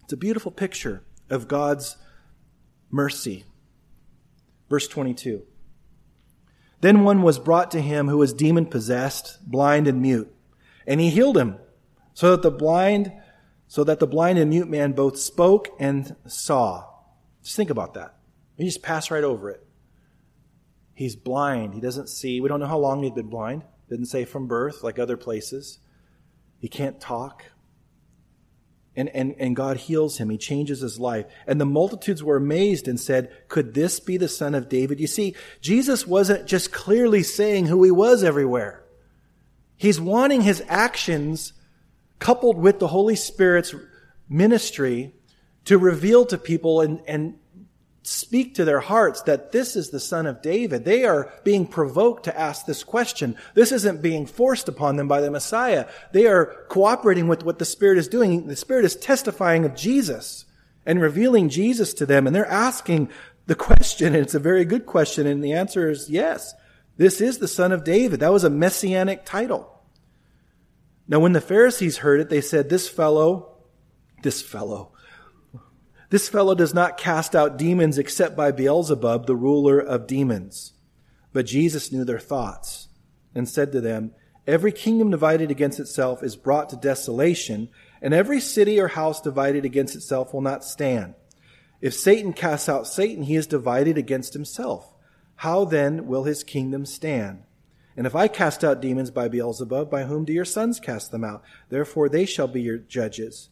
It's 0.04 0.13
a 0.13 0.18
beautiful 0.18 0.50
picture 0.50 1.04
of 1.30 1.50
God's 1.50 1.98
mercy. 2.89 3.44
Verse 4.70 4.88
22. 4.88 5.44
Then 6.80 7.04
one 7.04 7.22
was 7.22 7.38
brought 7.38 7.70
to 7.72 7.82
him 7.82 8.08
who 8.08 8.18
was 8.18 8.32
demon 8.34 8.65
possessed, 8.68 9.39
blind 9.46 9.88
and 9.88 10.02
mute, 10.02 10.34
and 10.88 11.02
he 11.02 11.10
healed 11.10 11.38
him, 11.38 11.58
so 12.13 12.32
that 12.32 12.41
the 12.41 12.52
blind, 12.52 13.12
so 13.68 13.84
that 13.84 14.00
the 14.00 14.08
blind 14.08 14.39
and 14.39 14.50
mute 14.50 14.70
man 14.70 14.94
both 14.94 15.20
spoke 15.20 15.68
and 15.80 16.15
saw. 16.28 16.86
Just 17.44 17.58
think 17.58 17.70
about 17.70 17.96
that. 17.96 18.15
You 18.56 18.63
just 18.63 18.82
pass 18.82 19.12
right 19.12 19.24
over 19.24 19.50
it. 19.50 19.68
He's 20.94 21.18
blind. 21.18 21.74
He 21.74 21.82
doesn't 21.82 22.08
see. 22.08 22.39
We 22.39 22.48
don't 22.48 22.62
know 22.62 22.68
how 22.68 22.80
long 22.80 23.04
he'd 23.04 23.15
been 23.15 23.28
blind. 23.28 23.63
Didn't 23.89 24.08
say 24.08 24.26
from 24.26 24.48
birth, 24.48 24.84
like 24.84 25.00
other 25.00 25.17
places. 25.17 25.80
He 26.60 26.67
can't 26.67 27.00
talk. 27.00 27.45
And, 28.95 29.10
and, 29.10 29.36
and 29.38 29.56
God 29.56 29.78
heals 29.78 30.17
him. 30.17 30.30
He 30.30 30.38
changes 30.38 30.80
his 30.80 31.00
life. 31.00 31.26
And 31.45 31.60
the 31.60 31.65
multitudes 31.65 32.24
were 32.24 32.38
amazed 32.38 32.88
and 32.88 33.00
said, 33.00 33.30
Could 33.50 33.74
this 33.74 34.00
be 34.00 34.17
the 34.17 34.30
son 34.30 34.56
of 34.56 34.69
David? 34.69 35.00
You 35.00 35.08
see, 35.08 35.36
Jesus 35.60 36.08
wasn't 36.08 36.48
just 36.48 36.71
clearly 36.71 37.21
saying 37.21 37.65
who 37.65 37.84
he 37.84 37.91
was 37.91 38.24
everywhere. 38.24 38.86
He's 39.76 40.00
wanting 40.00 40.41
his 40.41 40.63
actions 40.67 41.54
coupled 42.19 42.58
with 42.58 42.80
the 42.80 42.88
Holy 42.88 43.15
Spirit's 43.15 43.76
ministry 44.30 45.13
to 45.65 45.78
reveal 45.78 46.26
to 46.28 46.38
people 46.38 46.80
and, 46.80 47.02
and 47.06 47.38
speak 48.08 48.54
to 48.54 48.65
their 48.65 48.80
hearts 48.80 49.24
that 49.24 49.52
this 49.52 49.76
is 49.76 49.89
the 49.89 50.00
son 50.00 50.28
of 50.28 50.41
David. 50.41 50.86
They 50.86 51.06
are 51.06 51.34
being 51.44 51.65
provoked 51.65 52.26
to 52.26 52.39
ask 52.39 52.65
this 52.65 52.84
question. 52.84 53.36
This 53.56 53.72
isn't 53.72 54.02
being 54.02 54.28
forced 54.28 54.70
upon 54.70 54.96
them 54.96 55.08
by 55.08 55.22
the 55.22 55.32
Messiah. 55.32 55.88
They 56.12 56.28
are 56.28 56.65
cooperating 56.70 57.28
with 57.28 57.44
what 57.44 57.58
the 57.58 57.65
Spirit 57.65 57.98
is 57.98 58.08
doing. 58.08 58.46
The 58.46 58.56
Spirit 58.56 58.86
is 58.86 58.96
testifying 58.96 59.65
of 59.65 59.76
Jesus 59.76 60.46
and 60.86 61.02
revealing 61.02 61.50
Jesus 61.50 61.96
to 61.96 62.06
them. 62.06 62.28
And 62.28 62.36
they're 62.36 62.46
asking 62.46 63.10
the 63.48 63.56
question, 63.56 64.13
and 64.13 64.24
it's 64.24 64.36
a 64.36 64.39
very 64.39 64.65
good 64.65 64.86
question. 64.86 65.26
And 65.26 65.44
the 65.44 65.54
answer 65.54 65.89
is 65.89 66.10
yes. 66.10 66.54
This 66.98 67.22
is 67.22 67.39
the 67.39 67.48
son 67.48 67.72
of 67.72 67.84
David. 67.84 68.20
That 68.20 68.32
was 68.32 68.44
a 68.44 68.50
messianic 68.50 69.26
title. 69.26 69.72
Now, 71.08 71.20
when 71.20 71.34
the 71.34 71.41
Pharisees 71.41 71.98
heard 71.98 72.20
it, 72.20 72.30
they 72.30 72.41
said, 72.41 72.70
this 72.70 72.88
fellow, 72.88 73.58
this 74.22 74.41
fellow, 74.41 74.91
this 76.15 76.30
fellow 76.30 76.56
does 76.56 76.73
not 76.73 76.97
cast 76.97 77.36
out 77.36 77.58
demons 77.58 77.97
except 77.97 78.38
by 78.38 78.49
Beelzebub, 78.49 79.25
the 79.25 79.36
ruler 79.36 79.82
of 79.82 80.08
demons. 80.08 80.71
But 81.34 81.45
Jesus 81.45 81.91
knew 81.91 82.06
their 82.06 82.19
thoughts 82.19 82.88
and 83.36 83.49
said 83.49 83.73
to 83.73 83.82
them, 83.82 84.13
Every 84.47 84.71
kingdom 84.71 85.12
divided 85.12 85.51
against 85.51 85.78
itself 85.78 86.23
is 86.23 86.38
brought 86.38 86.69
to 86.69 86.78
desolation, 86.78 87.67
and 88.01 88.13
every 88.13 88.39
city 88.39 88.80
or 88.80 88.88
house 88.88 89.19
divided 89.19 89.65
against 89.65 89.93
itself 89.93 90.34
will 90.34 90.39
not 90.39 90.63
stand. 90.63 91.15
If 91.82 91.93
Satan 91.93 92.32
casts 92.32 92.69
out 92.69 92.88
Satan, 92.88 93.23
he 93.23 93.36
is 93.36 93.45
divided 93.45 93.97
against 93.97 94.32
himself. 94.32 94.93
How 95.36 95.65
then 95.65 96.08
will 96.08 96.23
his 96.23 96.45
kingdom 96.45 96.86
stand? 96.86 97.43
And 97.97 98.08
if 98.08 98.15
I 98.15 98.30
cast 98.30 98.63
out 98.63 98.82
demons 98.82 99.12
by 99.12 99.28
Beelzebub, 99.28 99.91
by 99.91 100.04
whom 100.04 100.23
do 100.23 100.32
your 100.32 100.45
sons 100.45 100.80
cast 100.80 101.12
them 101.12 101.25
out? 101.25 101.43
Therefore 101.67 102.08
they 102.08 102.25
shall 102.25 102.47
be 102.47 102.62
your 102.62 102.78
judges. 102.78 103.49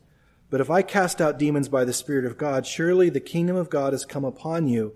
But 0.53 0.61
if 0.61 0.69
I 0.69 0.83
cast 0.83 1.19
out 1.19 1.39
demons 1.39 1.67
by 1.67 1.83
the 1.83 1.93
Spirit 1.93 2.25
of 2.25 2.37
God, 2.37 2.67
surely 2.67 3.09
the 3.09 3.19
kingdom 3.19 3.55
of 3.55 3.71
God 3.71 3.91
has 3.91 4.05
come 4.05 4.23
upon 4.23 4.67
you. 4.67 4.95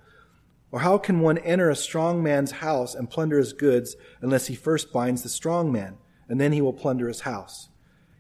Or 0.72 0.82
how 0.82 1.00
can 1.00 1.20
one 1.20 1.40
enter 1.40 1.72
a 1.72 1.76
strong 1.76 2.22
man's 2.22 2.52
house 2.52 2.94
and 2.94 3.10
plunder 3.10 3.40
his 3.40 3.54
goods 3.54 3.96
unless 4.22 4.46
he 4.46 4.54
first 4.54 4.94
binds 4.94 5.24
the 5.24 5.30
strong 5.30 5.72
man, 5.72 5.98
and 6.30 6.40
then 6.40 6.52
he 6.52 6.62
will 6.62 6.74
plunder 6.74 7.08
his 7.08 7.22
house? 7.22 7.70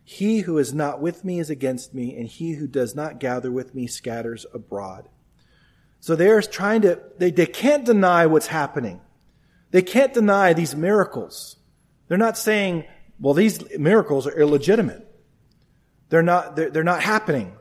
He 0.03 0.39
who 0.39 0.57
is 0.57 0.73
not 0.73 0.99
with 0.99 1.23
me 1.23 1.37
is 1.37 1.51
against 1.51 1.93
me, 1.93 2.17
and 2.17 2.27
he 2.27 2.53
who 2.53 2.65
does 2.65 2.95
not 2.95 3.19
gather 3.19 3.51
with 3.51 3.75
me 3.75 3.85
scatters 3.85 4.47
abroad. 4.51 5.07
So 5.99 6.15
they're 6.15 6.41
trying 6.41 6.81
to, 6.81 6.99
they, 7.19 7.29
they 7.29 7.45
can't 7.45 7.85
deny 7.85 8.25
what's 8.25 8.47
happening. 8.47 8.99
They 9.69 9.83
can't 9.83 10.11
deny 10.11 10.53
these 10.53 10.75
miracles. 10.75 11.57
They're 12.07 12.17
not 12.17 12.35
saying, 12.35 12.85
well, 13.19 13.35
these 13.35 13.77
miracles 13.77 14.25
are 14.25 14.39
illegitimate. 14.39 15.06
They're 16.09 16.23
not, 16.23 16.55
they're, 16.55 16.69
they're 16.69 16.83
not 16.83 17.01
happening. 17.01 17.55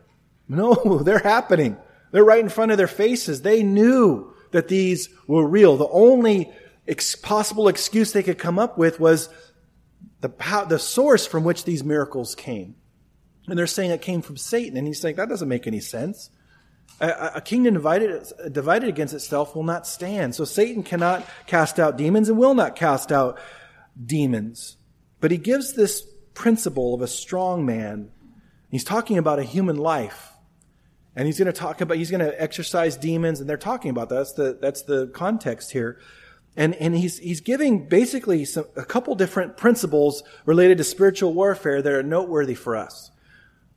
No, 0.48 0.74
they're 1.04 1.18
happening. 1.18 1.76
They're 2.12 2.24
right 2.24 2.40
in 2.40 2.48
front 2.48 2.72
of 2.72 2.78
their 2.78 2.86
faces. 2.86 3.42
They 3.42 3.62
knew 3.62 4.32
that 4.52 4.68
these 4.68 5.08
were 5.26 5.46
real. 5.46 5.76
The 5.76 5.88
only 5.88 6.50
ex- 6.86 7.16
possible 7.16 7.68
excuse 7.68 8.12
they 8.12 8.22
could 8.22 8.38
come 8.38 8.58
up 8.58 8.78
with 8.78 9.00
was 9.00 9.28
the, 10.20 10.28
the 10.68 10.78
source 10.78 11.26
from 11.26 11.44
which 11.44 11.64
these 11.64 11.84
miracles 11.84 12.34
came. 12.34 12.76
And 13.48 13.58
they're 13.58 13.66
saying 13.66 13.90
it 13.90 14.02
came 14.02 14.22
from 14.22 14.36
Satan. 14.36 14.76
And 14.76 14.86
he's 14.86 15.00
saying, 15.00 15.16
that 15.16 15.28
doesn't 15.28 15.48
make 15.48 15.66
any 15.66 15.80
sense. 15.80 16.30
A, 17.00 17.32
a 17.36 17.40
kingdom 17.40 17.74
divided, 17.74 18.24
divided 18.50 18.88
against 18.88 19.14
itself 19.14 19.54
will 19.54 19.62
not 19.62 19.86
stand. 19.86 20.34
So 20.34 20.44
Satan 20.44 20.82
cannot 20.82 21.26
cast 21.46 21.78
out 21.78 21.96
demons 21.96 22.28
and 22.28 22.38
will 22.38 22.54
not 22.54 22.76
cast 22.76 23.12
out 23.12 23.38
demons. 24.04 24.76
But 25.20 25.30
he 25.30 25.36
gives 25.36 25.74
this 25.74 26.06
principle 26.34 26.94
of 26.94 27.02
a 27.02 27.08
strong 27.08 27.66
man 27.66 28.10
He's 28.70 28.84
talking 28.84 29.18
about 29.18 29.38
a 29.38 29.42
human 29.44 29.76
life. 29.76 30.32
And 31.14 31.24
he's 31.26 31.38
going 31.38 31.46
to 31.46 31.52
talk 31.52 31.80
about, 31.80 31.96
he's 31.96 32.10
going 32.10 32.24
to 32.24 32.40
exorcise 32.42 32.96
demons, 32.96 33.40
and 33.40 33.48
they're 33.48 33.56
talking 33.56 33.90
about 33.90 34.10
that. 34.10 34.16
That's 34.16 34.32
the, 34.34 34.58
that's 34.60 34.82
the 34.82 35.06
context 35.08 35.72
here. 35.72 35.98
And, 36.56 36.74
and 36.74 36.94
he's, 36.94 37.18
he's 37.18 37.40
giving 37.40 37.88
basically 37.88 38.44
some, 38.44 38.66
a 38.76 38.84
couple 38.84 39.14
different 39.14 39.56
principles 39.56 40.22
related 40.44 40.78
to 40.78 40.84
spiritual 40.84 41.32
warfare 41.32 41.80
that 41.80 41.92
are 41.92 42.02
noteworthy 42.02 42.54
for 42.54 42.76
us. 42.76 43.10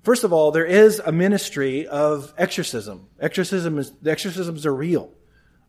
First 0.04 0.24
of 0.24 0.34
all, 0.34 0.52
there 0.52 0.66
is 0.66 1.00
a 1.00 1.12
ministry 1.12 1.88
of 1.88 2.34
exorcism. 2.38 3.08
Exorcism 3.20 3.78
is, 3.78 3.92
the 4.02 4.12
exorcisms 4.12 4.66
are 4.66 4.76
real. 4.76 5.12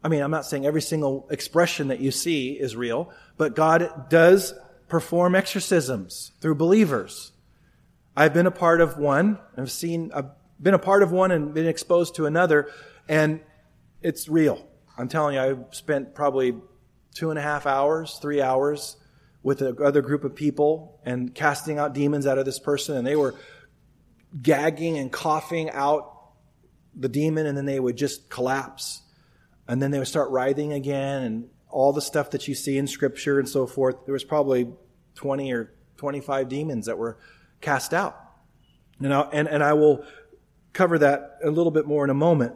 I 0.03 0.09
mean, 0.09 0.23
I'm 0.23 0.31
not 0.31 0.47
saying 0.47 0.67
every 0.67 0.83
single 0.83 1.29
expression 1.31 1.89
that 1.89 2.01
you 2.01 2.11
see 2.11 2.53
is 2.53 2.75
real, 2.75 3.13
but 3.37 3.55
God 3.55 4.09
does 4.09 4.55
perform 4.89 5.35
exorcisms 5.35 6.33
through 6.41 6.55
believers. 6.55 7.33
I've 8.17 8.35
been 8.35 8.47
a 8.47 8.51
part 8.51 8.81
of 8.81 8.99
one. 8.99 9.39
I've 9.57 9.71
seen, 9.71 10.11
I've 10.15 10.31
been 10.61 10.75
a 10.75 10.79
part 10.79 11.03
of 11.03 11.13
one 11.13 11.31
and 11.31 11.55
been 11.55 11.67
exposed 11.67 12.17
to 12.17 12.27
another, 12.27 12.69
and 13.09 13.41
it's 14.03 14.29
real. 14.29 14.67
I'm 14.99 15.09
telling 15.09 15.35
you, 15.35 15.41
I 15.41 15.75
spent 15.75 16.15
probably 16.15 16.55
two 17.15 17.31
and 17.31 17.39
a 17.39 17.43
half 17.43 17.67
hours, 17.67 18.19
three 18.21 18.43
hours 18.43 18.97
with 19.43 19.63
another 19.63 20.03
group 20.03 20.25
of 20.25 20.35
people 20.35 21.01
and 21.05 21.35
casting 21.35 21.79
out 21.79 21.95
demons 21.95 22.27
out 22.27 22.39
of 22.39 22.45
this 22.45 22.59
person, 22.59 22.97
and 22.97 23.07
they 23.07 23.17
were 23.17 23.35
gagging 24.41 24.99
and 24.99 25.11
coughing 25.11 25.71
out 25.71 26.21
the 26.95 27.09
demon 27.09 27.47
and 27.47 27.57
then 27.57 27.65
they 27.65 27.81
would 27.81 27.97
just 27.97 28.29
collapse. 28.29 29.03
And 29.69 29.81
then 29.81 29.91
they 29.91 29.99
would 29.99 30.09
start 30.09 30.31
writhing 30.31 30.73
again 30.73 31.23
and 31.23 31.49
all 31.69 31.93
the 31.93 32.03
stuff 32.03 32.31
that 32.31 32.49
you 32.49 32.55
see 32.55 32.77
in 32.77 32.87
scripture 32.87 33.39
and 33.39 33.49
so 33.49 33.67
forth. 33.67 34.05
There 34.05 34.13
was 34.13 34.25
probably 34.25 34.69
20 35.15 35.53
or 35.53 35.73
25 35.97 36.49
demons 36.49 36.87
that 36.87 36.99
were 36.99 37.19
cast 37.61 37.95
out. 37.95 38.19
You 39.01 39.09
know, 39.09 39.29
and, 39.33 39.49
and 39.49 39.63
I 39.63 39.73
will 39.73 40.05
cover 40.73 40.99
that 40.99 41.39
a 41.43 41.51
little 41.51 41.73
bit 41.73 41.87
more 41.87 42.05
in 42.05 42.11
a 42.11 42.15
moment. 42.15 42.55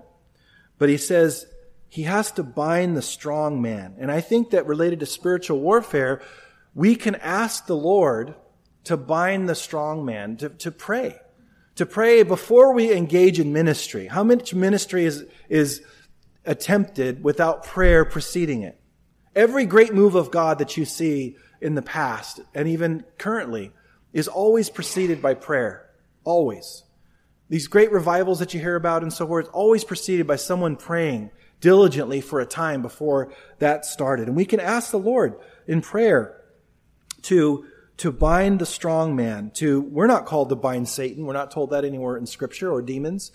But 0.79 0.89
he 0.89 0.97
says 0.97 1.47
he 1.89 2.03
has 2.03 2.33
to 2.33 2.43
bind 2.43 2.97
the 2.97 3.03
strong 3.03 3.63
man. 3.63 3.97
And 3.99 4.11
I 4.11 4.21
think 4.21 4.51
that 4.51 4.67
related 4.67 5.01
to 5.01 5.07
spiritual 5.07 5.61
warfare, 5.61 6.21
we 6.75 6.97
can 6.97 7.15
ask 7.17 7.67
the 7.67 7.77
Lord 7.77 8.35
to 8.85 8.97
bind 8.97 9.49
the 9.49 9.55
strong 9.55 10.05
man, 10.05 10.37
to, 10.39 10.49
to 10.51 10.71
pray. 10.71 11.17
To 11.77 11.87
pray 11.87 12.23
before 12.23 12.73
we 12.75 12.93
engage 12.93 13.41
in 13.41 13.53
ministry. 13.53 14.07
How 14.07 14.23
much 14.23 14.55
ministry 14.55 15.07
is, 15.07 15.25
is 15.49 15.83
attempted 16.45 17.25
without 17.25 17.65
prayer 17.65 18.05
preceding 18.05 18.63
it? 18.63 18.79
Every 19.35 19.67
great 19.67 19.93
move 19.93 20.15
of 20.15 20.31
God 20.31 20.59
that 20.59 20.77
you 20.77 20.85
see 20.85 21.37
in 21.61 21.75
the 21.75 21.83
past 21.83 22.41
and 22.55 22.69
even 22.69 23.05
currently 23.19 23.73
is 24.15 24.29
always 24.29 24.71
preceded 24.71 25.21
by 25.21 25.35
prayer. 25.35 25.91
Always. 26.25 26.85
These 27.51 27.67
great 27.67 27.93
revivals 27.93 28.39
that 28.39 28.55
you 28.55 28.61
hear 28.61 28.77
about 28.77 29.03
and 29.03 29.13
so 29.13 29.27
forth, 29.27 29.51
always 29.53 29.85
preceded 29.85 30.27
by 30.27 30.37
someone 30.37 30.77
praying 30.77 31.31
diligently 31.61 32.23
for 32.23 32.41
a 32.41 32.47
time 32.47 32.81
before 32.81 33.33
that 33.59 33.85
started. 33.85 34.29
And 34.29 34.37
we 34.37 34.47
can 34.47 34.61
ask 34.61 34.91
the 34.91 34.99
Lord 34.99 35.35
in 35.67 35.83
prayer 35.83 36.41
to, 37.23 37.67
to 37.99 38.13
bind 38.13 38.61
the 38.61 38.67
strong 38.67 39.15
man, 39.17 39.51
to, 39.55 39.81
we're 39.83 40.07
not 40.07 40.27
called 40.27 40.49
to 40.51 40.57
bind 40.57 40.89
Satan. 40.89 41.27
We're 41.27 41.35
not 41.35 41.51
told 41.51 41.71
that 41.71 41.85
anywhere 41.85 42.17
in 42.17 42.27
scripture 42.27 42.71
or 42.71 42.83
demons, 42.83 43.33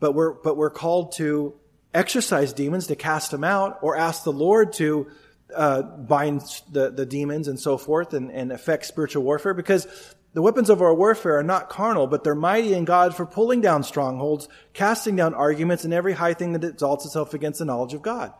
but 0.00 0.12
we're, 0.12 0.32
but 0.32 0.56
we're 0.56 0.70
called 0.70 1.12
to 1.12 1.54
exorcise 1.94 2.52
demons, 2.52 2.86
to 2.88 2.96
cast 2.96 3.30
them 3.30 3.44
out, 3.44 3.78
or 3.82 3.96
ask 3.96 4.24
the 4.24 4.32
Lord 4.32 4.72
to 4.74 5.08
uh, 5.54 5.82
bind 5.82 6.42
the, 6.70 6.90
the 6.90 7.06
demons 7.06 7.48
and 7.48 7.58
so 7.58 7.78
forth 7.78 8.14
and, 8.14 8.30
and 8.30 8.52
affect 8.52 8.86
spiritual 8.86 9.22
warfare 9.22 9.54
because 9.54 9.86
the 10.34 10.42
weapons 10.42 10.70
of 10.70 10.82
our 10.82 10.94
warfare 10.94 11.38
are 11.38 11.42
not 11.42 11.70
carnal, 11.70 12.06
but 12.06 12.22
they're 12.22 12.34
mighty 12.34 12.74
in 12.74 12.84
God 12.84 13.16
for 13.16 13.24
pulling 13.24 13.60
down 13.60 13.82
strongholds, 13.82 14.48
casting 14.72 15.16
down 15.16 15.34
arguments, 15.34 15.84
and 15.84 15.94
every 15.94 16.12
high 16.12 16.34
thing 16.34 16.52
that 16.52 16.64
exalts 16.64 17.06
itself 17.06 17.34
against 17.34 17.58
the 17.60 17.64
knowledge 17.64 17.94
of 17.94 18.02
God. 18.02 18.32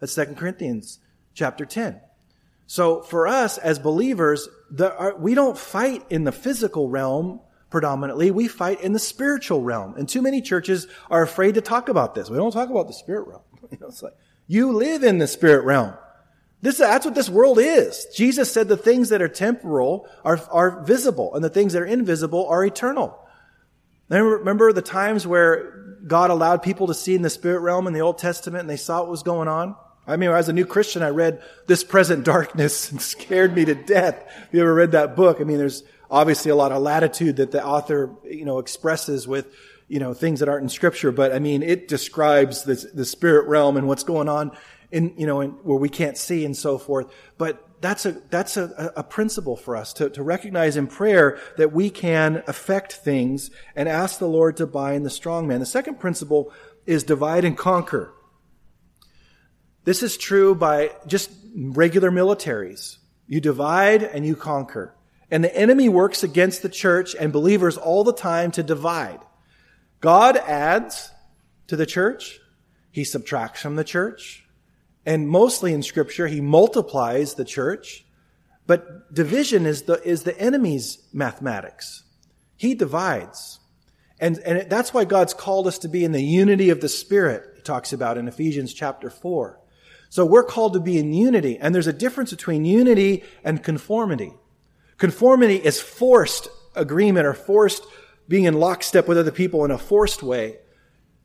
That's 0.00 0.14
2 0.14 0.34
Corinthians 0.36 0.98
chapter 1.34 1.64
10. 1.64 2.00
So 2.66 3.02
for 3.02 3.26
us 3.26 3.56
as 3.56 3.78
believers, 3.78 4.48
the, 4.70 5.14
we 5.18 5.34
don't 5.34 5.56
fight 5.56 6.04
in 6.10 6.24
the 6.24 6.32
physical 6.32 6.88
realm 6.88 7.40
predominantly. 7.70 8.30
We 8.30 8.48
fight 8.48 8.80
in 8.80 8.92
the 8.92 8.98
spiritual 8.98 9.62
realm. 9.62 9.94
And 9.96 10.08
too 10.08 10.22
many 10.22 10.42
churches 10.42 10.86
are 11.10 11.22
afraid 11.22 11.54
to 11.54 11.60
talk 11.60 11.88
about 11.88 12.14
this. 12.14 12.28
We 12.28 12.36
don't 12.36 12.52
talk 12.52 12.68
about 12.68 12.88
the 12.88 12.94
spirit 12.94 13.28
realm. 13.28 13.42
You 13.70 13.78
know, 13.80 13.88
it's 13.88 14.02
like, 14.02 14.14
you 14.46 14.72
live 14.72 15.02
in 15.02 15.18
the 15.18 15.26
spirit 15.26 15.64
realm. 15.64 15.92
This, 16.60 16.78
that's 16.78 17.06
what 17.06 17.14
this 17.14 17.30
world 17.30 17.58
is. 17.58 18.06
Jesus 18.14 18.52
said 18.52 18.68
the 18.68 18.76
things 18.76 19.10
that 19.10 19.22
are 19.22 19.28
temporal 19.28 20.08
are, 20.24 20.40
are 20.50 20.82
visible 20.82 21.34
and 21.34 21.44
the 21.44 21.50
things 21.50 21.72
that 21.72 21.82
are 21.82 21.86
invisible 21.86 22.48
are 22.48 22.64
eternal. 22.64 23.18
Remember 24.08 24.72
the 24.72 24.82
times 24.82 25.26
where 25.26 25.98
God 26.06 26.30
allowed 26.30 26.62
people 26.62 26.88
to 26.88 26.94
see 26.94 27.14
in 27.14 27.22
the 27.22 27.30
spirit 27.30 27.60
realm 27.60 27.86
in 27.86 27.92
the 27.92 28.00
Old 28.00 28.18
Testament 28.18 28.62
and 28.62 28.70
they 28.70 28.76
saw 28.76 29.00
what 29.00 29.10
was 29.10 29.22
going 29.22 29.46
on? 29.46 29.76
I 30.06 30.16
mean, 30.16 30.30
as 30.30 30.48
a 30.48 30.54
new 30.54 30.64
Christian, 30.64 31.02
I 31.02 31.10
read 31.10 31.42
This 31.66 31.84
Present 31.84 32.24
Darkness 32.24 32.90
and 32.90 33.00
scared 33.00 33.54
me 33.54 33.64
to 33.66 33.74
death. 33.74 34.24
If 34.44 34.48
you 34.52 34.62
ever 34.62 34.74
read 34.74 34.92
that 34.92 35.14
book, 35.14 35.40
I 35.40 35.44
mean, 35.44 35.58
there's 35.58 35.84
obviously 36.10 36.50
a 36.50 36.56
lot 36.56 36.72
of 36.72 36.82
latitude 36.82 37.36
that 37.36 37.50
the 37.50 37.64
author, 37.64 38.16
you 38.24 38.46
know, 38.46 38.58
expresses 38.58 39.28
with, 39.28 39.54
you 39.86 40.00
know, 40.00 40.14
things 40.14 40.40
that 40.40 40.48
aren't 40.48 40.62
in 40.62 40.68
scripture, 40.70 41.12
but 41.12 41.32
I 41.32 41.38
mean, 41.38 41.62
it 41.62 41.86
describes 41.88 42.64
the, 42.64 42.74
the 42.94 43.04
spirit 43.04 43.46
realm 43.46 43.76
and 43.76 43.86
what's 43.86 44.02
going 44.02 44.28
on 44.28 44.56
in, 44.90 45.14
you 45.16 45.26
know, 45.26 45.40
in, 45.40 45.50
where 45.50 45.78
we 45.78 45.88
can't 45.88 46.16
see 46.16 46.44
and 46.44 46.56
so 46.56 46.78
forth. 46.78 47.12
But 47.36 47.64
that's 47.80 48.06
a, 48.06 48.12
that's 48.30 48.56
a, 48.56 48.92
a 48.96 49.02
principle 49.02 49.56
for 49.56 49.76
us 49.76 49.92
to, 49.94 50.10
to 50.10 50.22
recognize 50.22 50.76
in 50.76 50.86
prayer 50.86 51.38
that 51.56 51.72
we 51.72 51.90
can 51.90 52.42
affect 52.46 52.94
things 52.94 53.50
and 53.76 53.88
ask 53.88 54.18
the 54.18 54.28
Lord 54.28 54.56
to 54.56 54.66
bind 54.66 55.04
the 55.04 55.10
strong 55.10 55.46
man. 55.46 55.60
The 55.60 55.66
second 55.66 56.00
principle 56.00 56.52
is 56.86 57.04
divide 57.04 57.44
and 57.44 57.56
conquer. 57.56 58.12
This 59.84 60.02
is 60.02 60.16
true 60.16 60.54
by 60.54 60.90
just 61.06 61.30
regular 61.54 62.10
militaries. 62.10 62.98
You 63.26 63.40
divide 63.40 64.02
and 64.02 64.26
you 64.26 64.36
conquer. 64.36 64.94
And 65.30 65.44
the 65.44 65.54
enemy 65.54 65.88
works 65.88 66.22
against 66.22 66.62
the 66.62 66.68
church 66.68 67.14
and 67.14 67.32
believers 67.32 67.76
all 67.76 68.02
the 68.02 68.12
time 68.12 68.50
to 68.52 68.62
divide. 68.62 69.20
God 70.00 70.36
adds 70.36 71.10
to 71.66 71.76
the 71.76 71.86
church. 71.86 72.40
He 72.90 73.04
subtracts 73.04 73.60
from 73.60 73.76
the 73.76 73.84
church. 73.84 74.47
And 75.08 75.26
mostly 75.26 75.72
in 75.72 75.82
scripture, 75.82 76.26
he 76.26 76.42
multiplies 76.42 77.32
the 77.32 77.44
church. 77.46 78.04
But 78.66 79.14
division 79.14 79.64
is 79.64 79.84
the, 79.84 80.06
is 80.06 80.24
the 80.24 80.38
enemy's 80.38 80.98
mathematics. 81.14 82.04
He 82.56 82.74
divides. 82.74 83.58
And, 84.20 84.38
and 84.40 84.68
that's 84.68 84.92
why 84.92 85.06
God's 85.06 85.32
called 85.32 85.66
us 85.66 85.78
to 85.78 85.88
be 85.88 86.04
in 86.04 86.12
the 86.12 86.22
unity 86.22 86.68
of 86.68 86.82
the 86.82 86.90
Spirit, 86.90 87.42
he 87.56 87.62
talks 87.62 87.94
about 87.94 88.18
in 88.18 88.28
Ephesians 88.28 88.74
chapter 88.74 89.08
4. 89.08 89.58
So 90.10 90.26
we're 90.26 90.44
called 90.44 90.74
to 90.74 90.80
be 90.80 90.98
in 90.98 91.14
unity. 91.14 91.56
And 91.56 91.74
there's 91.74 91.86
a 91.86 91.92
difference 91.94 92.30
between 92.30 92.66
unity 92.66 93.24
and 93.42 93.64
conformity. 93.64 94.34
Conformity 94.98 95.56
is 95.56 95.80
forced 95.80 96.48
agreement 96.74 97.26
or 97.26 97.32
forced 97.32 97.82
being 98.28 98.44
in 98.44 98.60
lockstep 98.60 99.08
with 99.08 99.16
other 99.16 99.32
people 99.32 99.64
in 99.64 99.70
a 99.70 99.78
forced 99.78 100.22
way. 100.22 100.58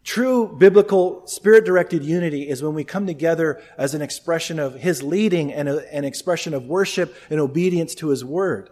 True 0.03 0.53
biblical 0.57 1.25
spirit 1.27 1.65
directed 1.65 2.03
unity 2.03 2.49
is 2.49 2.61
when 2.61 2.73
we 2.73 2.83
come 2.83 3.07
together 3.07 3.61
as 3.77 3.93
an 3.93 4.01
expression 4.01 4.59
of 4.59 4.75
His 4.75 5.01
leading 5.01 5.53
and 5.53 5.69
a, 5.69 5.95
an 5.95 6.03
expression 6.03 6.53
of 6.53 6.65
worship 6.65 7.15
and 7.29 7.39
obedience 7.39 7.95
to 7.95 8.09
His 8.09 8.23
word. 8.25 8.69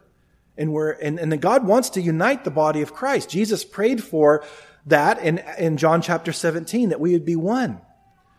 And 0.57 0.73
we're, 0.73 0.91
and, 0.91 1.19
and 1.19 1.41
God 1.41 1.65
wants 1.65 1.91
to 1.91 2.01
unite 2.01 2.43
the 2.43 2.51
body 2.51 2.82
of 2.82 2.93
Christ. 2.93 3.29
Jesus 3.29 3.63
prayed 3.63 4.03
for 4.03 4.43
that 4.86 5.19
in, 5.19 5.38
in 5.57 5.77
John 5.77 6.01
chapter 6.01 6.34
17, 6.34 6.89
that 6.89 6.99
we 6.99 7.13
would 7.13 7.25
be 7.25 7.38
one. 7.38 7.79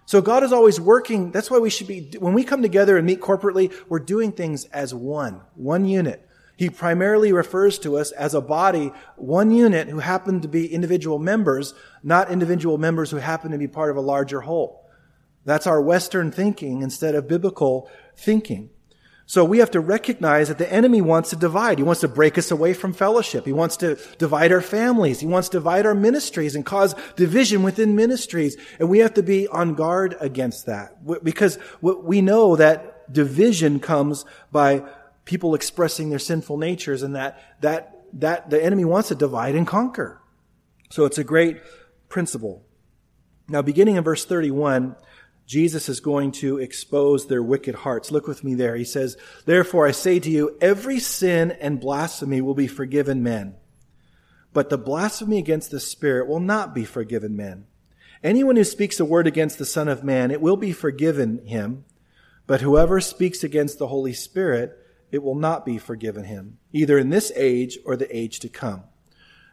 So 0.05 0.20
God 0.20 0.43
is 0.43 0.53
always 0.53 0.78
working. 0.78 1.30
That's 1.30 1.51
why 1.51 1.59
we 1.59 1.70
should 1.70 1.86
be, 1.86 2.11
when 2.18 2.34
we 2.34 2.45
come 2.45 2.61
together 2.61 2.99
and 2.99 3.07
meet 3.07 3.20
corporately, 3.20 3.72
we're 3.88 4.01
doing 4.01 4.32
things 4.32 4.66
as 4.66 4.93
one, 4.93 5.40
one 5.55 5.86
unit. 5.86 6.28
He 6.57 6.71
primarily 6.71 7.33
refers 7.33 7.79
to 7.81 7.97
us 7.97 8.13
as 8.13 8.35
a 8.35 8.41
body, 8.41 8.93
one 9.17 9.51
unit 9.51 9.89
who 9.89 9.99
happen 9.99 10.41
to 10.43 10.49
be 10.49 10.73
individual 10.73 11.19
members, 11.19 11.75
not 12.03 12.31
individual 12.31 12.79
members 12.79 13.11
who 13.11 13.17
happen 13.17 13.53
to 13.53 13.59
be 13.59 13.69
part 13.69 13.91
of 13.91 13.97
a 13.97 14.01
larger 14.01 14.43
whole. 14.43 14.89
That's 15.45 15.67
our 15.67 15.81
Western 15.81 16.31
thinking 16.31 16.83
instead 16.83 17.15
of 17.15 17.27
biblical 17.27 17.91
thinking. 18.17 18.71
So 19.27 19.45
we 19.45 19.59
have 19.59 19.71
to 19.71 19.81
recognize 19.81 20.49
that 20.49 20.59
the 20.59 20.71
enemy 20.71 21.01
wants 21.01 21.31
to 21.31 21.37
divide. 21.37 21.79
He 21.79 21.85
wants 21.85 22.03
to 22.03 22.09
break 22.09 22.37
us 22.37 22.51
away 22.51 22.75
from 22.75 22.93
fellowship. 22.93 23.47
He 23.47 23.53
wants 23.53 23.79
to 23.79 23.97
divide 24.19 24.53
our 24.53 24.61
families. 24.61 25.21
He 25.21 25.27
wants 25.27 25.49
to 25.51 25.59
divide 25.59 25.87
our 25.87 25.95
ministries 25.95 26.55
and 26.55 26.67
cause 26.67 26.95
division 27.17 27.63
within 27.63 27.97
ministries. 27.97 28.57
And 28.79 28.91
we 28.91 28.99
have 28.99 29.15
to 29.15 29.23
be 29.23 29.49
on 29.49 29.75
guard 29.75 30.17
against 30.21 30.67
that 30.67 31.03
because 31.25 31.59
we 31.81 32.21
know 32.21 32.57
that 32.57 33.13
division 33.13 33.81
comes 33.81 34.25
by 34.51 34.85
people 35.25 35.55
expressing 35.55 36.11
their 36.11 36.18
sinful 36.18 36.59
natures 36.59 37.03
and 37.03 37.16
that, 37.16 37.41
that, 37.61 38.05
that 38.12 38.51
the 38.51 38.62
enemy 38.62 38.85
wants 38.85 39.09
to 39.09 39.14
divide 39.14 39.55
and 39.55 39.66
conquer. 39.66 40.20
So 40.91 41.05
it's 41.05 41.18
a 41.18 41.25
great 41.25 41.61
principle. 42.09 42.64
Now, 43.49 43.62
beginning 43.62 43.97
in 43.97 44.05
verse 44.05 44.25
31, 44.25 44.97
Jesus 45.47 45.89
is 45.89 46.01
going 46.01 46.33
to 46.33 46.59
expose 46.59 47.27
their 47.27 47.43
wicked 47.43 47.75
hearts. 47.75 48.11
Look 48.11 48.27
with 48.27 48.45
me 48.45 48.55
there. 48.55 48.77
He 48.77 48.85
says, 48.85 49.16
Therefore 49.45 49.87
I 49.87 49.91
say 49.91 50.18
to 50.20 50.31
you, 50.31 50.57
every 50.61 50.99
sin 50.99 51.51
and 51.51 51.81
blasphemy 51.81 52.41
will 52.41 52.55
be 52.55 52.68
forgiven 52.68 53.23
men, 53.23 53.57
but 54.53 54.70
the 54.70 54.79
blasphemy 54.79 55.39
against 55.39 55.70
the 55.70 55.81
Spirit 55.81 56.29
will 56.29 56.41
not 56.41 56.75
be 56.75 56.85
forgiven 56.85 57.37
men. 57.37 57.66
Anyone 58.23 58.57
who 58.57 58.64
speaks 58.64 59.01
a 59.01 59.05
word 59.05 59.27
against 59.27 59.59
the 59.59 59.66
Son 59.66 59.89
of 59.89 60.05
Man, 60.05 60.31
it 60.31 60.41
will 60.41 60.57
be 60.57 60.73
forgiven 60.73 61.45
him, 61.45 61.85
but 62.47 62.61
whoever 62.61 63.01
speaks 63.01 63.43
against 63.43 63.79
the 63.79 63.89
Holy 63.89 64.12
Spirit, 64.12 64.79
it 65.13 65.23
will 65.23 65.35
not 65.35 65.65
be 65.65 65.79
forgiven 65.79 66.25
him, 66.25 66.59
either 66.73 66.99
in 66.99 67.11
this 67.11 67.31
age 67.37 67.79
or 67.85 67.97
the 67.97 68.17
age 68.17 68.41
to 68.41 68.49
come. 68.49 68.83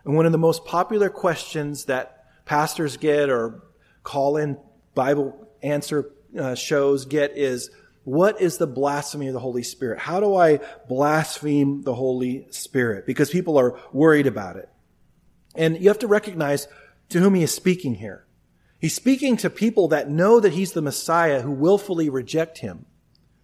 And 0.06 0.16
one 0.16 0.26
of 0.26 0.32
the 0.32 0.38
most 0.38 0.66
popular 0.66 1.10
questions 1.10 1.86
that 1.86 2.26
pastors 2.46 2.98
get 2.98 3.30
or 3.30 3.62
call 4.02 4.38
in 4.38 4.58
Bible 4.96 5.48
answer 5.62 6.12
uh, 6.40 6.56
shows 6.56 7.06
get 7.06 7.38
is, 7.38 7.70
what 8.06 8.42
is 8.42 8.58
the 8.58 8.66
blasphemy 8.66 9.28
of 9.28 9.34
the 9.34 9.40
Holy 9.40 9.62
Spirit? 9.62 10.00
How 10.00 10.22
do 10.22 10.34
I 10.36 10.62
blaspheme 10.88 11.84
the 11.84 11.94
Holy 11.94 12.48
Spirit? 12.50 13.06
Because 13.06 13.30
people 13.30 13.60
are 13.60 13.78
worried 13.92 14.26
about 14.26 14.56
it. 14.56 14.70
And 15.54 15.80
you 15.80 15.90
have 15.90 16.00
to 16.00 16.08
recognize 16.08 16.68
to 17.10 17.20
whom 17.20 17.36
he 17.36 17.44
is 17.44 17.54
speaking 17.54 17.96
here. 17.96 18.26
He's 18.80 18.96
speaking 18.96 19.36
to 19.38 19.50
people 19.50 19.90
that 19.90 20.10
know 20.10 20.40
that 20.40 20.54
he's 20.54 20.72
the 20.72 20.82
Messiah 20.82 21.42
who 21.42 21.52
willfully 21.52 22.10
reject 22.10 22.60
him. 22.60 22.86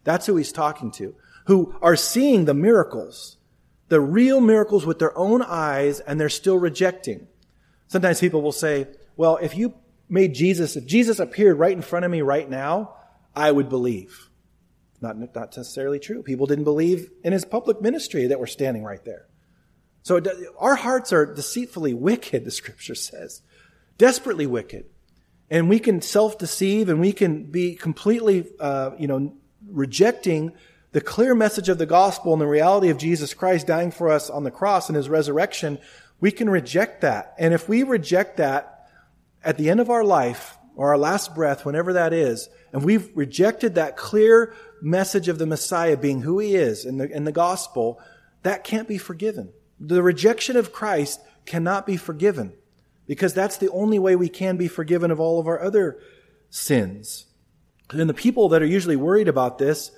That's 0.06 0.26
who 0.26 0.38
he's 0.38 0.54
talking 0.54 0.92
to 0.92 1.16
who 1.46 1.76
are 1.82 1.96
seeing 1.96 2.46
the 2.46 2.54
miracles, 2.54 3.38
the 3.90 4.02
real 4.02 4.42
miracles 4.42 4.86
with 4.86 5.00
their 5.00 5.18
own 5.18 5.42
eyes, 5.42 6.00
and 6.00 6.20
they're 6.20 6.30
still 6.30 6.58
rejecting. 6.58 7.28
Sometimes 7.88 8.20
people 8.20 8.42
will 8.42 8.52
say, 8.52 8.88
well, 9.16 9.38
if 9.38 9.56
you 9.56 9.74
made 10.10 10.34
Jesus, 10.34 10.76
if 10.76 10.86
Jesus 10.86 11.20
appeared 11.20 11.58
right 11.58 11.76
in 11.76 11.82
front 11.82 12.06
of 12.06 12.12
me 12.12 12.22
right 12.22 12.50
now, 12.50 12.96
I 13.36 13.52
would 13.52 13.70
believe. 13.70 14.30
Not, 15.02 15.18
not 15.18 15.56
necessarily 15.58 16.00
true. 16.00 16.24
People 16.24 16.48
didn't 16.48 16.64
believe 16.64 17.10
in 17.24 17.34
his 17.34 17.46
public 17.46 17.82
ministry 17.82 18.28
that 18.28 18.40
we're 18.40 18.48
standing 18.48 18.84
right 18.84 19.04
there. 19.04 19.28
So 20.02 20.22
our 20.60 20.76
hearts 20.76 21.12
are 21.14 21.26
deceitfully 21.26 21.94
wicked, 21.94 22.46
the 22.46 22.52
scripture 22.52 22.96
says. 22.96 23.42
Desperately 23.98 24.48
wicked. 24.48 24.86
And 25.50 25.70
we 25.70 25.80
can 25.80 26.02
self-deceive 26.02 26.90
and 26.90 27.00
we 27.00 27.12
can 27.12 27.52
be 27.52 27.76
completely, 27.76 28.48
uh, 28.60 28.92
you 28.98 29.08
know, 29.08 29.34
rejecting 29.68 30.54
the 30.96 31.02
clear 31.02 31.36
message 31.36 31.68
of 31.68 31.78
the 31.78 31.86
gospel 31.86 32.32
and 32.32 32.42
the 32.42 32.48
reality 32.48 32.88
of 32.88 32.98
Jesus 32.98 33.34
Christ 33.34 33.68
dying 33.68 33.92
for 33.92 34.10
us 34.10 34.30
on 34.30 34.46
the 34.46 34.50
cross 34.50 34.88
and 34.88 34.96
his 34.96 35.10
resurrection. 35.10 35.78
We 36.22 36.32
can 36.32 36.50
reject 36.50 37.02
that. 37.02 37.36
And 37.38 37.54
if 37.54 37.68
we 37.68 37.84
reject 37.84 38.38
that 38.38 38.88
at 39.44 39.58
the 39.58 39.70
end 39.70 39.82
of 39.82 39.90
our 39.90 40.06
life 40.06 40.58
or 40.74 40.92
our 40.92 40.98
last 40.98 41.36
breath, 41.36 41.66
whenever 41.66 41.92
that 41.92 42.14
is, 42.14 42.48
and 42.72 42.82
we've 42.82 43.10
rejected 43.14 43.76
that 43.76 43.98
clear 43.98 44.56
message 44.82 45.28
of 45.28 45.38
the 45.38 45.46
Messiah 45.46 45.98
being 45.98 46.22
who 46.22 46.40
he 46.40 46.56
is 46.56 46.86
in 46.86 46.98
the, 46.98 47.14
in 47.14 47.26
the 47.26 47.34
gospel, 47.34 48.00
that 48.44 48.64
can't 48.64 48.88
be 48.88 48.98
forgiven. 48.98 49.52
The 49.82 50.02
rejection 50.02 50.56
of 50.56 50.72
Christ 50.72 51.20
cannot 51.46 51.86
be 51.86 51.98
forgiven 51.98 52.54
because 53.06 53.34
that's 53.34 53.58
the 53.58 53.72
only 53.72 54.00
way 54.00 54.16
we 54.16 54.30
can 54.30 54.56
be 54.56 54.70
forgiven 54.70 55.12
of 55.12 55.20
all 55.20 55.42
of 55.42 55.48
our 55.48 55.62
other 55.62 56.00
sins. 56.50 57.26
And 57.92 58.10
the 58.10 58.14
people 58.14 58.48
that 58.48 58.62
are 58.62 58.66
usually 58.66 58.96
worried 58.96 59.28
about 59.28 59.58
this 59.58 59.92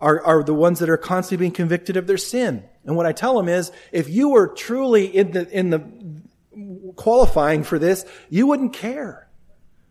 are, 0.00 0.22
are 0.24 0.42
the 0.42 0.54
ones 0.54 0.80
that 0.80 0.90
are 0.90 0.96
constantly 0.96 1.44
being 1.44 1.52
convicted 1.52 1.96
of 1.96 2.06
their 2.06 2.18
sin. 2.18 2.64
And 2.84 2.96
what 2.96 3.06
I 3.06 3.12
tell 3.12 3.36
them 3.36 3.48
is, 3.48 3.72
if 3.92 4.08
you 4.08 4.30
were 4.30 4.48
truly 4.48 5.06
in 5.06 5.32
the, 5.32 5.48
in 5.50 5.70
the 5.70 6.92
qualifying 6.96 7.64
for 7.64 7.78
this, 7.78 8.04
you 8.28 8.46
wouldn't 8.46 8.72
care. 8.72 9.28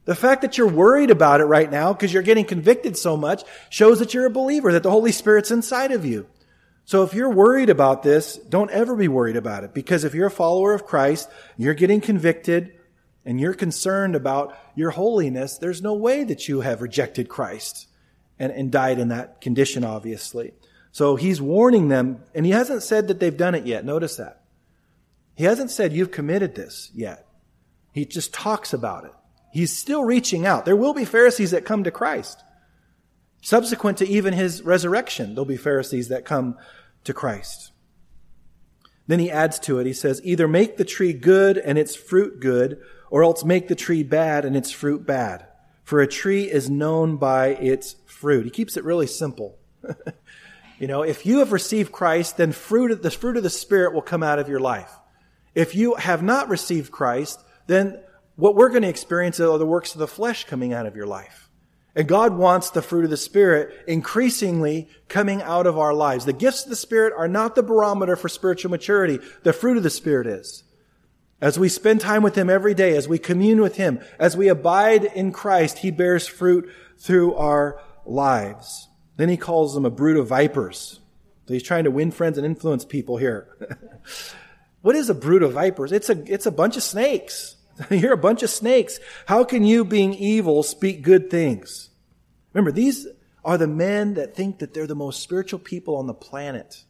The 0.06 0.16
fact 0.16 0.42
that 0.42 0.58
you're 0.58 0.68
worried 0.68 1.12
about 1.12 1.40
it 1.40 1.46
right 1.46 1.72
now 1.72 1.94
because 1.94 2.12
you're 2.14 2.24
getting 2.24 2.46
convicted 2.46 2.98
so 2.98 3.16
much 3.16 3.44
shows 3.70 4.00
that 4.00 4.14
you're 4.14 4.26
a 4.26 4.32
believer, 4.32 4.74
that 4.74 4.84
the 4.84 4.92
Holy 4.92 5.14
Spirit's 5.14 5.52
inside 5.52 5.92
of 5.92 6.06
you. 6.06 6.28
So 6.86 7.04
if 7.04 7.14
you're 7.14 7.32
worried 7.32 7.70
about 7.70 8.04
this, 8.04 8.36
don't 8.36 8.70
ever 8.70 8.96
be 8.96 9.08
worried 9.08 9.38
about 9.38 9.64
it 9.64 9.74
because 9.74 10.04
if 10.04 10.14
you're 10.14 10.28
a 10.28 10.32
follower 10.32 10.74
of 10.74 10.86
Christ, 10.86 11.30
you're 11.58 11.74
getting 11.74 12.02
convicted 12.02 12.74
and 13.26 13.40
you're 13.40 13.54
concerned 13.54 14.16
about 14.16 14.58
your 14.76 14.92
holiness, 14.92 15.58
there's 15.58 15.82
no 15.82 15.94
way 15.94 16.26
that 16.26 16.50
you 16.50 16.60
have 16.60 16.82
rejected 16.82 17.30
Christ 17.30 17.88
and, 18.40 18.52
and 18.52 18.72
died 18.72 19.00
in 19.00 19.10
that 19.10 19.42
condition, 19.42 19.84
obviously. 19.84 20.54
So 20.92 21.16
he's 21.16 21.42
warning 21.42 21.88
them 21.88 22.24
and 22.36 22.46
he 22.46 22.52
hasn't 22.52 22.84
said 22.84 23.08
that 23.08 23.20
they've 23.20 23.36
done 23.36 23.56
it 23.56 23.66
yet. 23.66 23.86
Notice 23.86 24.18
that. 24.18 24.44
He 25.36 25.46
hasn't 25.46 25.72
said 25.72 25.94
you've 25.94 26.12
committed 26.12 26.56
this 26.56 26.92
yet. 26.94 27.28
He 27.92 28.06
just 28.06 28.34
talks 28.34 28.74
about 28.74 29.06
it. 29.06 29.14
He's 29.52 29.76
still 29.76 30.04
reaching 30.04 30.46
out. 30.46 30.66
There 30.66 30.76
will 30.76 30.94
be 30.94 31.06
Pharisees 31.06 31.52
that 31.52 31.66
come 31.66 31.84
to 31.84 31.92
Christ. 31.92 32.44
Subsequent 33.42 33.98
to 34.00 34.08
even 34.08 34.34
his 34.34 34.62
resurrection, 34.62 35.36
there'll 35.36 35.46
be 35.46 35.58
Pharisees 35.58 36.08
that 36.08 36.26
come 36.26 36.58
to 37.04 37.14
Christ. 37.14 37.72
Then 39.06 39.20
he 39.20 39.30
adds 39.30 39.60
to 39.60 39.80
it, 39.80 39.86
he 39.86 39.94
says, 39.94 40.22
either 40.24 40.48
make 40.48 40.78
the 40.78 40.86
tree 40.86 41.14
good 41.14 41.58
and 41.58 41.78
its 41.78 41.96
fruit 41.96 42.40
good, 42.40 42.82
or 43.10 43.24
else 43.24 43.44
make 43.44 43.68
the 43.68 43.76
tree 43.76 44.02
bad 44.02 44.46
and 44.46 44.56
its 44.56 44.72
fruit 44.72 45.06
bad. 45.06 45.46
For 45.84 46.00
a 46.00 46.08
tree 46.08 46.50
is 46.50 46.70
known 46.70 47.18
by 47.18 47.48
its 47.48 47.96
fruit. 48.24 48.46
He 48.46 48.52
keeps 48.52 48.78
it 48.78 48.86
really 48.86 49.06
simple. 49.06 49.60
you 50.80 50.88
know, 50.88 51.02
if 51.02 51.26
you 51.26 51.40
have 51.40 51.52
received 51.52 51.92
Christ, 51.92 52.38
then 52.38 52.54
fruit, 52.54 53.04
the 53.04 53.12
fruit 53.12 53.36
of 53.36 53.44
the 53.44 53.50
Spirit 53.50 53.94
will 53.94 54.02
come 54.02 54.24
out 54.24 54.40
of 54.40 54.48
your 54.48 54.62
life. 54.62 54.90
If 55.54 55.76
you 55.76 55.96
have 55.96 56.24
not 56.24 56.48
received 56.48 56.90
Christ, 56.90 57.44
then 57.68 58.00
what 58.38 58.56
we're 58.56 58.70
going 58.70 58.84
to 58.84 58.88
experience 58.88 59.42
are 59.42 59.58
the 59.58 59.66
works 59.66 59.92
of 59.92 60.00
the 60.00 60.08
flesh 60.08 60.46
coming 60.46 60.72
out 60.72 60.86
of 60.86 60.96
your 60.96 61.06
life. 61.06 61.50
And 61.98 62.08
God 62.08 62.38
wants 62.38 62.70
the 62.70 62.82
fruit 62.82 63.04
of 63.04 63.10
the 63.10 63.18
Spirit 63.18 63.76
increasingly 63.90 64.88
coming 65.10 65.42
out 65.42 65.68
of 65.68 65.78
our 65.78 65.94
lives. 65.94 66.24
The 66.24 66.32
gifts 66.32 66.64
of 66.64 66.70
the 66.70 66.78
Spirit 66.78 67.12
are 67.18 67.28
not 67.28 67.56
the 67.56 67.62
barometer 67.62 68.16
for 68.16 68.30
spiritual 68.30 68.72
maturity. 68.72 69.20
The 69.44 69.52
fruit 69.52 69.76
of 69.76 69.84
the 69.84 69.90
Spirit 69.90 70.28
is. 70.28 70.64
As 71.42 71.60
we 71.60 71.68
spend 71.68 72.00
time 72.00 72.24
with 72.24 72.38
Him 72.38 72.50
every 72.50 72.74
day, 72.74 72.96
as 72.96 73.10
we 73.10 73.20
commune 73.20 73.60
with 73.60 73.76
Him, 73.76 74.00
as 74.18 74.38
we 74.38 74.48
abide 74.48 75.04
in 75.04 75.34
Christ, 75.34 75.80
He 75.80 75.92
bears 75.92 76.26
fruit 76.26 76.72
through 76.98 77.36
our 77.36 77.82
lives. 78.06 78.90
Then 79.18 79.30
He 79.30 79.38
calls 79.38 79.74
them 79.74 79.86
a 79.86 79.90
brood 79.90 80.18
of 80.18 80.28
vipers. 80.28 81.00
So 81.48 81.54
He's 81.54 81.64
trying 81.64 81.84
to 81.84 81.92
win 81.92 82.12
friends 82.12 82.38
and 82.38 82.46
influence 82.46 82.86
people 82.86 83.18
here. 83.18 83.48
what 84.82 84.96
is 84.96 85.10
a 85.10 85.16
brood 85.16 85.44
of 85.44 85.54
vipers? 85.54 85.92
It's 85.92 86.10
a, 86.10 86.24
it's 86.32 86.46
a 86.46 86.52
bunch 86.52 86.78
of 86.78 86.84
snakes. 86.84 87.56
You're 87.90 88.14
a 88.14 88.18
bunch 88.18 88.44
of 88.44 88.50
snakes. 88.50 89.00
How 89.26 89.44
can 89.44 89.64
you, 89.64 89.84
being 89.86 90.14
evil, 90.14 90.64
speak 90.64 91.02
good 91.02 91.30
things? 91.30 91.90
Remember, 92.54 92.72
these 92.72 93.08
are 93.44 93.58
the 93.58 93.68
men 93.68 94.14
that 94.14 94.36
think 94.36 94.60
that 94.60 94.74
they're 94.74 94.88
the 94.88 94.96
most 94.96 95.22
spiritual 95.22 95.60
people 95.60 95.96
on 95.96 96.08
the 96.08 96.14
planet. 96.14 96.84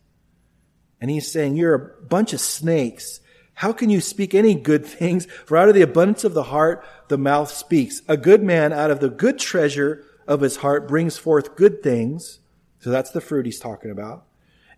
And 1.02 1.10
he's 1.10 1.32
saying, 1.32 1.56
You're 1.56 1.74
a 1.74 2.06
bunch 2.06 2.34
of 2.34 2.40
snakes. 2.40 3.20
How 3.56 3.72
can 3.72 3.90
you 3.90 4.02
speak 4.02 4.34
any 4.34 4.56
good 4.56 4.86
things? 4.86 5.28
For 5.46 5.58
out 5.58 5.70
of 5.70 5.76
the 5.76 5.82
abundance 5.82 6.24
of 6.24 6.34
the 6.34 6.44
heart, 6.44 6.86
the 7.08 7.18
mouth 7.18 7.52
speaks. 7.52 8.02
A 8.08 8.18
good 8.18 8.42
man 8.42 8.74
out 8.74 8.90
of 8.90 9.00
the 9.00 9.10
good 9.10 9.38
treasure 9.38 10.06
of 10.28 10.42
his 10.42 10.58
heart 10.58 10.88
brings 10.88 11.18
forth 11.18 11.56
good 11.56 11.84
things. 11.84 12.40
So 12.80 12.90
that's 12.90 13.12
the 13.12 13.22
fruit 13.22 13.46
he's 13.46 13.60
talking 13.60 13.92
about. 13.92 14.26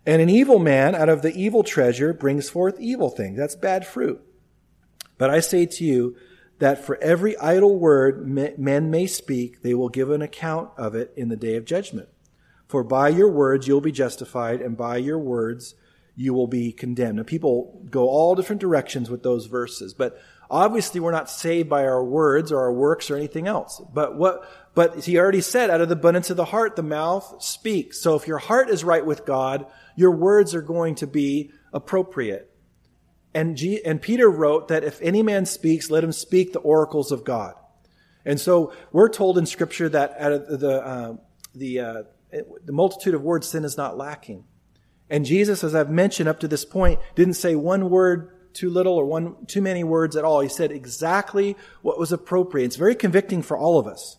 And 0.04 0.22
an 0.22 0.30
evil 0.30 0.58
man 0.58 0.94
out 0.94 1.08
of 1.08 1.22
the 1.22 1.34
evil 1.34 1.64
treasure 1.64 2.12
brings 2.12 2.48
forth 2.48 2.78
evil 2.78 3.10
things. 3.10 3.36
That's 3.36 3.56
bad 3.56 3.86
fruit. 3.86 4.22
But 5.18 5.30
I 5.30 5.40
say 5.40 5.66
to 5.66 5.84
you 5.84 6.16
that 6.58 6.84
for 6.84 6.96
every 7.02 7.36
idle 7.38 7.76
word 7.78 8.26
men 8.26 8.90
may 8.90 9.06
speak, 9.06 9.62
they 9.62 9.74
will 9.74 9.88
give 9.88 10.10
an 10.10 10.22
account 10.22 10.70
of 10.76 10.94
it 10.94 11.12
in 11.16 11.28
the 11.28 11.36
day 11.36 11.56
of 11.56 11.64
judgment. 11.64 12.08
For 12.68 12.84
by 12.84 13.08
your 13.08 13.30
words 13.30 13.66
you'll 13.66 13.80
be 13.80 13.92
justified, 13.92 14.60
and 14.60 14.76
by 14.76 14.96
your 14.96 15.18
words 15.18 15.74
you 16.16 16.32
will 16.32 16.46
be 16.46 16.72
condemned. 16.72 17.18
Now, 17.18 17.24
people 17.24 17.84
go 17.90 18.08
all 18.08 18.34
different 18.34 18.60
directions 18.60 19.10
with 19.10 19.22
those 19.22 19.46
verses, 19.46 19.92
but 19.92 20.20
obviously 20.50 20.98
we're 20.98 21.12
not 21.12 21.30
saved 21.30 21.68
by 21.68 21.84
our 21.84 22.02
words 22.02 22.50
or 22.50 22.60
our 22.60 22.72
works 22.72 23.10
or 23.10 23.16
anything 23.16 23.46
else. 23.46 23.82
But 23.92 24.16
what, 24.16 24.48
but 24.76 25.04
he 25.04 25.18
already 25.18 25.40
said, 25.40 25.70
out 25.70 25.80
of 25.80 25.88
the 25.88 25.94
abundance 25.94 26.28
of 26.28 26.36
the 26.36 26.44
heart, 26.44 26.76
the 26.76 26.82
mouth 26.82 27.42
speaks. 27.42 27.98
So 27.98 28.14
if 28.14 28.28
your 28.28 28.36
heart 28.36 28.68
is 28.68 28.84
right 28.84 29.04
with 29.04 29.24
God, 29.24 29.64
your 29.96 30.10
words 30.10 30.54
are 30.54 30.60
going 30.60 30.96
to 30.96 31.06
be 31.06 31.50
appropriate. 31.72 32.54
And, 33.32 33.56
G, 33.56 33.82
and 33.82 34.02
Peter 34.02 34.28
wrote 34.28 34.68
that 34.68 34.84
if 34.84 35.00
any 35.00 35.22
man 35.22 35.46
speaks, 35.46 35.90
let 35.90 36.04
him 36.04 36.12
speak 36.12 36.52
the 36.52 36.58
oracles 36.58 37.10
of 37.10 37.24
God. 37.24 37.54
And 38.26 38.38
so 38.38 38.74
we're 38.92 39.08
told 39.08 39.38
in 39.38 39.46
Scripture 39.46 39.88
that 39.88 40.14
out 40.18 40.32
of 40.32 40.60
the, 40.60 40.84
uh, 40.84 41.14
the, 41.54 41.80
uh, 41.80 42.02
the 42.30 42.72
multitude 42.72 43.14
of 43.14 43.22
words, 43.22 43.48
sin 43.48 43.64
is 43.64 43.78
not 43.78 43.96
lacking. 43.96 44.44
And 45.08 45.24
Jesus, 45.24 45.64
as 45.64 45.74
I've 45.74 45.88
mentioned 45.88 46.28
up 46.28 46.40
to 46.40 46.48
this 46.48 46.66
point, 46.66 47.00
didn't 47.14 47.34
say 47.34 47.54
one 47.54 47.88
word 47.88 48.30
too 48.52 48.68
little 48.68 48.92
or 48.92 49.06
one 49.06 49.46
too 49.46 49.62
many 49.62 49.84
words 49.84 50.16
at 50.16 50.24
all. 50.24 50.40
He 50.40 50.50
said 50.50 50.70
exactly 50.70 51.56
what 51.80 51.98
was 51.98 52.12
appropriate. 52.12 52.66
It's 52.66 52.76
very 52.76 52.94
convicting 52.94 53.40
for 53.40 53.56
all 53.56 53.78
of 53.78 53.86
us. 53.86 54.18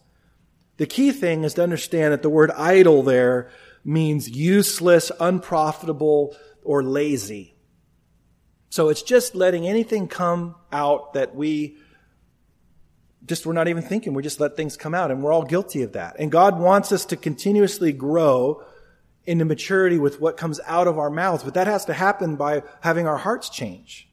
The 0.77 0.85
key 0.85 1.11
thing 1.11 1.43
is 1.43 1.55
to 1.55 1.63
understand 1.63 2.13
that 2.13 2.21
the 2.21 2.29
word 2.29 2.51
idle 2.51 3.03
there 3.03 3.49
means 3.83 4.29
useless, 4.29 5.11
unprofitable, 5.19 6.35
or 6.63 6.83
lazy. 6.83 7.55
So 8.69 8.89
it's 8.89 9.01
just 9.01 9.33
letting 9.33 9.67
anything 9.67 10.07
come 10.07 10.55
out 10.71 11.13
that 11.13 11.35
we 11.35 11.77
just 13.25 13.45
we're 13.45 13.53
not 13.53 13.67
even 13.67 13.83
thinking. 13.83 14.13
We 14.13 14.23
just 14.23 14.39
let 14.39 14.55
things 14.55 14.77
come 14.77 14.93
out 14.93 15.11
and 15.11 15.21
we're 15.21 15.33
all 15.33 15.43
guilty 15.43 15.83
of 15.83 15.93
that. 15.93 16.15
And 16.19 16.31
God 16.31 16.59
wants 16.59 16.91
us 16.91 17.05
to 17.05 17.17
continuously 17.17 17.91
grow 17.91 18.63
into 19.25 19.45
maturity 19.45 19.99
with 19.99 20.21
what 20.21 20.37
comes 20.37 20.59
out 20.65 20.87
of 20.87 20.97
our 20.97 21.09
mouths, 21.09 21.43
but 21.43 21.53
that 21.55 21.67
has 21.67 21.85
to 21.85 21.93
happen 21.93 22.37
by 22.37 22.63
having 22.81 23.05
our 23.07 23.17
hearts 23.17 23.49
change. 23.49 24.06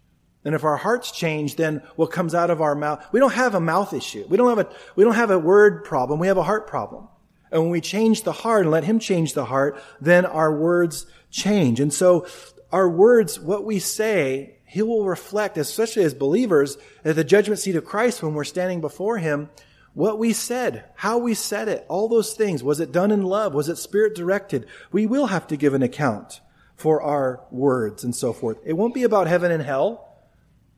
And 0.45 0.55
if 0.55 0.65
our 0.65 0.77
hearts 0.77 1.11
change, 1.11 1.57
then 1.57 1.83
what 1.97 2.11
comes 2.11 2.35
out 2.35 2.51
of 2.51 2.61
our 2.61 2.75
mouth, 2.75 3.05
we 3.13 3.21
don't 3.21 3.33
have 3.33 3.55
a 3.55 3.61
mouth 3.61 3.95
issue. 3.95 4.27
We 4.29 4.37
don't 4.37 4.57
have 4.57 4.67
a, 4.67 4.75
we 4.95 5.05
don't 5.05 5.15
have 5.15 5.31
a 5.31 5.39
word 5.39 5.85
problem. 5.85 6.21
We 6.21 6.27
have 6.27 6.37
a 6.37 6.43
heart 6.43 6.67
problem. 6.67 7.09
And 7.51 7.63
when 7.63 7.71
we 7.71 7.81
change 7.81 8.23
the 8.23 8.33
heart 8.33 8.63
and 8.63 8.71
let 8.71 8.85
Him 8.85 8.99
change 8.99 9.33
the 9.33 9.47
heart, 9.47 9.81
then 10.01 10.27
our 10.27 10.55
words 10.55 11.07
change. 11.31 11.81
And 11.81 11.93
so 11.93 12.27
our 12.73 12.91
words, 12.91 13.41
what 13.41 13.65
we 13.65 13.79
say, 13.79 14.57
He 14.67 14.83
will 14.83 15.07
reflect, 15.07 15.57
especially 15.57 16.05
as 16.05 16.15
believers, 16.15 16.77
at 17.05 17.17
the 17.17 17.25
judgment 17.25 17.61
seat 17.61 17.77
of 17.77 17.85
Christ 17.85 18.23
when 18.23 18.35
we're 18.35 18.45
standing 18.45 18.81
before 18.81 19.19
Him, 19.19 19.49
what 19.95 20.19
we 20.19 20.33
said, 20.33 20.85
how 20.97 21.19
we 21.19 21.35
said 21.35 21.69
it, 21.69 21.87
all 21.89 22.09
those 22.09 22.35
things. 22.35 22.65
Was 22.65 22.81
it 22.81 22.91
done 22.91 23.13
in 23.13 23.23
love? 23.23 23.55
Was 23.55 23.69
it 23.69 23.79
spirit 23.79 24.15
directed? 24.17 24.67
We 24.91 25.07
will 25.07 25.27
have 25.27 25.47
to 25.47 25.57
give 25.57 25.73
an 25.73 25.85
account 25.85 26.41
for 26.75 27.01
our 27.01 27.41
words 27.53 28.03
and 28.03 28.15
so 28.15 28.33
forth. 28.33 28.59
It 28.65 28.73
won't 28.73 28.95
be 28.95 29.05
about 29.05 29.29
heaven 29.29 29.53
and 29.53 29.63
hell. 29.63 30.14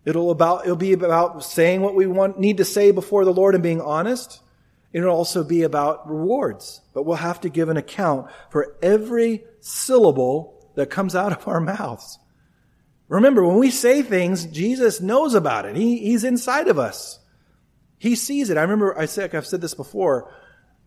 It'll 0.06 0.30
about, 0.30 0.64
it'll 0.64 0.76
be 0.76 0.92
about 0.92 1.42
saying 1.42 1.82
what 1.82 1.96
we 1.96 2.06
want, 2.06 2.38
need 2.38 2.58
to 2.58 2.64
say 2.64 2.92
before 2.92 3.24
the 3.24 3.32
Lord 3.32 3.54
and 3.54 3.62
being 3.62 3.80
honest. 3.80 4.40
It'll 4.92 5.14
also 5.14 5.42
be 5.42 5.62
about 5.62 6.08
rewards, 6.08 6.80
but 6.94 7.04
we'll 7.04 7.16
have 7.16 7.40
to 7.42 7.48
give 7.48 7.68
an 7.68 7.76
account 7.76 8.30
for 8.50 8.76
every 8.80 9.44
syllable 9.60 10.70
that 10.76 10.90
comes 10.90 11.16
out 11.16 11.32
of 11.32 11.48
our 11.48 11.60
mouths. 11.60 12.20
Remember, 13.08 13.44
when 13.44 13.58
we 13.58 13.70
say 13.70 14.02
things, 14.02 14.46
Jesus 14.46 15.00
knows 15.00 15.34
about 15.34 15.66
it. 15.66 15.76
He, 15.76 15.98
he's 15.98 16.24
inside 16.24 16.68
of 16.68 16.78
us. 16.78 17.18
He 17.98 18.14
sees 18.14 18.48
it. 18.48 18.56
I 18.56 18.62
remember 18.62 18.96
I 18.96 19.06
said, 19.06 19.34
I've 19.34 19.46
said 19.46 19.60
this 19.60 19.74
before. 19.74 20.32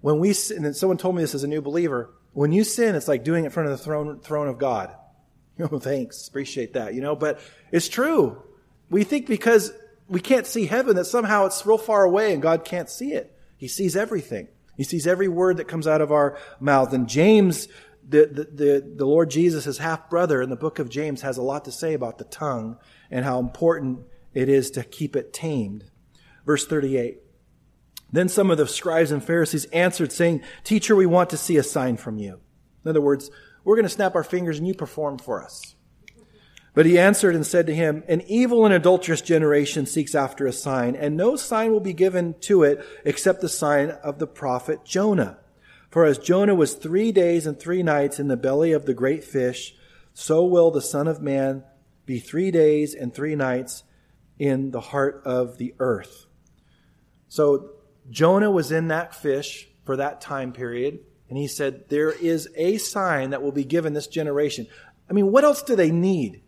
When 0.02 0.20
we 0.20 0.32
sin, 0.32 0.64
and 0.64 0.76
someone 0.76 0.98
told 0.98 1.16
me 1.16 1.24
this 1.24 1.36
as 1.36 1.44
a 1.44 1.48
new 1.48 1.62
believer, 1.62 2.10
when 2.32 2.54
you 2.54 2.64
sin, 2.64 2.96
it's 2.96 3.10
like 3.10 3.26
doing 3.26 3.44
it 3.44 3.48
in 3.48 3.52
front 3.52 3.70
of 3.70 3.78
the 3.78 3.84
throne, 3.84 4.20
throne 4.22 4.48
of 4.48 4.58
God. 4.58 4.96
Oh, 5.62 5.78
thanks. 5.78 6.26
Appreciate 6.30 6.76
that, 6.76 6.94
you 6.94 7.02
know, 7.02 7.18
but 7.18 7.42
it's 7.70 7.90
true. 7.90 8.42
We 8.90 9.04
think 9.04 9.28
because 9.28 9.72
we 10.08 10.20
can't 10.20 10.48
see 10.48 10.66
heaven 10.66 10.96
that 10.96 11.06
somehow 11.06 11.46
it's 11.46 11.66
real 11.66 11.78
far 11.78 12.04
away 12.04 12.34
and 12.34 12.42
God 12.42 12.66
can't 12.66 12.90
see 12.90 13.14
it. 13.14 13.36
He 13.58 13.68
sees 13.68 13.96
everything. 13.96 14.48
He 14.76 14.84
sees 14.84 15.06
every 15.06 15.28
word 15.28 15.58
that 15.58 15.68
comes 15.68 15.88
out 15.88 16.02
of 16.02 16.12
our 16.12 16.38
mouth. 16.60 16.94
And 16.94 17.08
James, 17.08 17.68
the, 18.08 18.26
the, 18.26 18.44
the, 18.44 18.94
the 18.98 19.06
Lord 19.06 19.30
Jesus, 19.30 19.78
half 19.78 20.10
brother 20.10 20.42
in 20.42 20.50
the 20.50 20.56
book 20.56 20.80
of 20.80 20.90
James, 20.90 21.22
has 21.22 21.38
a 21.38 21.42
lot 21.42 21.66
to 21.66 21.72
say 21.72 21.94
about 21.94 22.18
the 22.18 22.24
tongue 22.24 22.78
and 23.12 23.26
how 23.26 23.40
important 23.40 24.00
it 24.34 24.50
is 24.50 24.72
to 24.72 24.84
keep 24.84 25.16
it 25.16 25.34
tamed. 25.34 25.84
Verse 26.46 26.66
38. 26.66 27.20
Then 28.12 28.30
some 28.30 28.50
of 28.50 28.58
the 28.58 28.68
scribes 28.68 29.12
and 29.12 29.24
Pharisees 29.24 29.66
answered, 29.66 30.12
saying, 30.12 30.42
Teacher, 30.64 30.96
we 30.96 31.06
want 31.06 31.30
to 31.32 31.38
see 31.38 31.58
a 31.58 31.64
sign 31.64 31.98
from 31.98 32.18
you. 32.18 32.40
In 32.84 32.90
other 32.90 33.02
words, 33.02 33.30
we're 33.64 33.76
going 33.76 33.84
to 33.84 33.90
snap 33.90 34.16
our 34.16 34.24
fingers 34.24 34.58
and 34.58 34.68
you 34.68 34.74
perform 34.74 35.20
for 35.20 35.44
us. 35.44 35.76
But 36.80 36.86
he 36.86 36.98
answered 36.98 37.36
and 37.36 37.46
said 37.46 37.68
to 37.68 37.76
him, 37.76 38.06
An 38.08 38.22
evil 38.22 38.64
and 38.64 38.74
adulterous 38.74 39.20
generation 39.20 39.86
seeks 39.86 40.16
after 40.16 40.48
a 40.48 40.54
sign, 40.54 40.96
and 40.96 41.18
no 41.18 41.36
sign 41.36 41.74
will 41.74 41.82
be 41.82 41.92
given 41.92 42.36
to 42.44 42.64
it 42.64 42.86
except 43.04 43.42
the 43.42 43.50
sign 43.50 43.90
of 43.90 44.18
the 44.18 44.26
prophet 44.26 44.86
Jonah. 44.86 45.40
For 45.90 46.06
as 46.06 46.18
Jonah 46.18 46.56
was 46.56 46.76
three 46.76 47.12
days 47.12 47.46
and 47.46 47.60
three 47.60 47.84
nights 47.84 48.18
in 48.18 48.30
the 48.30 48.38
belly 48.38 48.72
of 48.72 48.86
the 48.86 48.94
great 48.94 49.26
fish, 49.26 49.76
so 50.14 50.46
will 50.46 50.72
the 50.72 50.82
Son 50.82 51.10
of 51.10 51.22
Man 51.22 51.66
be 52.06 52.18
three 52.18 52.50
days 52.50 52.96
and 52.96 53.14
three 53.14 53.36
nights 53.36 53.84
in 54.38 54.72
the 54.72 54.80
heart 54.80 55.22
of 55.26 55.58
the 55.58 55.76
earth. 55.80 56.28
So 57.28 57.72
Jonah 58.10 58.52
was 58.52 58.72
in 58.72 58.88
that 58.88 59.14
fish 59.14 59.68
for 59.84 59.98
that 59.98 60.22
time 60.22 60.54
period, 60.54 61.00
and 61.28 61.38
he 61.38 61.50
said, 61.50 61.90
There 61.90 62.12
is 62.12 62.48
a 62.56 62.78
sign 62.78 63.32
that 63.32 63.44
will 63.44 63.52
be 63.52 63.66
given 63.66 63.92
this 63.92 64.08
generation. 64.08 64.68
I 65.10 65.12
mean, 65.12 65.30
what 65.34 65.44
else 65.44 65.62
do 65.62 65.76
they 65.76 65.92
need? 65.92 66.44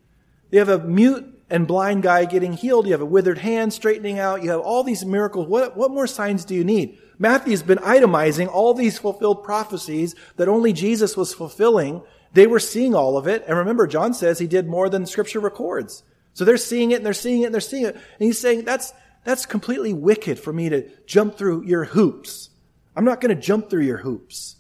You 0.51 0.59
have 0.59 0.69
a 0.69 0.79
mute 0.79 1.41
and 1.49 1.67
blind 1.67 2.03
guy 2.03 2.25
getting 2.25 2.53
healed. 2.53 2.85
You 2.85 2.91
have 2.93 3.01
a 3.01 3.05
withered 3.05 3.39
hand 3.39 3.73
straightening 3.73 4.19
out. 4.19 4.43
You 4.43 4.51
have 4.51 4.61
all 4.61 4.83
these 4.83 5.05
miracles. 5.05 5.47
What, 5.47 5.75
what 5.75 5.91
more 5.91 6.07
signs 6.07 6.45
do 6.45 6.55
you 6.55 6.63
need? 6.63 6.97
Matthew's 7.19 7.61
been 7.61 7.77
itemizing 7.79 8.47
all 8.47 8.73
these 8.73 8.97
fulfilled 8.97 9.43
prophecies 9.43 10.15
that 10.37 10.47
only 10.47 10.73
Jesus 10.73 11.15
was 11.15 11.33
fulfilling. 11.33 12.01
They 12.33 12.47
were 12.47 12.59
seeing 12.59 12.95
all 12.95 13.17
of 13.17 13.27
it. 13.27 13.43
And 13.47 13.57
remember, 13.57 13.85
John 13.87 14.13
says 14.13 14.39
he 14.39 14.47
did 14.47 14.67
more 14.67 14.89
than 14.89 15.05
scripture 15.05 15.39
records. 15.39 16.03
So 16.33 16.45
they're 16.45 16.57
seeing 16.57 16.91
it 16.91 16.97
and 16.97 17.05
they're 17.05 17.13
seeing 17.13 17.41
it 17.41 17.45
and 17.45 17.53
they're 17.53 17.61
seeing 17.61 17.85
it. 17.85 17.95
And 17.95 18.03
he's 18.19 18.39
saying 18.39 18.63
that's, 18.63 18.93
that's 19.23 19.45
completely 19.45 19.93
wicked 19.93 20.39
for 20.39 20.51
me 20.53 20.69
to 20.69 20.89
jump 21.05 21.37
through 21.37 21.65
your 21.65 21.85
hoops. 21.85 22.49
I'm 22.95 23.05
not 23.05 23.21
going 23.21 23.35
to 23.35 23.41
jump 23.41 23.69
through 23.69 23.83
your 23.83 23.97
hoops, 23.97 24.55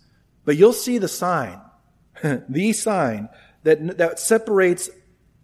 but 0.45 0.57
you'll 0.57 0.73
see 0.73 0.97
the 0.97 1.07
sign, 1.07 1.59
the 2.23 2.73
sign 2.73 3.29
that, 3.63 3.97
that 3.97 4.19
separates 4.19 4.89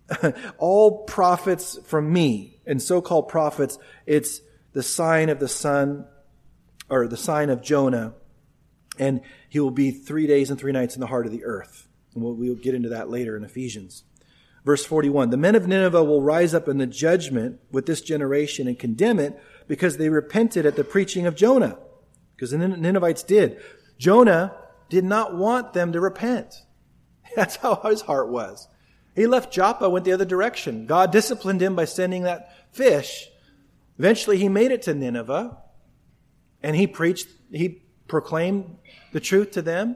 all 0.57 1.03
prophets 1.03 1.79
from 1.85 2.11
me 2.11 2.59
and 2.65 2.81
so-called 2.81 3.27
prophets, 3.27 3.77
it's 4.05 4.41
the 4.73 4.83
sign 4.83 5.29
of 5.29 5.39
the 5.39 5.47
Son 5.47 6.05
or 6.89 7.07
the 7.07 7.17
sign 7.17 7.49
of 7.49 7.61
Jonah. 7.61 8.13
And 8.99 9.21
he 9.49 9.59
will 9.59 9.71
be 9.71 9.91
three 9.91 10.27
days 10.27 10.49
and 10.49 10.59
three 10.59 10.71
nights 10.71 10.95
in 10.95 11.01
the 11.01 11.07
heart 11.07 11.25
of 11.25 11.31
the 11.31 11.45
earth. 11.45 11.87
And 12.13 12.23
we'll, 12.23 12.33
we'll 12.33 12.55
get 12.55 12.73
into 12.73 12.89
that 12.89 13.09
later 13.09 13.37
in 13.37 13.43
Ephesians. 13.43 14.03
Verse 14.65 14.85
41 14.85 15.29
The 15.29 15.37
men 15.37 15.55
of 15.55 15.67
Nineveh 15.67 16.03
will 16.03 16.21
rise 16.21 16.53
up 16.53 16.67
in 16.67 16.77
the 16.77 16.87
judgment 16.87 17.59
with 17.71 17.85
this 17.85 18.01
generation 18.01 18.67
and 18.67 18.77
condemn 18.77 19.19
it 19.19 19.39
because 19.67 19.97
they 19.97 20.09
repented 20.09 20.65
at 20.65 20.75
the 20.75 20.83
preaching 20.83 21.25
of 21.25 21.35
Jonah. 21.35 21.77
Because 22.35 22.51
the 22.51 22.57
Ninevites 22.57 23.23
did. 23.23 23.61
Jonah 23.97 24.55
did 24.89 25.03
not 25.03 25.35
want 25.35 25.73
them 25.73 25.91
to 25.93 25.99
repent. 25.99 26.53
That's 27.35 27.55
how 27.55 27.75
his 27.85 28.01
heart 28.01 28.29
was. 28.29 28.67
He 29.17 29.25
left 29.25 29.51
Joppa, 29.51 29.89
went 29.89 30.05
the 30.05 30.11
other 30.11 30.25
direction. 30.25 30.85
God 30.85 31.11
disciplined 31.11 31.59
him 31.59 31.75
by 31.75 31.85
sending 31.85 32.21
that 32.23 32.53
fish. 32.71 33.27
Eventually, 33.97 34.37
he 34.37 34.47
made 34.47 34.69
it 34.69 34.83
to 34.83 34.93
Nineveh, 34.93 35.57
and 36.61 36.75
he 36.75 36.85
preached, 36.85 37.27
he 37.51 37.81
proclaimed 38.07 38.77
the 39.13 39.19
truth 39.19 39.51
to 39.51 39.63
them, 39.63 39.95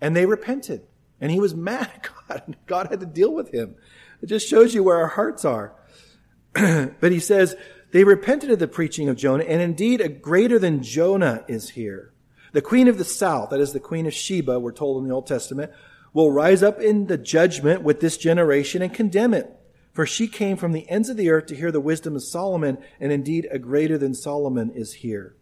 and 0.00 0.14
they 0.14 0.24
repented. 0.24 0.86
And 1.20 1.32
he 1.32 1.40
was 1.40 1.52
mad 1.56 1.90
at 1.94 2.08
God. 2.28 2.56
God 2.66 2.86
had 2.90 3.00
to 3.00 3.06
deal 3.06 3.34
with 3.34 3.52
him. 3.52 3.74
It 4.22 4.26
just 4.26 4.48
shows 4.48 4.72
you 4.72 4.84
where 4.84 4.98
our 4.98 5.08
hearts 5.08 5.44
are. 5.44 5.74
but 6.52 7.10
he 7.10 7.18
says, 7.18 7.56
they 7.90 8.04
repented 8.04 8.52
of 8.52 8.60
the 8.60 8.68
preaching 8.68 9.08
of 9.08 9.16
Jonah, 9.16 9.42
and 9.42 9.60
indeed 9.60 10.00
a 10.00 10.08
greater 10.08 10.60
than 10.60 10.84
Jonah 10.84 11.44
is 11.48 11.70
here. 11.70 12.12
The 12.52 12.62
queen 12.62 12.86
of 12.86 12.98
the 12.98 13.04
south, 13.04 13.50
that 13.50 13.58
is 13.58 13.72
the 13.72 13.80
queen 13.80 14.06
of 14.06 14.14
Sheba, 14.14 14.60
we're 14.60 14.70
told 14.70 15.02
in 15.02 15.08
the 15.08 15.14
Old 15.14 15.26
Testament, 15.26 15.72
will 16.14 16.32
rise 16.32 16.62
up 16.62 16.80
in 16.80 17.08
the 17.08 17.18
judgment 17.18 17.82
with 17.82 18.00
this 18.00 18.16
generation 18.16 18.80
and 18.80 18.94
condemn 18.94 19.34
it. 19.34 19.50
For 19.92 20.06
she 20.06 20.26
came 20.26 20.56
from 20.56 20.72
the 20.72 20.88
ends 20.88 21.08
of 21.08 21.16
the 21.16 21.28
earth 21.28 21.46
to 21.46 21.54
hear 21.54 21.70
the 21.70 21.80
wisdom 21.80 22.16
of 22.16 22.22
Solomon, 22.22 22.78
and 22.98 23.12
indeed 23.12 23.46
a 23.50 23.58
greater 23.58 23.98
than 23.98 24.14
Solomon 24.14 24.70
is 24.70 24.94
here. 24.94 25.36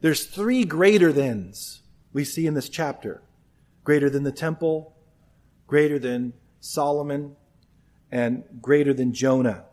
There's 0.00 0.26
three 0.26 0.64
greater 0.64 1.10
thans 1.12 1.82
we 2.12 2.24
see 2.24 2.46
in 2.46 2.54
this 2.54 2.68
chapter. 2.68 3.22
Greater 3.82 4.10
than 4.10 4.22
the 4.22 4.30
temple, 4.30 4.94
greater 5.66 5.98
than 5.98 6.32
Solomon, 6.60 7.34
and 8.10 8.44
greater 8.60 8.94
than 8.94 9.12
Jonah. 9.12 9.64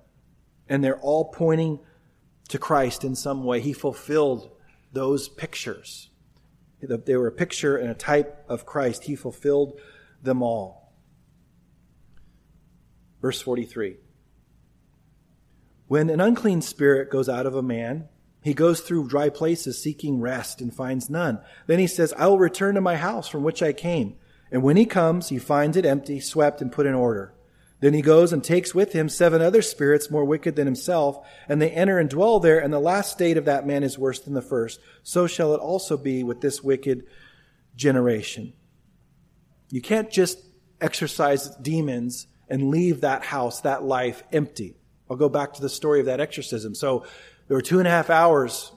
And 0.67 0.83
they're 0.83 0.99
all 0.99 1.25
pointing 1.25 1.79
to 2.47 2.57
Christ 2.57 3.03
in 3.03 3.15
some 3.15 3.43
way. 3.43 3.59
He 3.59 3.73
fulfilled 3.73 4.49
those 4.91 5.29
pictures. 5.29 6.09
They 6.81 7.15
were 7.15 7.27
a 7.27 7.31
picture 7.31 7.77
and 7.77 7.91
a 7.91 7.95
type 7.95 8.43
of 8.47 8.65
Christ. 8.65 9.03
He 9.03 9.15
fulfilled 9.15 9.79
them 10.23 10.41
all. 10.41 10.93
Verse 13.21 13.41
43 13.41 13.97
When 15.87 16.09
an 16.09 16.21
unclean 16.21 16.61
spirit 16.61 17.09
goes 17.09 17.29
out 17.29 17.45
of 17.45 17.55
a 17.55 17.61
man, 17.61 18.07
he 18.41 18.53
goes 18.53 18.81
through 18.81 19.09
dry 19.09 19.29
places 19.29 19.81
seeking 19.81 20.21
rest 20.21 20.61
and 20.61 20.73
finds 20.73 21.09
none. 21.09 21.39
Then 21.67 21.79
he 21.79 21.87
says, 21.87 22.13
I 22.17 22.27
will 22.27 22.39
return 22.39 22.75
to 22.75 22.81
my 22.81 22.95
house 22.95 23.27
from 23.27 23.43
which 23.43 23.61
I 23.61 23.73
came. 23.73 24.15
And 24.51 24.63
when 24.63 24.77
he 24.77 24.85
comes, 24.85 25.29
he 25.29 25.37
finds 25.39 25.77
it 25.77 25.85
empty, 25.85 26.19
swept, 26.19 26.61
and 26.61 26.71
put 26.71 26.85
in 26.85 26.95
order. 26.95 27.33
Then 27.81 27.93
he 27.93 28.01
goes 28.01 28.33
and 28.33 28.43
takes 28.43 28.75
with 28.75 28.93
him 28.93 29.07
seven 29.07 29.41
other 29.41 29.61
spirits 29.61 30.11
more 30.11 30.25
wicked 30.25 30.55
than 30.55 30.65
himself, 30.65 31.25
and 31.47 31.61
they 31.61 31.69
enter 31.69 31.97
and 31.97 32.09
dwell 32.09 32.39
there, 32.39 32.59
and 32.59 32.73
the 32.73 32.79
last 32.79 33.11
state 33.11 33.37
of 33.37 33.45
that 33.45 33.65
man 33.65 33.83
is 33.83 33.97
worse 33.97 34.19
than 34.19 34.33
the 34.33 34.41
first. 34.41 34.81
So 35.03 35.27
shall 35.27 35.53
it 35.53 35.61
also 35.61 35.95
be 35.95 36.23
with 36.23 36.41
this 36.41 36.61
wicked 36.61 37.05
generation. 37.75 38.53
You 39.71 39.81
can't 39.81 40.09
just 40.09 40.39
exorcise 40.81 41.49
demons 41.57 42.27
and 42.49 42.69
leave 42.69 43.01
that 43.01 43.23
house, 43.23 43.61
that 43.61 43.83
life 43.83 44.23
empty. 44.31 44.75
I'll 45.09 45.17
go 45.17 45.29
back 45.29 45.53
to 45.53 45.61
the 45.61 45.69
story 45.69 45.99
of 45.99 46.07
that 46.07 46.19
exorcism. 46.19 46.75
So 46.75 47.05
there 47.47 47.57
were 47.57 47.61
two 47.61 47.79
and 47.79 47.87
a 47.87 47.91
half 47.91 48.09
hours, 48.09 48.71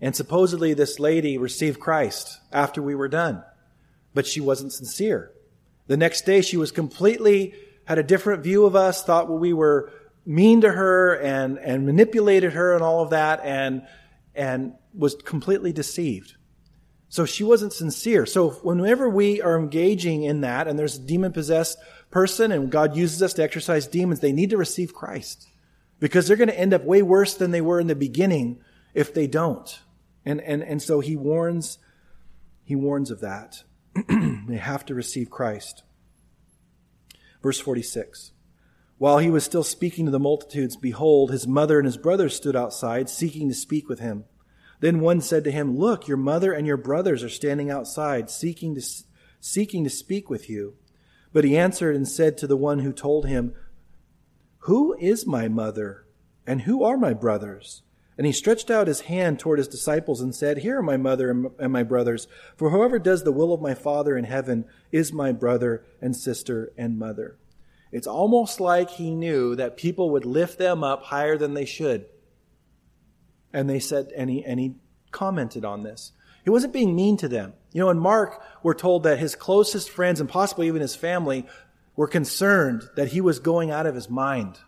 and 0.00 0.14
supposedly 0.14 0.74
this 0.74 0.98
lady 0.98 1.38
received 1.38 1.80
Christ 1.80 2.40
after 2.52 2.82
we 2.82 2.94
were 2.94 3.08
done, 3.08 3.42
but 4.14 4.26
she 4.26 4.40
wasn't 4.40 4.72
sincere. 4.72 5.32
The 5.86 5.96
next 5.96 6.26
day 6.26 6.42
she 6.42 6.56
was 6.56 6.72
completely, 6.72 7.54
had 7.84 7.98
a 7.98 8.02
different 8.02 8.42
view 8.42 8.66
of 8.66 8.74
us, 8.76 9.04
thought 9.04 9.30
we 9.30 9.52
were 9.52 9.92
mean 10.24 10.62
to 10.62 10.72
her 10.72 11.14
and, 11.14 11.58
and 11.58 11.86
manipulated 11.86 12.52
her 12.52 12.74
and 12.74 12.82
all 12.82 13.02
of 13.02 13.10
that, 13.10 13.40
and, 13.44 13.86
and 14.34 14.74
was 14.92 15.14
completely 15.14 15.72
deceived. 15.72 16.35
So 17.16 17.24
she 17.24 17.44
wasn't 17.44 17.72
sincere. 17.72 18.26
So 18.26 18.50
whenever 18.50 19.08
we 19.08 19.40
are 19.40 19.58
engaging 19.58 20.24
in 20.24 20.42
that 20.42 20.68
and 20.68 20.78
there's 20.78 20.96
a 20.96 21.00
demon 21.00 21.32
possessed 21.32 21.78
person 22.10 22.52
and 22.52 22.70
God 22.70 22.94
uses 22.94 23.22
us 23.22 23.32
to 23.32 23.42
exorcise 23.42 23.86
demons, 23.86 24.20
they 24.20 24.32
need 24.32 24.50
to 24.50 24.58
receive 24.58 24.92
Christ 24.92 25.48
because 25.98 26.28
they're 26.28 26.36
going 26.36 26.50
to 26.50 26.60
end 26.60 26.74
up 26.74 26.84
way 26.84 27.00
worse 27.00 27.32
than 27.32 27.52
they 27.52 27.62
were 27.62 27.80
in 27.80 27.86
the 27.86 27.94
beginning 27.94 28.60
if 28.92 29.14
they 29.14 29.26
don't. 29.26 29.80
And, 30.26 30.42
and, 30.42 30.62
and 30.62 30.82
so 30.82 31.00
he 31.00 31.16
warns, 31.16 31.78
he 32.64 32.76
warns 32.76 33.10
of 33.10 33.20
that. 33.20 33.62
they 34.46 34.58
have 34.58 34.84
to 34.84 34.94
receive 34.94 35.30
Christ. 35.30 35.84
Verse 37.42 37.58
46. 37.58 38.32
While 38.98 39.20
he 39.20 39.30
was 39.30 39.42
still 39.42 39.64
speaking 39.64 40.04
to 40.04 40.10
the 40.10 40.18
multitudes, 40.18 40.76
behold, 40.76 41.30
his 41.30 41.46
mother 41.46 41.78
and 41.78 41.86
his 41.86 41.96
brothers 41.96 42.36
stood 42.36 42.56
outside, 42.56 43.08
seeking 43.08 43.48
to 43.48 43.54
speak 43.54 43.88
with 43.88 44.00
him. 44.00 44.26
Then 44.80 45.00
one 45.00 45.20
said 45.20 45.44
to 45.44 45.50
him, 45.50 45.76
Look, 45.76 46.06
your 46.06 46.16
mother 46.16 46.52
and 46.52 46.66
your 46.66 46.76
brothers 46.76 47.22
are 47.22 47.28
standing 47.28 47.70
outside, 47.70 48.30
seeking 48.30 48.74
to, 48.74 48.82
seeking 49.40 49.84
to 49.84 49.90
speak 49.90 50.28
with 50.28 50.50
you. 50.50 50.74
But 51.32 51.44
he 51.44 51.56
answered 51.56 51.96
and 51.96 52.08
said 52.08 52.38
to 52.38 52.46
the 52.46 52.56
one 52.56 52.80
who 52.80 52.92
told 52.92 53.26
him, 53.26 53.54
Who 54.60 54.96
is 54.98 55.26
my 55.26 55.48
mother, 55.48 56.06
and 56.46 56.62
who 56.62 56.84
are 56.84 56.96
my 56.96 57.12
brothers? 57.12 57.82
And 58.18 58.26
he 58.26 58.32
stretched 58.32 58.70
out 58.70 58.86
his 58.86 59.02
hand 59.02 59.38
toward 59.38 59.58
his 59.58 59.68
disciples 59.68 60.22
and 60.22 60.34
said, 60.34 60.58
Here 60.58 60.78
are 60.78 60.82
my 60.82 60.96
mother 60.96 61.50
and 61.58 61.72
my 61.72 61.82
brothers, 61.82 62.28
for 62.56 62.70
whoever 62.70 62.98
does 62.98 63.24
the 63.24 63.32
will 63.32 63.52
of 63.52 63.60
my 63.60 63.74
Father 63.74 64.16
in 64.16 64.24
heaven 64.24 64.64
is 64.90 65.12
my 65.12 65.32
brother 65.32 65.84
and 66.00 66.16
sister 66.16 66.72
and 66.78 66.98
mother. 66.98 67.36
It's 67.92 68.06
almost 68.06 68.58
like 68.58 68.90
he 68.90 69.14
knew 69.14 69.54
that 69.56 69.76
people 69.76 70.10
would 70.10 70.24
lift 70.24 70.58
them 70.58 70.82
up 70.82 71.04
higher 71.04 71.36
than 71.36 71.54
they 71.54 71.66
should. 71.66 72.06
And 73.56 73.70
they 73.70 73.80
said, 73.80 74.12
and 74.14 74.28
he, 74.28 74.44
and 74.44 74.60
he 74.60 74.74
commented 75.12 75.64
on 75.64 75.82
this. 75.82 76.12
He 76.44 76.50
wasn't 76.50 76.74
being 76.74 76.94
mean 76.94 77.16
to 77.16 77.26
them. 77.26 77.54
You 77.72 77.80
know, 77.80 77.88
in 77.88 77.98
Mark, 77.98 78.42
we're 78.62 78.74
told 78.74 79.04
that 79.04 79.18
his 79.18 79.34
closest 79.34 79.88
friends 79.88 80.20
and 80.20 80.28
possibly 80.28 80.66
even 80.66 80.82
his 80.82 80.94
family 80.94 81.46
were 81.96 82.06
concerned 82.06 82.82
that 82.96 83.08
he 83.08 83.22
was 83.22 83.38
going 83.38 83.70
out 83.70 83.86
of 83.86 83.94
his 83.94 84.10
mind. 84.10 84.58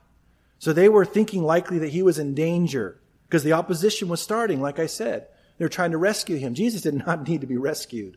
So 0.58 0.72
they 0.72 0.88
were 0.88 1.04
thinking 1.04 1.42
likely 1.42 1.78
that 1.80 1.90
he 1.90 2.02
was 2.02 2.18
in 2.18 2.34
danger 2.34 2.98
because 3.26 3.44
the 3.44 3.52
opposition 3.52 4.08
was 4.08 4.22
starting, 4.22 4.62
like 4.62 4.78
I 4.78 4.86
said. 4.86 5.26
They 5.58 5.66
were 5.66 5.68
trying 5.68 5.90
to 5.90 5.98
rescue 5.98 6.38
him. 6.38 6.54
Jesus 6.54 6.80
did 6.80 6.94
not 6.94 7.28
need 7.28 7.42
to 7.42 7.46
be 7.46 7.58
rescued. 7.58 8.16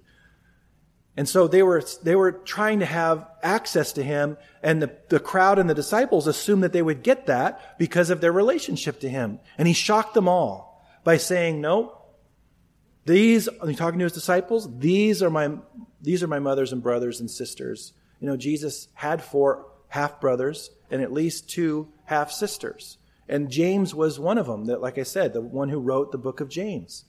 And 1.17 1.27
so 1.27 1.47
they 1.47 1.61
were, 1.61 1.83
they 2.03 2.15
were 2.15 2.31
trying 2.31 2.79
to 2.79 2.85
have 2.85 3.27
access 3.43 3.91
to 3.93 4.03
him, 4.03 4.37
and 4.63 4.81
the, 4.81 4.95
the 5.09 5.19
crowd 5.19 5.59
and 5.59 5.69
the 5.69 5.75
disciples 5.75 6.25
assumed 6.25 6.63
that 6.63 6.71
they 6.71 6.81
would 6.81 7.03
get 7.03 7.25
that 7.25 7.77
because 7.77 8.09
of 8.09 8.21
their 8.21 8.31
relationship 8.31 9.01
to 9.01 9.09
him. 9.09 9.39
And 9.57 9.67
he 9.67 9.73
shocked 9.73 10.13
them 10.13 10.29
all 10.29 10.85
by 11.03 11.17
saying, 11.17 11.59
No, 11.59 11.97
these, 13.05 13.49
he's 13.65 13.77
talking 13.77 13.99
to 13.99 14.05
his 14.05 14.13
disciples, 14.13 14.69
these 14.79 15.21
are 15.21 15.29
my, 15.29 15.57
these 16.01 16.23
are 16.23 16.27
my 16.27 16.39
mothers 16.39 16.71
and 16.71 16.81
brothers 16.81 17.19
and 17.19 17.29
sisters. 17.29 17.93
You 18.19 18.27
know, 18.27 18.37
Jesus 18.37 18.87
had 18.93 19.21
four 19.21 19.65
half 19.89 20.21
brothers 20.21 20.69
and 20.89 21.01
at 21.01 21.11
least 21.11 21.49
two 21.49 21.89
half 22.05 22.31
sisters. 22.31 22.97
And 23.27 23.49
James 23.49 23.95
was 23.95 24.19
one 24.19 24.37
of 24.37 24.45
them, 24.45 24.65
that, 24.65 24.81
like 24.81 24.97
I 24.97 25.03
said, 25.03 25.33
the 25.33 25.41
one 25.41 25.69
who 25.69 25.79
wrote 25.79 26.11
the 26.11 26.17
book 26.17 26.41
of 26.41 26.49
James. 26.49 27.05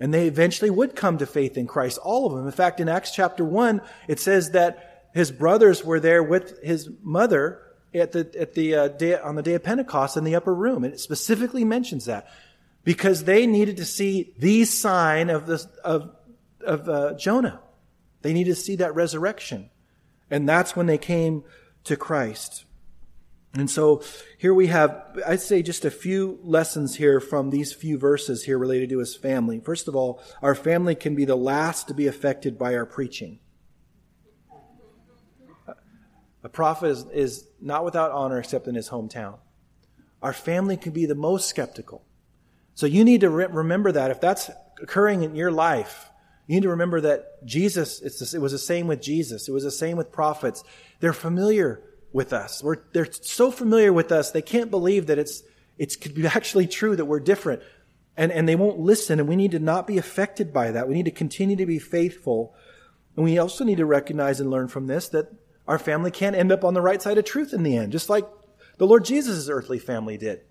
And 0.00 0.12
they 0.12 0.26
eventually 0.26 0.70
would 0.70 0.96
come 0.96 1.18
to 1.18 1.26
faith 1.26 1.56
in 1.56 1.66
Christ, 1.66 1.98
all 1.98 2.26
of 2.26 2.36
them. 2.36 2.46
In 2.46 2.52
fact, 2.52 2.80
in 2.80 2.88
Acts 2.88 3.12
chapter 3.12 3.44
1, 3.44 3.80
it 4.08 4.18
says 4.18 4.50
that 4.50 5.08
his 5.14 5.30
brothers 5.30 5.84
were 5.84 6.00
there 6.00 6.22
with 6.22 6.62
his 6.62 6.90
mother 7.02 7.62
at 7.94 8.12
the, 8.12 8.28
at 8.38 8.54
the, 8.54 8.74
uh, 8.74 8.88
day, 8.88 9.18
on 9.18 9.36
the 9.36 9.42
day 9.42 9.54
of 9.54 9.62
Pentecost 9.62 10.16
in 10.16 10.24
the 10.24 10.34
upper 10.34 10.54
room. 10.54 10.82
And 10.82 10.92
it 10.92 11.00
specifically 11.00 11.64
mentions 11.64 12.06
that 12.06 12.28
because 12.82 13.24
they 13.24 13.46
needed 13.46 13.76
to 13.78 13.84
see 13.84 14.34
the 14.38 14.64
sign 14.64 15.30
of, 15.30 15.46
the, 15.46 15.64
of, 15.84 16.10
of 16.60 16.88
uh, 16.88 17.14
Jonah. 17.14 17.60
They 18.22 18.32
needed 18.32 18.56
to 18.56 18.60
see 18.60 18.76
that 18.76 18.94
resurrection. 18.94 19.70
And 20.30 20.48
that's 20.48 20.74
when 20.74 20.86
they 20.86 20.98
came 20.98 21.44
to 21.84 21.96
Christ. 21.96 22.64
And 23.56 23.70
so 23.70 24.02
here 24.36 24.52
we 24.52 24.66
have, 24.66 25.20
I'd 25.24 25.40
say, 25.40 25.62
just 25.62 25.84
a 25.84 25.90
few 25.90 26.40
lessons 26.42 26.96
here 26.96 27.20
from 27.20 27.50
these 27.50 27.72
few 27.72 27.98
verses 27.98 28.44
here 28.44 28.58
related 28.58 28.88
to 28.90 28.98
his 28.98 29.14
family. 29.14 29.60
First 29.60 29.86
of 29.86 29.94
all, 29.94 30.20
our 30.42 30.56
family 30.56 30.96
can 30.96 31.14
be 31.14 31.24
the 31.24 31.36
last 31.36 31.86
to 31.88 31.94
be 31.94 32.08
affected 32.08 32.58
by 32.58 32.74
our 32.74 32.84
preaching. 32.84 33.38
A 36.42 36.48
prophet 36.48 36.88
is, 36.88 37.06
is 37.12 37.48
not 37.60 37.84
without 37.84 38.10
honor 38.10 38.38
except 38.38 38.66
in 38.66 38.74
his 38.74 38.90
hometown. 38.90 39.38
Our 40.20 40.32
family 40.32 40.76
can 40.76 40.92
be 40.92 41.06
the 41.06 41.14
most 41.14 41.48
skeptical. 41.48 42.04
So 42.74 42.86
you 42.86 43.04
need 43.04 43.20
to 43.20 43.30
re- 43.30 43.46
remember 43.46 43.92
that. 43.92 44.10
If 44.10 44.20
that's 44.20 44.50
occurring 44.82 45.22
in 45.22 45.36
your 45.36 45.52
life, 45.52 46.10
you 46.46 46.56
need 46.56 46.64
to 46.64 46.70
remember 46.70 47.00
that 47.02 47.46
Jesus, 47.46 48.02
it 48.34 48.40
was 48.40 48.52
the 48.52 48.58
same 48.58 48.88
with 48.88 49.00
Jesus. 49.00 49.48
It 49.48 49.52
was 49.52 49.64
the 49.64 49.70
same 49.70 49.96
with 49.96 50.10
prophets. 50.10 50.64
They're 51.00 51.12
familiar 51.12 51.82
with 52.14 52.32
us. 52.32 52.62
We're, 52.62 52.76
they're 52.92 53.10
so 53.10 53.50
familiar 53.50 53.92
with 53.92 54.10
us, 54.10 54.30
they 54.30 54.40
can't 54.40 54.70
believe 54.70 55.08
that 55.08 55.18
it's, 55.18 55.42
it's 55.76 55.96
could 55.96 56.14
be 56.14 56.26
actually 56.26 56.66
true 56.66 56.96
that 56.96 57.04
we're 57.04 57.20
different. 57.20 57.60
And, 58.16 58.30
and 58.30 58.48
they 58.48 58.54
won't 58.54 58.78
listen, 58.78 59.18
and 59.18 59.28
we 59.28 59.34
need 59.34 59.50
to 59.50 59.58
not 59.58 59.88
be 59.88 59.98
affected 59.98 60.52
by 60.52 60.70
that. 60.70 60.88
We 60.88 60.94
need 60.94 61.06
to 61.06 61.10
continue 61.10 61.56
to 61.56 61.66
be 61.66 61.80
faithful. 61.80 62.54
And 63.16 63.24
we 63.24 63.38
also 63.38 63.64
need 63.64 63.78
to 63.78 63.84
recognize 63.84 64.38
and 64.38 64.50
learn 64.50 64.68
from 64.68 64.86
this 64.86 65.08
that 65.08 65.34
our 65.66 65.80
family 65.80 66.12
can't 66.12 66.36
end 66.36 66.52
up 66.52 66.64
on 66.64 66.74
the 66.74 66.80
right 66.80 67.02
side 67.02 67.18
of 67.18 67.24
truth 67.24 67.52
in 67.52 67.64
the 67.64 67.76
end, 67.76 67.90
just 67.90 68.08
like 68.08 68.24
the 68.78 68.86
Lord 68.86 69.04
Jesus' 69.04 69.48
earthly 69.48 69.80
family 69.80 70.16
did. 70.16 70.42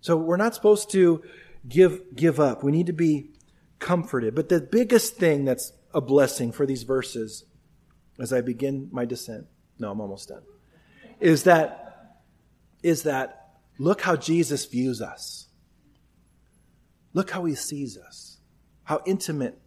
So 0.00 0.16
we're 0.16 0.36
not 0.36 0.54
supposed 0.54 0.92
to 0.92 1.24
give, 1.68 2.00
give 2.14 2.38
up. 2.38 2.62
We 2.62 2.70
need 2.70 2.86
to 2.86 2.92
be 2.92 3.30
comforted. 3.80 4.36
But 4.36 4.48
the 4.48 4.60
biggest 4.60 5.16
thing 5.16 5.44
that's 5.44 5.72
a 5.92 6.00
blessing 6.00 6.52
for 6.52 6.64
these 6.64 6.84
verses 6.84 7.44
as 8.20 8.32
I 8.32 8.40
begin 8.40 8.88
my 8.92 9.04
descent, 9.04 9.46
no, 9.80 9.90
I'm 9.90 10.00
almost 10.00 10.28
done 10.28 10.42
is 11.20 11.44
that, 11.44 12.16
is 12.82 13.04
that 13.04 13.58
look 13.78 14.00
how 14.00 14.16
Jesus 14.16 14.64
views 14.64 15.00
us. 15.00 15.48
Look 17.12 17.30
how 17.30 17.44
he 17.44 17.54
sees 17.54 17.98
us. 17.98 18.38
How 18.84 19.02
intimate 19.06 19.60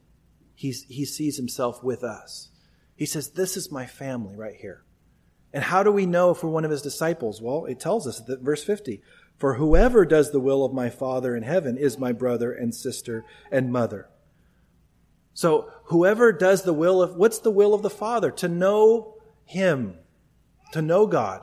he, 0.56 0.72
he 0.72 1.06
sees 1.06 1.38
himself 1.38 1.84
with 1.84 2.04
us. 2.04 2.50
He 2.96 3.06
says, 3.06 3.32
This 3.32 3.58
is 3.58 3.72
my 3.72 3.86
family 3.86 4.36
right 4.36 4.56
here. 4.56 4.84
And 5.54 5.64
how 5.64 5.84
do 5.84 5.92
we 5.92 6.06
know 6.06 6.32
if 6.32 6.44
we're 6.44 6.50
one 6.50 6.66
of 6.66 6.72
his 6.72 6.82
disciples? 6.82 7.42
Well, 7.42 7.66
it 7.66 7.80
tells 7.80 8.08
us 8.08 8.20
that 8.22 8.42
verse 8.42 8.64
50 8.64 9.02
For 9.38 9.56
whoever 9.56 10.06
does 10.06 10.32
the 10.32 10.40
will 10.40 10.66
of 10.66 10.74
my 10.74 10.90
Father 10.90 11.36
in 11.36 11.44
heaven 11.44 11.78
is 11.78 11.98
my 11.98 12.12
brother 12.12 12.52
and 12.52 12.74
sister 12.74 13.26
and 13.52 13.72
mother. 13.72 14.10
So, 15.34 15.72
whoever 15.86 16.32
does 16.32 16.64
the 16.64 16.74
will 16.74 17.02
of, 17.02 17.16
what's 17.16 17.40
the 17.40 17.52
will 17.52 17.74
of 17.74 17.82
the 17.82 17.90
Father? 17.90 18.32
To 18.32 18.48
know 18.48 19.16
him 19.46 19.98
to 20.74 20.82
know 20.82 21.08
God 21.08 21.42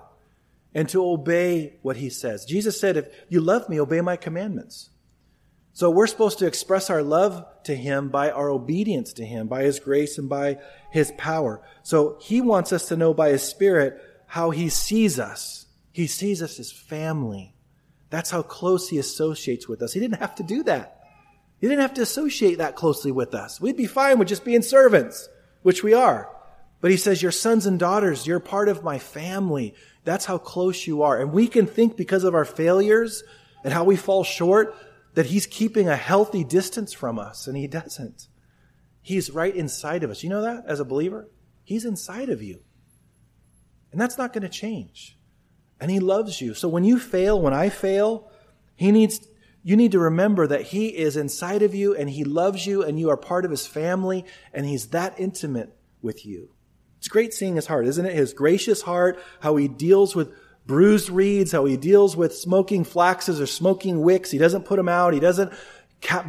and 0.74 0.88
to 0.90 1.04
obey 1.04 1.78
what 1.82 1.96
he 1.96 2.10
says. 2.10 2.44
Jesus 2.44 2.78
said, 2.78 2.96
if 2.96 3.08
you 3.28 3.40
love 3.40 3.68
me, 3.68 3.80
obey 3.80 4.00
my 4.00 4.16
commandments. 4.16 4.90
So 5.72 5.90
we're 5.90 6.06
supposed 6.06 6.40
to 6.40 6.46
express 6.46 6.90
our 6.90 7.02
love 7.02 7.44
to 7.64 7.74
him 7.74 8.08
by 8.08 8.30
our 8.30 8.50
obedience 8.50 9.14
to 9.14 9.24
him, 9.24 9.48
by 9.48 9.62
his 9.62 9.80
grace 9.80 10.18
and 10.18 10.28
by 10.28 10.58
his 10.90 11.12
power. 11.16 11.62
So 11.82 12.18
he 12.20 12.40
wants 12.40 12.72
us 12.72 12.88
to 12.88 12.96
know 12.96 13.14
by 13.14 13.30
his 13.30 13.42
spirit 13.42 14.00
how 14.26 14.50
he 14.50 14.68
sees 14.68 15.18
us. 15.18 15.66
He 15.92 16.06
sees 16.06 16.42
us 16.42 16.60
as 16.60 16.70
family. 16.70 17.54
That's 18.10 18.30
how 18.30 18.42
close 18.42 18.88
he 18.88 18.98
associates 18.98 19.68
with 19.68 19.82
us. 19.82 19.92
He 19.92 20.00
didn't 20.00 20.18
have 20.18 20.34
to 20.36 20.42
do 20.42 20.64
that. 20.64 21.00
He 21.60 21.68
didn't 21.68 21.82
have 21.82 21.94
to 21.94 22.02
associate 22.02 22.58
that 22.58 22.76
closely 22.76 23.12
with 23.12 23.34
us. 23.34 23.60
We'd 23.60 23.76
be 23.76 23.86
fine 23.86 24.18
with 24.18 24.28
just 24.28 24.44
being 24.44 24.62
servants, 24.62 25.28
which 25.62 25.82
we 25.82 25.94
are. 25.94 26.28
But 26.80 26.90
he 26.90 26.96
says, 26.96 27.22
Your 27.22 27.32
sons 27.32 27.66
and 27.66 27.78
daughters, 27.78 28.26
you're 28.26 28.40
part 28.40 28.68
of 28.68 28.84
my 28.84 28.98
family. 28.98 29.74
That's 30.04 30.24
how 30.24 30.38
close 30.38 30.86
you 30.86 31.02
are. 31.02 31.20
And 31.20 31.32
we 31.32 31.46
can 31.46 31.66
think 31.66 31.96
because 31.96 32.24
of 32.24 32.34
our 32.34 32.44
failures 32.44 33.22
and 33.62 33.72
how 33.72 33.84
we 33.84 33.96
fall 33.96 34.24
short 34.24 34.74
that 35.14 35.26
he's 35.26 35.46
keeping 35.46 35.88
a 35.88 35.96
healthy 35.96 36.44
distance 36.44 36.92
from 36.92 37.18
us, 37.18 37.46
and 37.46 37.56
he 37.56 37.66
doesn't. 37.66 38.28
He's 39.02 39.30
right 39.30 39.54
inside 39.54 40.02
of 40.02 40.10
us. 40.10 40.22
You 40.22 40.30
know 40.30 40.42
that 40.42 40.64
as 40.66 40.80
a 40.80 40.84
believer? 40.84 41.28
He's 41.64 41.84
inside 41.84 42.28
of 42.28 42.42
you. 42.42 42.60
And 43.92 44.00
that's 44.00 44.18
not 44.18 44.32
going 44.32 44.42
to 44.42 44.48
change. 44.48 45.18
And 45.80 45.90
he 45.90 45.98
loves 45.98 46.40
you. 46.40 46.54
So 46.54 46.68
when 46.68 46.84
you 46.84 46.98
fail, 46.98 47.40
when 47.40 47.54
I 47.54 47.70
fail, 47.70 48.30
he 48.76 48.92
needs 48.92 49.26
you 49.62 49.76
need 49.76 49.92
to 49.92 49.98
remember 49.98 50.46
that 50.46 50.62
he 50.62 50.88
is 50.88 51.18
inside 51.18 51.60
of 51.62 51.74
you 51.74 51.94
and 51.94 52.08
he 52.08 52.24
loves 52.24 52.66
you 52.66 52.82
and 52.82 52.98
you 52.98 53.10
are 53.10 53.16
part 53.16 53.44
of 53.44 53.50
his 53.50 53.66
family 53.66 54.24
and 54.54 54.64
he's 54.64 54.88
that 54.88 55.14
intimate 55.18 55.76
with 56.00 56.24
you. 56.24 56.50
It's 57.00 57.08
great 57.08 57.32
seeing 57.32 57.56
his 57.56 57.66
heart, 57.66 57.86
isn't 57.86 58.04
it? 58.04 58.14
His 58.14 58.34
gracious 58.34 58.82
heart, 58.82 59.18
how 59.40 59.56
he 59.56 59.68
deals 59.68 60.14
with 60.14 60.34
bruised 60.66 61.08
reeds, 61.08 61.50
how 61.50 61.64
he 61.64 61.78
deals 61.78 62.14
with 62.14 62.36
smoking 62.36 62.84
flaxes 62.84 63.40
or 63.40 63.46
smoking 63.46 64.02
wicks. 64.02 64.30
He 64.30 64.36
doesn't 64.36 64.66
put 64.66 64.76
them 64.76 64.88
out. 64.88 65.14
He 65.14 65.18
doesn't 65.18 65.50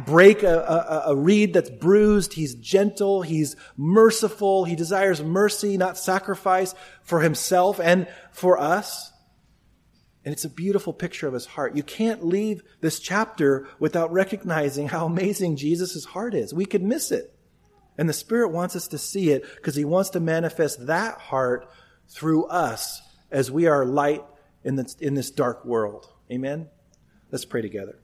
break 0.06 0.42
a, 0.42 0.60
a, 0.60 1.02
a, 1.10 1.14
reed 1.14 1.52
that's 1.52 1.68
bruised. 1.68 2.32
He's 2.32 2.54
gentle. 2.54 3.20
He's 3.20 3.54
merciful. 3.76 4.64
He 4.64 4.74
desires 4.74 5.22
mercy, 5.22 5.76
not 5.76 5.98
sacrifice 5.98 6.74
for 7.02 7.20
himself 7.20 7.78
and 7.78 8.08
for 8.30 8.58
us. 8.58 9.12
And 10.24 10.32
it's 10.32 10.46
a 10.46 10.50
beautiful 10.50 10.94
picture 10.94 11.26
of 11.26 11.34
his 11.34 11.44
heart. 11.44 11.76
You 11.76 11.82
can't 11.82 12.24
leave 12.24 12.62
this 12.80 12.98
chapter 12.98 13.68
without 13.78 14.10
recognizing 14.10 14.88
how 14.88 15.04
amazing 15.04 15.56
Jesus' 15.56 16.06
heart 16.06 16.32
is. 16.32 16.54
We 16.54 16.64
could 16.64 16.82
miss 16.82 17.12
it. 17.12 17.34
And 17.98 18.08
the 18.08 18.14
Spirit 18.14 18.48
wants 18.48 18.74
us 18.74 18.88
to 18.88 18.98
see 18.98 19.30
it 19.30 19.44
because 19.56 19.74
He 19.74 19.84
wants 19.84 20.10
to 20.10 20.20
manifest 20.20 20.86
that 20.86 21.18
heart 21.18 21.70
through 22.08 22.46
us 22.46 23.02
as 23.30 23.50
we 23.50 23.66
are 23.66 23.84
light 23.84 24.24
in 24.64 24.76
this, 24.76 24.94
in 25.00 25.14
this 25.14 25.30
dark 25.30 25.64
world. 25.64 26.08
Amen? 26.30 26.68
Let's 27.30 27.44
pray 27.44 27.62
together. 27.62 27.98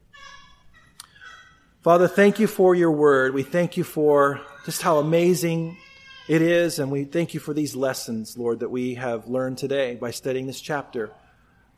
Father, 1.82 2.09
thank 2.09 2.39
you 2.39 2.47
for 2.47 2.74
your 2.74 2.91
word. 2.91 3.34
We 3.34 3.43
thank 3.43 3.76
you 3.76 3.84
for 3.84 4.41
just 4.64 4.82
how 4.82 4.99
amazing 4.99 5.76
it 6.28 6.43
is. 6.43 6.78
And 6.78 6.91
we 6.91 7.05
thank 7.05 7.34
you 7.34 7.41
for 7.41 7.55
these 7.55 7.76
lessons, 7.76 8.36
Lord, 8.36 8.61
that 8.61 8.70
we 8.70 8.95
have 8.95 9.28
learned 9.28 9.59
today 9.59 9.95
by 9.95 10.11
studying 10.11 10.47
this 10.47 10.61
chapter. 10.61 11.11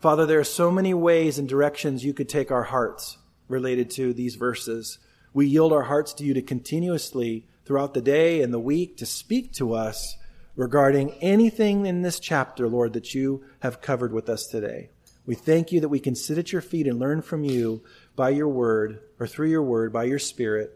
Father, 0.00 0.26
there 0.26 0.40
are 0.40 0.44
so 0.44 0.70
many 0.70 0.94
ways 0.94 1.38
and 1.38 1.48
directions 1.48 2.04
you 2.04 2.14
could 2.14 2.28
take 2.28 2.50
our 2.50 2.64
hearts 2.64 3.18
related 3.48 3.90
to 3.90 4.12
these 4.14 4.36
verses. 4.36 4.98
We 5.34 5.46
yield 5.46 5.72
our 5.72 5.82
hearts 5.82 6.14
to 6.14 6.24
you 6.24 6.34
to 6.34 6.42
continuously 6.42 7.46
throughout 7.70 7.94
the 7.94 8.02
day 8.02 8.42
and 8.42 8.52
the 8.52 8.58
week 8.58 8.96
to 8.96 9.06
speak 9.06 9.52
to 9.52 9.74
us 9.74 10.16
regarding 10.56 11.12
anything 11.20 11.86
in 11.86 12.02
this 12.02 12.18
chapter, 12.18 12.66
Lord, 12.66 12.94
that 12.94 13.14
you 13.14 13.44
have 13.60 13.80
covered 13.80 14.12
with 14.12 14.28
us 14.28 14.48
today. 14.48 14.90
We 15.24 15.36
thank 15.36 15.70
you 15.70 15.78
that 15.82 15.88
we 15.88 16.00
can 16.00 16.16
sit 16.16 16.36
at 16.36 16.50
your 16.50 16.62
feet 16.62 16.88
and 16.88 16.98
learn 16.98 17.22
from 17.22 17.44
you 17.44 17.84
by 18.16 18.30
your 18.30 18.48
word 18.48 18.98
or 19.20 19.28
through 19.28 19.50
your 19.50 19.62
word, 19.62 19.92
by 19.92 20.02
your 20.02 20.18
spirit. 20.18 20.72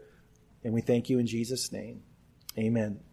And 0.63 0.73
we 0.73 0.79
thank 0.79 1.09
you 1.09 1.19
in 1.19 1.27
Jesus' 1.27 1.69
name. 1.73 2.01
Amen. 2.57 3.01